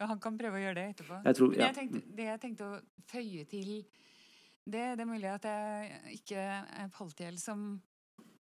Han 0.10 0.18
kan 0.20 0.38
prøve 0.38 0.58
å 0.58 0.62
gjøre 0.64 0.74
det 0.74 0.86
etterpå. 0.94 1.20
Jeg 1.24 1.36
tror, 1.38 1.48
Men 1.52 1.60
ja. 1.60 1.66
jeg 1.70 1.74
tenkte, 1.76 2.00
det 2.16 2.24
jeg 2.26 2.40
tenkte 2.42 2.64
å 2.66 2.80
føye 3.10 3.44
til 3.50 3.70
det, 4.70 4.82
det 4.96 5.00
er 5.04 5.08
mulig 5.08 5.30
at 5.30 5.46
jeg 5.48 6.18
ikke 6.20 6.42
er 6.82 6.90
Paltjell 6.94 7.38
som, 7.40 7.80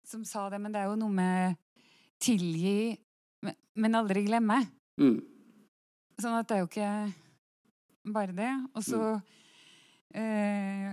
som 0.05 0.25
sa 0.27 0.47
det, 0.49 0.59
men 0.61 0.73
det 0.73 0.81
er 0.81 0.89
jo 0.91 0.97
noe 0.99 1.13
med 1.13 1.55
tilgi, 2.19 2.97
men, 3.75 3.95
aldri 3.95 4.25
glemme. 4.27 4.59
Mm. 4.99 5.21
Sånn 6.19 6.35
at 6.35 6.49
det 6.49 6.57
er 6.57 6.65
jo 6.65 6.67
ikke 6.67 8.11
bare 8.13 8.35
det. 8.35 8.49
Og 8.75 8.83
så 8.83 8.99
eh, 10.13 10.91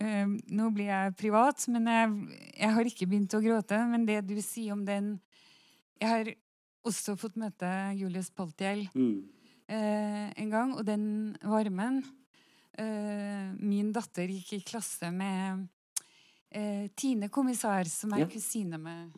eh, 0.00 0.26
Nå 0.26 0.70
blir 0.74 0.86
jeg 0.90 1.14
privat, 1.16 1.66
men 1.68 1.86
jeg, 1.86 2.40
jeg 2.60 2.74
har 2.76 2.84
ikke 2.90 3.06
begynt 3.08 3.34
å 3.38 3.42
gråte. 3.44 3.78
Men 3.90 4.06
det 4.08 4.20
du 4.28 4.36
sier 4.42 4.72
om 4.72 4.84
den 4.84 5.20
Jeg 6.00 6.08
har 6.10 6.34
også 6.86 7.16
fått 7.18 7.36
møte 7.40 7.66
Julius 7.98 8.30
Paltiel 8.30 8.88
Mm. 8.94 9.24
eh, 9.68 10.32
en 10.36 10.50
gang, 10.50 10.74
og 10.78 10.84
den 10.86 11.36
varmen 11.42 12.02
eh, 12.78 13.52
Min 13.58 13.92
datter 13.92 14.28
gikk 14.28 14.52
i 14.52 14.60
klasse 14.60 15.10
med 15.12 15.66
eh, 16.52 16.86
Tine 16.94 17.28
Kommissar, 17.28 17.84
som 17.90 18.12
er 18.14 18.18
Ja. 18.20 18.26
kusine 18.26 18.78
med 18.78 19.10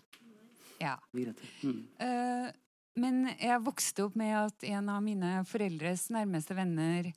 Ja. 0.80 0.96
Mm. 1.12 1.82
Eh, 1.98 2.52
men 2.98 3.26
jeg 3.38 3.60
vokste 3.62 4.04
opp 4.06 4.16
med 4.16 4.32
at 4.36 4.64
en 4.64 4.88
av 4.88 5.02
mine 5.02 5.44
foreldres 5.46 6.08
nærmeste 6.10 6.54
venner 6.56 7.12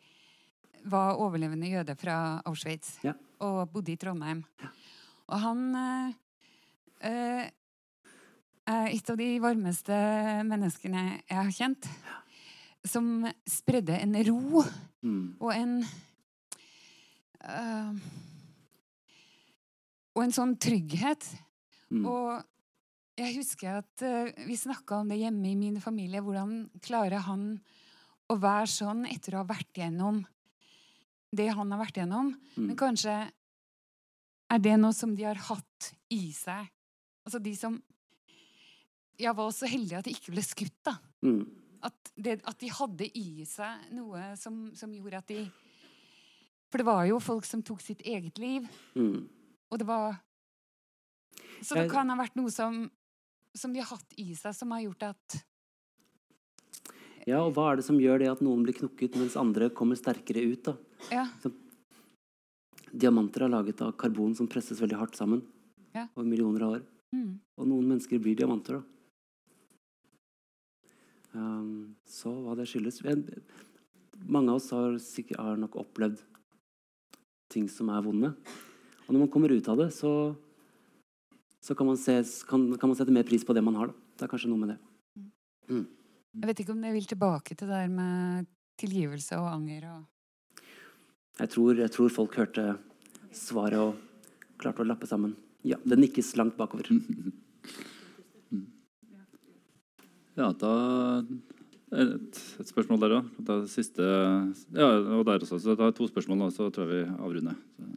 var 0.83 1.15
overlevende 1.21 1.69
jøde 1.69 1.95
fra 1.97 2.41
Auschwitz 2.45 2.97
Ja. 3.05 3.13
Og 3.41 3.71
bodde 3.73 3.93
i 3.93 3.97
Trondheim. 3.99 4.43
Og 5.31 5.39
han 5.41 5.61
eh, 5.79 6.13
eh, 7.09 7.49
er 8.71 8.87
et 8.91 9.11
av 9.11 9.17
de 9.19 9.29
varmeste 9.43 9.97
menneskene 10.47 11.05
jeg 11.17 11.37
har 11.37 11.51
kjent. 11.55 11.89
Som 12.87 13.27
spredde 13.49 13.99
en 14.01 14.17
ro 14.29 14.65
Mm. 15.01 15.33
og 15.41 15.49
en 15.49 15.79
eh, 17.41 17.93
Og 20.13 20.21
en 20.21 20.33
sånn 20.35 20.51
trygghet. 20.61 21.25
Mm. 21.89 22.03
Og 22.05 22.43
jeg 23.17 23.37
husker 23.39 23.79
at 23.79 24.03
eh, 24.05 24.29
vi 24.45 24.57
snakka 24.59 24.99
om 25.01 25.09
det 25.09 25.17
hjemme 25.23 25.49
i 25.49 25.55
min 25.57 25.79
familie. 25.81 26.21
Hvordan 26.21 26.67
klarer 26.83 27.23
han 27.25 27.55
å 28.29 28.37
være 28.37 28.69
sånn 28.69 29.05
etter 29.09 29.33
å 29.35 29.41
ha 29.41 29.49
vært 29.49 29.73
gjennom 29.81 30.21
det 31.31 31.47
han 31.55 31.71
har 31.71 31.79
vært 31.79 32.01
gjennom? 32.01 32.33
Mm. 32.55 32.65
Men 32.67 32.77
kanskje 32.79 33.15
er 34.51 34.59
det 34.59 34.75
noe 34.79 34.95
som 34.95 35.15
de 35.15 35.25
har 35.25 35.39
hatt 35.47 35.91
i 36.11 36.27
seg. 36.35 36.67
Altså 37.25 37.39
de 37.39 37.55
som 37.55 37.79
Jeg 39.21 39.35
var 39.37 39.51
så 39.53 39.67
heldig 39.69 39.99
at 39.99 40.07
de 40.07 40.15
ikke 40.15 40.33
ble 40.33 40.41
skutt, 40.41 40.77
da. 40.87 40.95
Mm. 41.21 41.43
At, 41.85 42.09
det, 42.17 42.39
at 42.45 42.57
de 42.61 42.69
hadde 42.73 43.07
i 43.17 43.45
seg 43.45 43.91
noe 43.93 44.31
som, 44.37 44.71
som 44.77 44.89
gjorde 44.93 45.21
at 45.21 45.29
de 45.29 45.43
For 46.71 46.81
det 46.81 46.87
var 46.87 47.05
jo 47.09 47.19
folk 47.21 47.45
som 47.45 47.61
tok 47.65 47.81
sitt 47.81 48.01
eget 48.01 48.41
liv. 48.41 48.65
Mm. 48.97 49.29
Og 49.71 49.79
det 49.79 49.87
var 49.87 50.17
Så 51.61 51.77
det 51.77 51.87
kan 51.91 52.09
ha 52.09 52.17
vært 52.17 52.35
noe 52.39 52.51
som, 52.53 52.83
som 53.53 53.73
de 53.73 53.81
har 53.81 53.91
hatt 53.93 54.17
i 54.17 54.31
seg, 54.35 54.55
som 54.57 54.73
har 54.73 54.83
gjort 54.87 55.07
at 55.13 55.39
Ja, 57.29 57.43
og 57.45 57.53
hva 57.53 57.71
er 57.71 57.79
det 57.79 57.85
som 57.85 58.01
gjør 58.01 58.23
det 58.23 58.31
at 58.31 58.41
noen 58.41 58.65
blir 58.65 58.75
knukket, 58.81 59.15
mens 59.21 59.37
andre 59.37 59.69
kommer 59.69 59.99
sterkere 59.99 60.41
ut? 60.49 60.65
da? 60.65 60.75
Ja. 61.09 61.25
Diamanter 62.91 63.45
er 63.45 63.53
laget 63.53 63.81
av 63.81 63.95
karbon 63.99 64.35
som 64.35 64.49
presses 64.51 64.81
veldig 64.81 64.99
hardt 64.99 65.15
sammen 65.15 65.41
Ja. 65.95 66.07
over 66.15 66.27
millioner 66.27 66.61
av 66.63 66.73
år. 66.77 66.83
Mm. 67.15 67.39
Og 67.57 67.67
noen 67.67 67.87
mennesker 67.87 68.19
blir 68.19 68.35
diamanter, 68.35 68.79
da. 68.79 68.83
Um, 71.33 71.95
så 72.05 72.27
hva 72.27 72.55
det 72.59 72.67
skyldes 72.67 72.99
Mange 74.27 74.49
av 74.51 74.59
oss 74.59 74.69
har, 74.75 74.97
sikkert, 74.99 75.39
har 75.39 75.57
nok 75.57 75.77
opplevd 75.79 76.19
ting 77.49 77.67
som 77.71 77.89
er 77.89 78.03
vonde. 78.03 78.35
Og 79.07 79.09
når 79.13 79.23
man 79.23 79.31
kommer 79.31 79.49
ut 79.49 79.67
av 79.67 79.77
det, 79.77 79.89
så, 79.95 80.35
så 81.63 81.75
kan, 81.75 81.87
man 81.87 81.97
se, 81.97 82.21
kan, 82.47 82.77
kan 82.77 82.91
man 82.91 82.95
sette 82.99 83.11
mer 83.11 83.23
pris 83.27 83.43
på 83.43 83.55
det 83.55 83.63
man 83.63 83.79
har. 83.79 83.87
Da. 83.87 83.93
Det 84.17 84.27
er 84.27 84.31
kanskje 84.35 84.51
noe 84.51 84.61
med 84.61 84.73
det. 84.73 84.79
Jeg 85.71 86.47
vet 86.47 86.61
ikke 86.63 86.75
om 86.75 86.83
jeg 86.85 86.95
vil 86.95 87.09
tilbake 87.09 87.55
til 87.55 87.67
det 87.67 87.79
der 87.81 87.91
med 87.91 88.47
tilgivelse 88.79 89.39
og 89.39 89.49
anger 89.51 89.87
og 89.89 90.10
Jeg 91.41 91.49
tror, 91.49 91.77
jeg 91.81 91.91
tror 91.93 92.11
folk 92.13 92.35
hørte 92.37 92.65
svaret 93.33 93.81
og 93.81 94.57
klarte 94.61 94.83
å 94.83 94.87
lappe 94.87 95.09
sammen. 95.09 95.33
Ja, 95.65 95.79
det 95.85 95.97
nikkes 95.97 96.35
langt 96.39 96.59
bakover. 96.59 96.91
Ja, 100.31 100.47
da 100.55 100.69
et, 101.91 102.37
et 102.61 102.69
spørsmål 102.69 103.01
der 103.01 103.15
òg. 103.17 103.25
Siste 103.69 104.05
Ja, 104.71 104.87
og 105.17 105.25
der 105.27 105.43
også. 105.43 105.59
Så 105.59 105.75
da 105.75 105.89
er 105.89 105.95
to 105.95 106.07
spørsmål, 106.07 106.39
nå, 106.39 106.47
så 106.55 106.69
tror 106.71 106.87
jeg 106.87 107.03
vi 107.03 107.17
avrunder. 107.19 107.57
Så. 107.75 107.89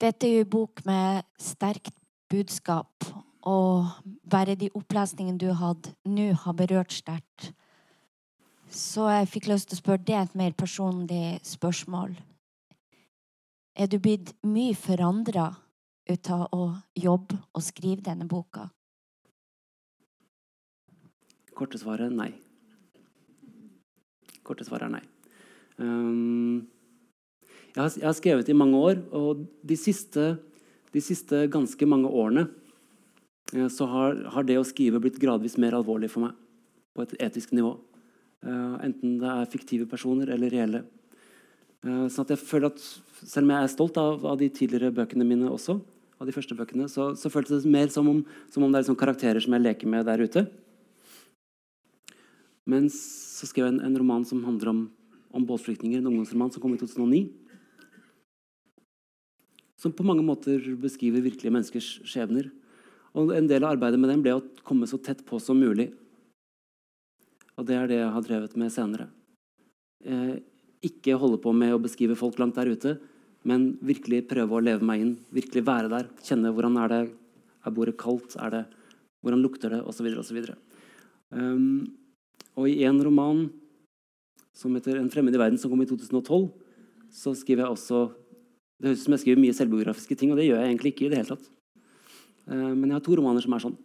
Dette 0.00 0.26
er 0.26 0.38
jo 0.38 0.46
en 0.46 0.52
bok 0.56 0.80
med 0.88 1.28
sterkt 1.38 1.92
budskap, 2.32 3.04
og 3.44 3.92
bare 4.24 4.56
de 4.58 4.72
opplesningene 4.74 5.38
du 5.38 5.50
hadde 5.54 5.92
nå, 6.08 6.32
har 6.40 6.56
berørt 6.56 6.96
sterkt. 6.96 7.52
Så 8.74 9.06
jeg 9.06 9.28
fikk 9.30 9.46
lyst 9.52 9.68
til 9.70 9.78
å 9.78 9.82
spørre 9.82 10.02
deg 10.02 10.18
et 10.18 10.38
mer 10.38 10.54
personlig 10.58 11.38
spørsmål. 11.46 12.16
Er 13.78 13.90
du 13.90 14.00
blitt 14.02 14.32
mye 14.46 14.74
forandra 14.74 15.52
ut 16.10 16.30
av 16.34 16.48
å 16.54 16.64
jobbe 16.98 17.38
og 17.54 17.62
skrive 17.62 18.02
denne 18.06 18.26
boka? 18.26 18.66
Korte 21.54 21.78
svaret 21.78 22.10
nei. 22.10 22.32
Korte 24.42 24.66
svaret 24.66 24.88
er 24.88 24.94
nei. 24.96 25.04
Um, 25.78 26.66
jeg, 27.70 27.78
har, 27.78 27.94
jeg 27.94 28.08
har 28.10 28.18
skrevet 28.18 28.50
i 28.50 28.58
mange 28.58 28.78
år, 28.90 29.00
og 29.14 29.46
de 29.62 29.78
siste, 29.78 30.32
de 30.90 31.02
siste 31.02 31.46
ganske 31.50 31.90
mange 31.90 32.10
årene 32.10 32.48
eh, 33.54 33.70
så 33.70 33.86
har, 33.90 34.18
har 34.34 34.46
det 34.46 34.58
å 34.58 34.66
skrive 34.66 35.02
blitt 35.02 35.22
gradvis 35.22 35.58
mer 35.62 35.78
alvorlig 35.78 36.10
for 36.10 36.26
meg 36.26 36.38
på 36.94 37.06
et 37.06 37.18
etisk 37.30 37.54
nivå. 37.54 37.76
Eh, 38.44 38.76
enten 38.84 39.16
det 39.22 39.30
er 39.30 39.48
fiktive 39.48 39.86
personer 39.88 40.28
eller 40.34 40.52
reelle. 40.52 40.82
Eh, 41.84 42.06
sånn 42.12 42.26
at 42.26 42.34
jeg 42.34 42.44
føler 42.44 42.72
at 42.72 42.86
Selv 43.24 43.46
om 43.46 43.54
jeg 43.54 43.64
er 43.64 43.70
stolt 43.72 43.96
av, 43.96 44.24
av 44.28 44.36
de 44.36 44.50
tidligere 44.52 44.92
bøkene 44.92 45.24
mine 45.24 45.48
også, 45.48 45.78
av 46.20 46.26
de 46.28 46.32
første 46.34 46.52
bøkene, 46.58 46.90
så, 46.92 47.14
så 47.16 47.30
føltes 47.32 47.62
det 47.64 47.70
mer 47.72 47.88
som 47.88 48.10
om, 48.10 48.18
som 48.52 48.66
om 48.66 48.68
det 48.68 48.76
er 48.76 48.84
liksom 48.84 48.98
karakterer 49.00 49.40
som 49.40 49.54
jeg 49.56 49.64
leker 49.64 49.88
med 49.88 50.04
der 50.04 50.20
ute. 50.20 50.42
Men 52.68 52.90
så 52.92 53.48
skrev 53.48 53.70
jeg 53.70 53.78
en, 53.78 53.80
en 53.86 53.96
roman 53.96 54.26
som 54.28 54.44
handler 54.44 54.74
om, 54.74 54.82
om 55.32 55.46
båtflyktninger, 55.48 56.02
en 56.02 56.10
ungdomsroman 56.10 56.52
som 56.52 56.60
kom 56.60 56.76
i 56.76 56.82
2009. 56.82 57.22
Som 59.80 59.96
på 59.96 60.04
mange 60.04 60.26
måter 60.26 60.68
beskriver 60.82 61.24
virkelige 61.24 61.54
menneskers 61.54 61.90
skjebner. 62.04 62.52
Og 63.16 63.32
en 63.32 63.48
del 63.48 63.64
av 63.64 63.78
arbeidet 63.78 64.02
med 64.02 64.12
den 64.12 64.26
ble 64.26 64.36
å 64.36 64.44
komme 64.68 64.90
så 64.90 65.00
tett 65.00 65.24
på 65.24 65.40
som 65.40 65.56
mulig. 65.56 65.94
Og 67.58 67.66
det 67.68 67.76
er 67.78 67.90
det 67.90 68.00
jeg 68.00 68.12
har 68.14 68.26
drevet 68.26 68.56
med 68.58 68.72
senere. 68.74 69.08
Eh, 70.04 70.36
ikke 70.84 71.16
holde 71.20 71.40
på 71.40 71.52
med 71.56 71.74
å 71.74 71.82
beskrive 71.82 72.16
folk 72.18 72.38
langt 72.40 72.58
der 72.58 72.70
ute, 72.74 72.96
men 73.48 73.74
virkelig 73.84 74.24
prøve 74.28 74.56
å 74.56 74.64
leve 74.64 74.84
meg 74.84 75.04
inn. 75.04 75.12
Virkelig 75.34 75.64
være 75.66 75.92
der. 75.92 76.08
Kjenne 76.24 76.52
hvordan 76.54 76.80
er 76.84 76.92
det 76.92 77.02
Er 77.64 77.72
bordet 77.72 77.96
kaldt? 77.96 78.34
Er 78.36 78.50
det, 78.52 78.66
hvordan 79.24 79.40
lukter 79.40 79.70
det? 79.72 79.80
Så 79.88 80.34
videre. 80.34 80.58
Um, 81.30 81.96
og 82.60 82.68
i 82.68 82.84
en 82.84 83.00
roman 83.00 83.50
som 84.52 84.74
heter 84.74 84.98
'En 84.98 85.08
fremmed 85.08 85.34
i 85.34 85.38
verden', 85.38 85.58
som 85.58 85.70
kom 85.70 85.80
i 85.80 85.86
2012, 85.86 86.52
så 87.10 87.34
skriver 87.34 87.64
jeg 87.64 87.72
også 87.72 88.12
Det 88.78 88.88
høres 88.88 89.00
ut 89.00 89.04
som 89.04 89.12
jeg 89.12 89.20
skriver 89.20 89.40
mye 89.40 89.54
selvbiografiske 89.54 90.18
ting, 90.18 90.30
og 90.30 90.36
det 90.36 90.44
gjør 90.44 90.60
jeg 90.60 90.68
egentlig 90.68 90.92
ikke 90.92 91.06
i 91.06 91.08
det 91.08 91.16
hele 91.16 91.36
tatt. 91.36 91.48
Uh, 92.46 92.74
men 92.74 92.90
jeg 92.90 92.92
har 92.92 93.00
to 93.00 93.16
romaner 93.16 93.40
som 93.40 93.52
er 93.54 93.58
sånn. 93.60 93.78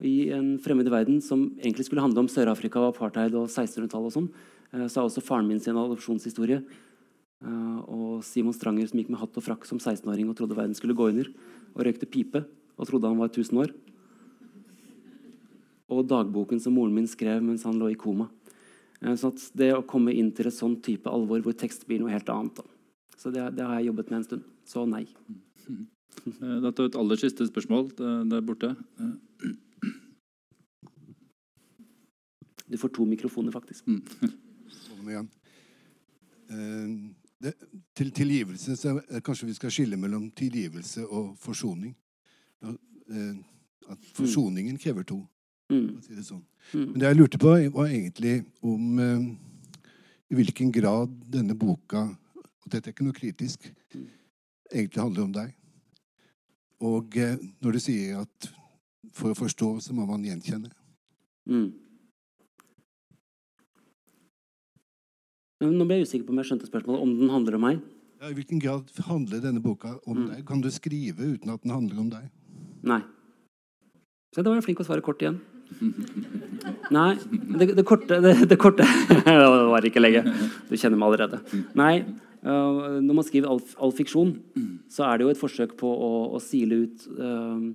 I 0.00 0.30
'En 0.30 0.58
fremmed 0.58 0.88
verden', 0.88 1.22
som 1.22 1.50
egentlig 1.56 1.86
skulle 1.86 2.02
handle 2.02 2.20
om 2.20 2.28
Sør-Afrika 2.28 2.76
og 2.76 2.94
apartheid 2.94 3.34
og 3.34 3.48
1600-tallet 3.48 4.06
og 4.06 4.12
sånn, 4.12 4.30
eh, 4.72 4.86
så 4.88 5.00
er 5.00 5.08
også 5.08 5.24
faren 5.24 5.48
min 5.48 5.60
sin 5.60 5.74
adopsjonshistorie. 5.74 6.62
Eh, 7.44 7.78
og 7.88 8.24
Simon 8.24 8.52
Stranger 8.52 8.86
som 8.88 8.98
gikk 8.98 9.10
med 9.10 9.20
hatt 9.20 9.36
og 9.36 9.44
frakk 9.44 9.64
som 9.68 9.78
16-åring 9.78 10.28
og 10.28 10.36
trodde 10.36 10.56
verden 10.56 10.74
skulle 10.74 10.96
gå 10.96 11.08
under, 11.08 11.28
og 11.74 11.84
røykte 11.84 12.08
pipe 12.08 12.44
og 12.78 12.88
trodde 12.88 13.08
han 13.08 13.18
var 13.18 13.28
1000 13.28 13.58
år. 13.58 13.74
og 15.88 16.08
dagboken 16.08 16.58
som 16.60 16.74
moren 16.74 16.92
min 16.92 17.06
skrev 17.06 17.40
mens 17.40 17.62
han 17.62 17.78
lå 17.78 17.92
i 17.92 17.94
koma. 17.94 18.28
Eh, 19.00 19.14
så 19.14 19.30
det 19.54 19.72
å 19.72 19.86
komme 19.86 20.12
inn 20.12 20.32
til 20.32 20.48
et 20.48 20.56
sånn 20.56 20.82
type 20.82 21.06
alvor 21.06 21.40
hvor 21.40 21.54
tekst 21.54 21.86
blir 21.86 22.00
noe 22.00 22.10
helt 22.10 22.28
annet 22.28 22.56
da. 22.56 22.64
Så 23.16 23.30
det, 23.30 23.54
det 23.54 23.62
har 23.62 23.78
jeg 23.78 23.86
jobbet 23.92 24.10
med 24.10 24.18
en 24.18 24.24
stund. 24.24 24.42
Så 24.66 24.82
nei. 24.84 25.06
Dette 26.64 26.82
vi 26.82 26.90
et 26.90 26.98
aller 26.98 27.16
siste 27.16 27.46
spørsmål 27.46 27.92
der 27.94 28.42
borte. 28.42 28.74
Eh, 28.98 29.14
Du 32.66 32.78
får 32.78 32.88
to 32.88 33.04
mikrofoner, 33.04 33.52
faktisk. 33.52 33.86
Mm. 33.86 34.02
igjen. 35.08 35.28
Eh, 36.50 37.12
det, 37.38 37.52
til 37.94 38.10
tilgivelse 38.10 38.76
så 38.76 38.96
er, 39.08 39.20
kanskje 39.20 39.46
vi 39.46 39.54
skal 39.54 39.70
skille 39.70 39.96
mellom 39.96 40.30
tilgivelse 40.30 41.06
og 41.06 41.36
forsoning. 41.38 41.94
Eh, 42.64 43.36
at 43.90 44.12
forsoningen 44.14 44.78
krever 44.78 45.02
to. 45.06 45.20
Mm. 45.70 46.00
si 46.02 46.14
det 46.14 46.22
sånn. 46.26 46.44
Mm. 46.72 46.90
Men 46.92 46.98
det 47.00 47.08
jeg 47.08 47.18
lurte 47.18 47.38
på, 47.42 47.52
var 47.74 47.88
egentlig 47.90 48.36
om 48.62 48.98
eh, 49.02 49.24
i 50.30 50.38
hvilken 50.38 50.72
grad 50.74 51.10
denne 51.30 51.54
boka 51.54 52.08
Og 52.66 52.70
dette 52.70 52.90
er 52.90 52.94
ikke 52.94 53.04
noe 53.06 53.14
kritisk. 53.14 53.68
Egentlig 54.72 55.02
handler 55.02 55.22
om 55.22 55.34
deg. 55.34 55.52
Og 56.82 57.14
når 57.62 57.76
du 57.76 57.78
sier 57.78 58.24
at 58.24 58.48
for 59.14 59.30
å 59.30 59.38
forstå, 59.38 59.68
så 59.80 59.94
må 59.94 60.02
man 60.08 60.24
gjenkjenne. 60.26 60.72
Mm. 61.46 61.68
Nå 65.64 65.86
ble 65.88 65.96
jeg 66.00 66.06
usikker 66.08 66.26
på 66.28 66.34
om 66.34 66.40
jeg 66.42 66.50
skjønte 66.50 66.68
spørsmålet. 66.68 67.02
Om 67.06 67.12
den 67.22 67.30
handler 67.32 67.56
om 67.56 67.62
meg? 67.64 67.78
Ja, 68.20 68.28
I 68.30 68.36
hvilken 68.36 68.60
grad 68.60 68.90
handler 69.08 69.40
denne 69.44 69.60
boka 69.64 69.94
om 70.06 70.16
Mm. 70.18 70.26
deg? 70.34 70.46
Kan 70.48 70.60
du 70.60 70.68
skrive 70.70 71.20
uten 71.36 71.50
at 71.52 71.62
den 71.62 71.72
handler 71.72 72.00
om 72.00 72.10
deg? 72.10 72.26
Nei. 72.84 73.00
Se, 74.34 74.42
da 74.42 74.50
var 74.50 74.56
jeg 74.60 74.64
flink 74.68 74.80
å 74.80 74.84
svare 74.88 75.02
kort 75.04 75.20
igjen. 75.24 75.40
Nei. 76.92 77.14
Det, 77.58 77.74
det 77.74 77.84
korte 77.88 78.20
Det, 78.22 78.48
det 78.48 78.58
korte 78.60 78.84
Det 79.24 79.34
var 79.72 79.82
ikke 79.88 80.00
lenge. 80.02 80.22
Du 80.68 80.76
kjenner 80.76 80.96
meg 81.00 81.08
allerede. 81.08 81.40
Nei. 81.74 82.04
Uh, 82.46 83.00
når 83.02 83.14
man 83.16 83.24
skriver 83.26 83.48
all, 83.50 83.62
all 83.80 83.90
fiksjon, 83.96 84.36
så 84.92 85.08
er 85.08 85.18
det 85.18 85.24
jo 85.26 85.30
et 85.32 85.40
forsøk 85.40 85.72
på 85.80 85.88
å, 85.88 86.10
å 86.36 86.38
sile 86.38 86.84
ut 86.84 87.06
uh, 87.18 87.72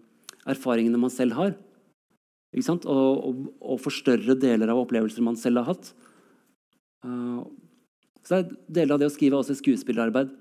erfaringene 0.47 1.01
man 1.01 1.11
selv 1.11 1.33
har. 1.35 1.57
Ikke 2.55 2.67
sant? 2.69 2.85
Og, 2.85 3.25
og, 3.25 3.41
og 3.59 3.81
forstørre 3.83 4.37
deler 4.39 4.69
av 4.71 4.79
opplevelser 4.85 5.25
man 5.25 5.35
selv 5.35 5.59
har 5.63 5.73
hatt. 5.73 5.91
Uh, 7.03 7.41
så 8.27 8.37
er 8.37 8.51
deler 8.67 8.95
av 8.95 9.01
det 9.01 9.09
å 9.09 9.13
skrive 9.13 9.39
også 9.39 9.57
skuespillerarbeid. 9.59 10.31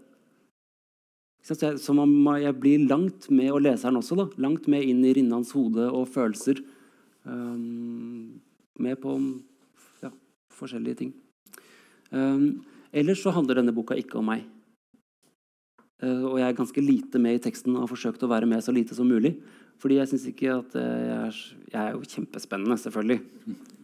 Så 1.41 1.57
jeg, 1.57 1.79
så 1.81 1.95
man, 1.97 2.13
jeg 2.43 2.53
blir 2.61 2.85
langt 2.85 3.31
med, 3.33 3.49
og 3.55 3.63
leseren 3.65 3.97
også, 4.01 4.19
da, 4.19 4.27
langt 4.45 4.69
med 4.71 4.85
inn 4.85 5.01
i 5.09 5.15
Rinnans 5.17 5.55
hode 5.57 5.89
og 5.89 6.09
følelser. 6.13 6.61
Um, 7.25 8.41
med 8.81 9.01
på 9.01 9.15
ja, 10.05 10.13
forskjellige 10.57 11.01
ting. 11.01 11.15
Um, 12.11 12.61
ellers 12.93 13.23
så 13.25 13.33
handler 13.33 13.61
denne 13.61 13.75
boka 13.77 13.97
ikke 13.97 14.21
om 14.21 14.29
meg. 14.33 14.45
Uh, 16.01 16.29
og 16.33 16.37
jeg 16.41 16.47
er 16.49 16.61
ganske 16.61 16.85
lite 16.85 17.21
med 17.21 17.39
i 17.39 17.43
teksten 17.49 17.75
og 17.75 17.87
har 17.87 17.93
forsøkt 17.93 18.25
å 18.25 18.31
være 18.31 18.49
med 18.49 18.65
så 18.65 18.77
lite 18.77 18.97
som 18.97 19.09
mulig. 19.09 19.35
Fordi 19.81 19.97
jeg 19.97 20.13
syns 20.13 20.29
ikke 20.29 20.55
at 20.59 20.77
uh, 20.77 20.85
jeg 20.85 21.19
er, 21.25 21.43
jeg 21.73 21.83
er 21.83 21.97
jo 21.97 22.09
kjempespennende, 22.17 22.81
selvfølgelig. 22.85 23.21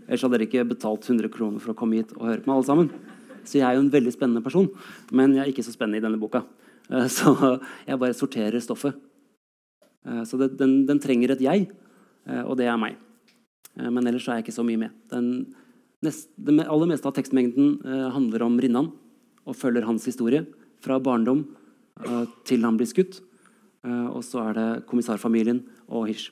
Ellers 0.07 0.24
hadde 0.26 0.36
dere 0.36 0.49
ikke 0.51 0.68
betalt 0.76 1.09
100 1.09 1.32
kroner 1.32 1.62
for 1.62 1.72
å 1.72 1.78
komme 1.78 2.03
hit 2.03 2.12
og 2.18 2.28
høre 2.28 2.44
på 2.44 2.53
meg 2.53 2.59
alle 2.59 2.68
sammen. 2.68 3.15
Så 3.47 3.61
jeg 3.61 3.66
er 3.68 3.76
jo 3.78 3.84
en 3.84 3.92
veldig 3.92 4.12
spennende 4.14 4.44
person, 4.44 4.68
men 5.14 5.36
jeg 5.36 5.44
er 5.44 5.53
ikke 5.53 5.64
så 5.66 5.74
spennende 5.74 6.01
i 6.01 6.05
denne 6.05 6.20
boka. 6.20 6.42
Eh, 6.90 7.07
Så 7.16 7.34
jeg 7.86 8.01
bare 8.01 8.16
sorterer 8.16 8.62
stoffet. 8.62 8.97
Eh, 10.07 10.22
Så 10.24 10.38
det, 10.38 10.57
den, 10.59 10.84
den 10.86 11.03
trenger 11.03 11.34
et 11.34 11.44
jeg, 11.44 11.68
eh, 12.26 12.42
og 12.42 12.57
det 12.59 12.68
er 12.70 12.80
meg. 12.80 12.99
Men 13.76 14.07
ellers 14.09 14.24
er 14.28 14.38
jeg 14.38 14.47
ikke 14.47 14.57
så 14.57 14.64
mye 14.64 14.80
med. 14.80 14.92
Den, 15.12 15.26
nest, 16.01 16.30
det 16.40 16.55
aller 16.64 16.88
meste 16.88 17.05
av 17.11 17.12
tekstmengden 17.12 17.74
handler 18.14 18.47
om 18.47 18.55
Rinnan 18.57 18.88
og 19.44 19.59
følger 19.59 19.84
hans 19.84 20.07
historie 20.09 20.47
fra 20.80 20.97
barndom 20.97 21.42
til 22.49 22.64
han 22.64 22.78
blir 22.80 22.88
skutt. 22.88 23.18
Og 23.84 24.24
så 24.24 24.47
er 24.47 24.57
det 24.57 24.86
kommissarfamilien 24.88 25.61
og 25.92 26.09
Hirsch. 26.09 26.30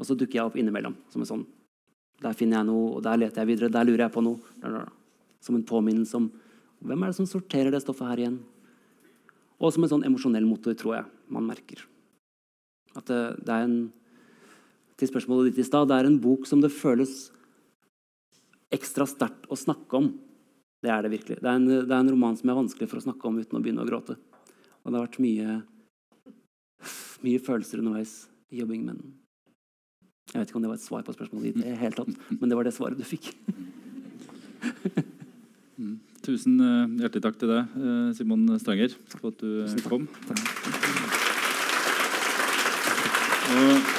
Og 0.00 0.08
så 0.08 0.16
dukker 0.16 0.38
jeg 0.38 0.48
opp 0.48 0.56
innimellom 0.56 0.96
som 1.12 1.20
en 1.20 1.28
sånn 1.28 1.44
Der 2.24 2.32
finner 2.32 2.62
jeg 2.62 2.70
noe, 2.70 2.96
og 2.96 3.04
der 3.04 3.20
leter 3.20 3.44
jeg 3.44 3.52
videre. 3.52 3.72
Der 3.76 3.84
lurer 3.84 4.06
jeg 4.06 4.14
på 4.16 4.24
noe. 4.24 4.40
Som 5.40 5.56
en 5.56 5.66
påminnelse 5.66 6.18
om 6.18 6.30
hvem 6.80 7.02
er 7.04 7.12
det 7.12 7.18
som 7.18 7.28
sorterer 7.28 7.72
det 7.74 7.82
stoffet 7.84 8.08
her 8.08 8.22
igjen. 8.22 8.38
Og 9.60 9.72
som 9.74 9.84
en 9.84 9.92
sånn 9.92 10.06
emosjonell 10.08 10.46
motor, 10.48 10.76
tror 10.78 10.96
jeg 10.96 11.32
man 11.32 11.48
merker. 11.48 11.82
At 12.96 13.06
det, 13.10 13.20
det 13.46 13.54
er 13.54 13.66
en 13.68 13.80
Til 15.00 15.08
spørsmålet 15.08 15.50
ditt 15.50 15.62
i 15.62 15.64
stad, 15.64 15.88
det 15.88 15.96
er 15.96 16.06
en 16.10 16.18
bok 16.20 16.44
som 16.48 16.60
det 16.60 16.68
føles 16.74 17.30
ekstra 18.74 19.06
sterkt 19.08 19.46
å 19.48 19.56
snakke 19.56 19.96
om. 19.96 20.10
Det 20.84 20.90
er 20.92 21.06
det 21.06 21.12
virkelig. 21.14 21.38
Det 21.40 21.48
er, 21.48 21.56
en, 21.56 21.64
det 21.88 21.94
er 21.94 22.02
en 22.02 22.10
roman 22.12 22.36
som 22.36 22.52
er 22.52 22.58
vanskelig 22.58 22.88
for 22.90 23.00
å 23.00 23.04
snakke 23.06 23.28
om 23.28 23.38
uten 23.40 23.56
å 23.56 23.62
begynne 23.64 23.80
å 23.80 23.88
gråte. 23.88 24.18
Og 24.84 24.90
det 24.90 24.98
har 24.98 25.06
vært 25.06 25.16
mye, 25.24 25.56
mye 27.24 27.40
følelser 27.46 27.80
underveis 27.80 28.12
i 28.52 28.60
jobbing 28.60 28.84
med 28.84 29.00
den. 29.00 29.16
Jeg 30.34 30.42
vet 30.42 30.52
ikke 30.52 30.60
om 30.60 30.66
det 30.66 30.72
var 30.74 30.82
et 30.82 30.84
svar 30.84 31.06
på 31.06 31.16
spørsmålet 31.16 31.56
ditt, 31.56 32.20
men 32.36 32.52
det 32.52 32.60
var 32.60 32.68
det 32.68 32.76
svaret 32.76 33.00
du 33.00 33.08
fikk. 33.08 33.32
Tusen 36.20 36.58
eh, 36.60 37.00
hjertelig 37.00 37.24
takk 37.24 37.38
til 37.40 37.48
deg, 37.48 37.76
eh, 37.80 38.10
Simon 38.16 38.44
Stranger, 38.60 38.92
for 39.14 39.30
at 39.32 39.40
du 39.40 39.62
eh, 39.64 39.70
takk. 39.70 39.88
kom. 39.88 40.04
Og 43.50 43.89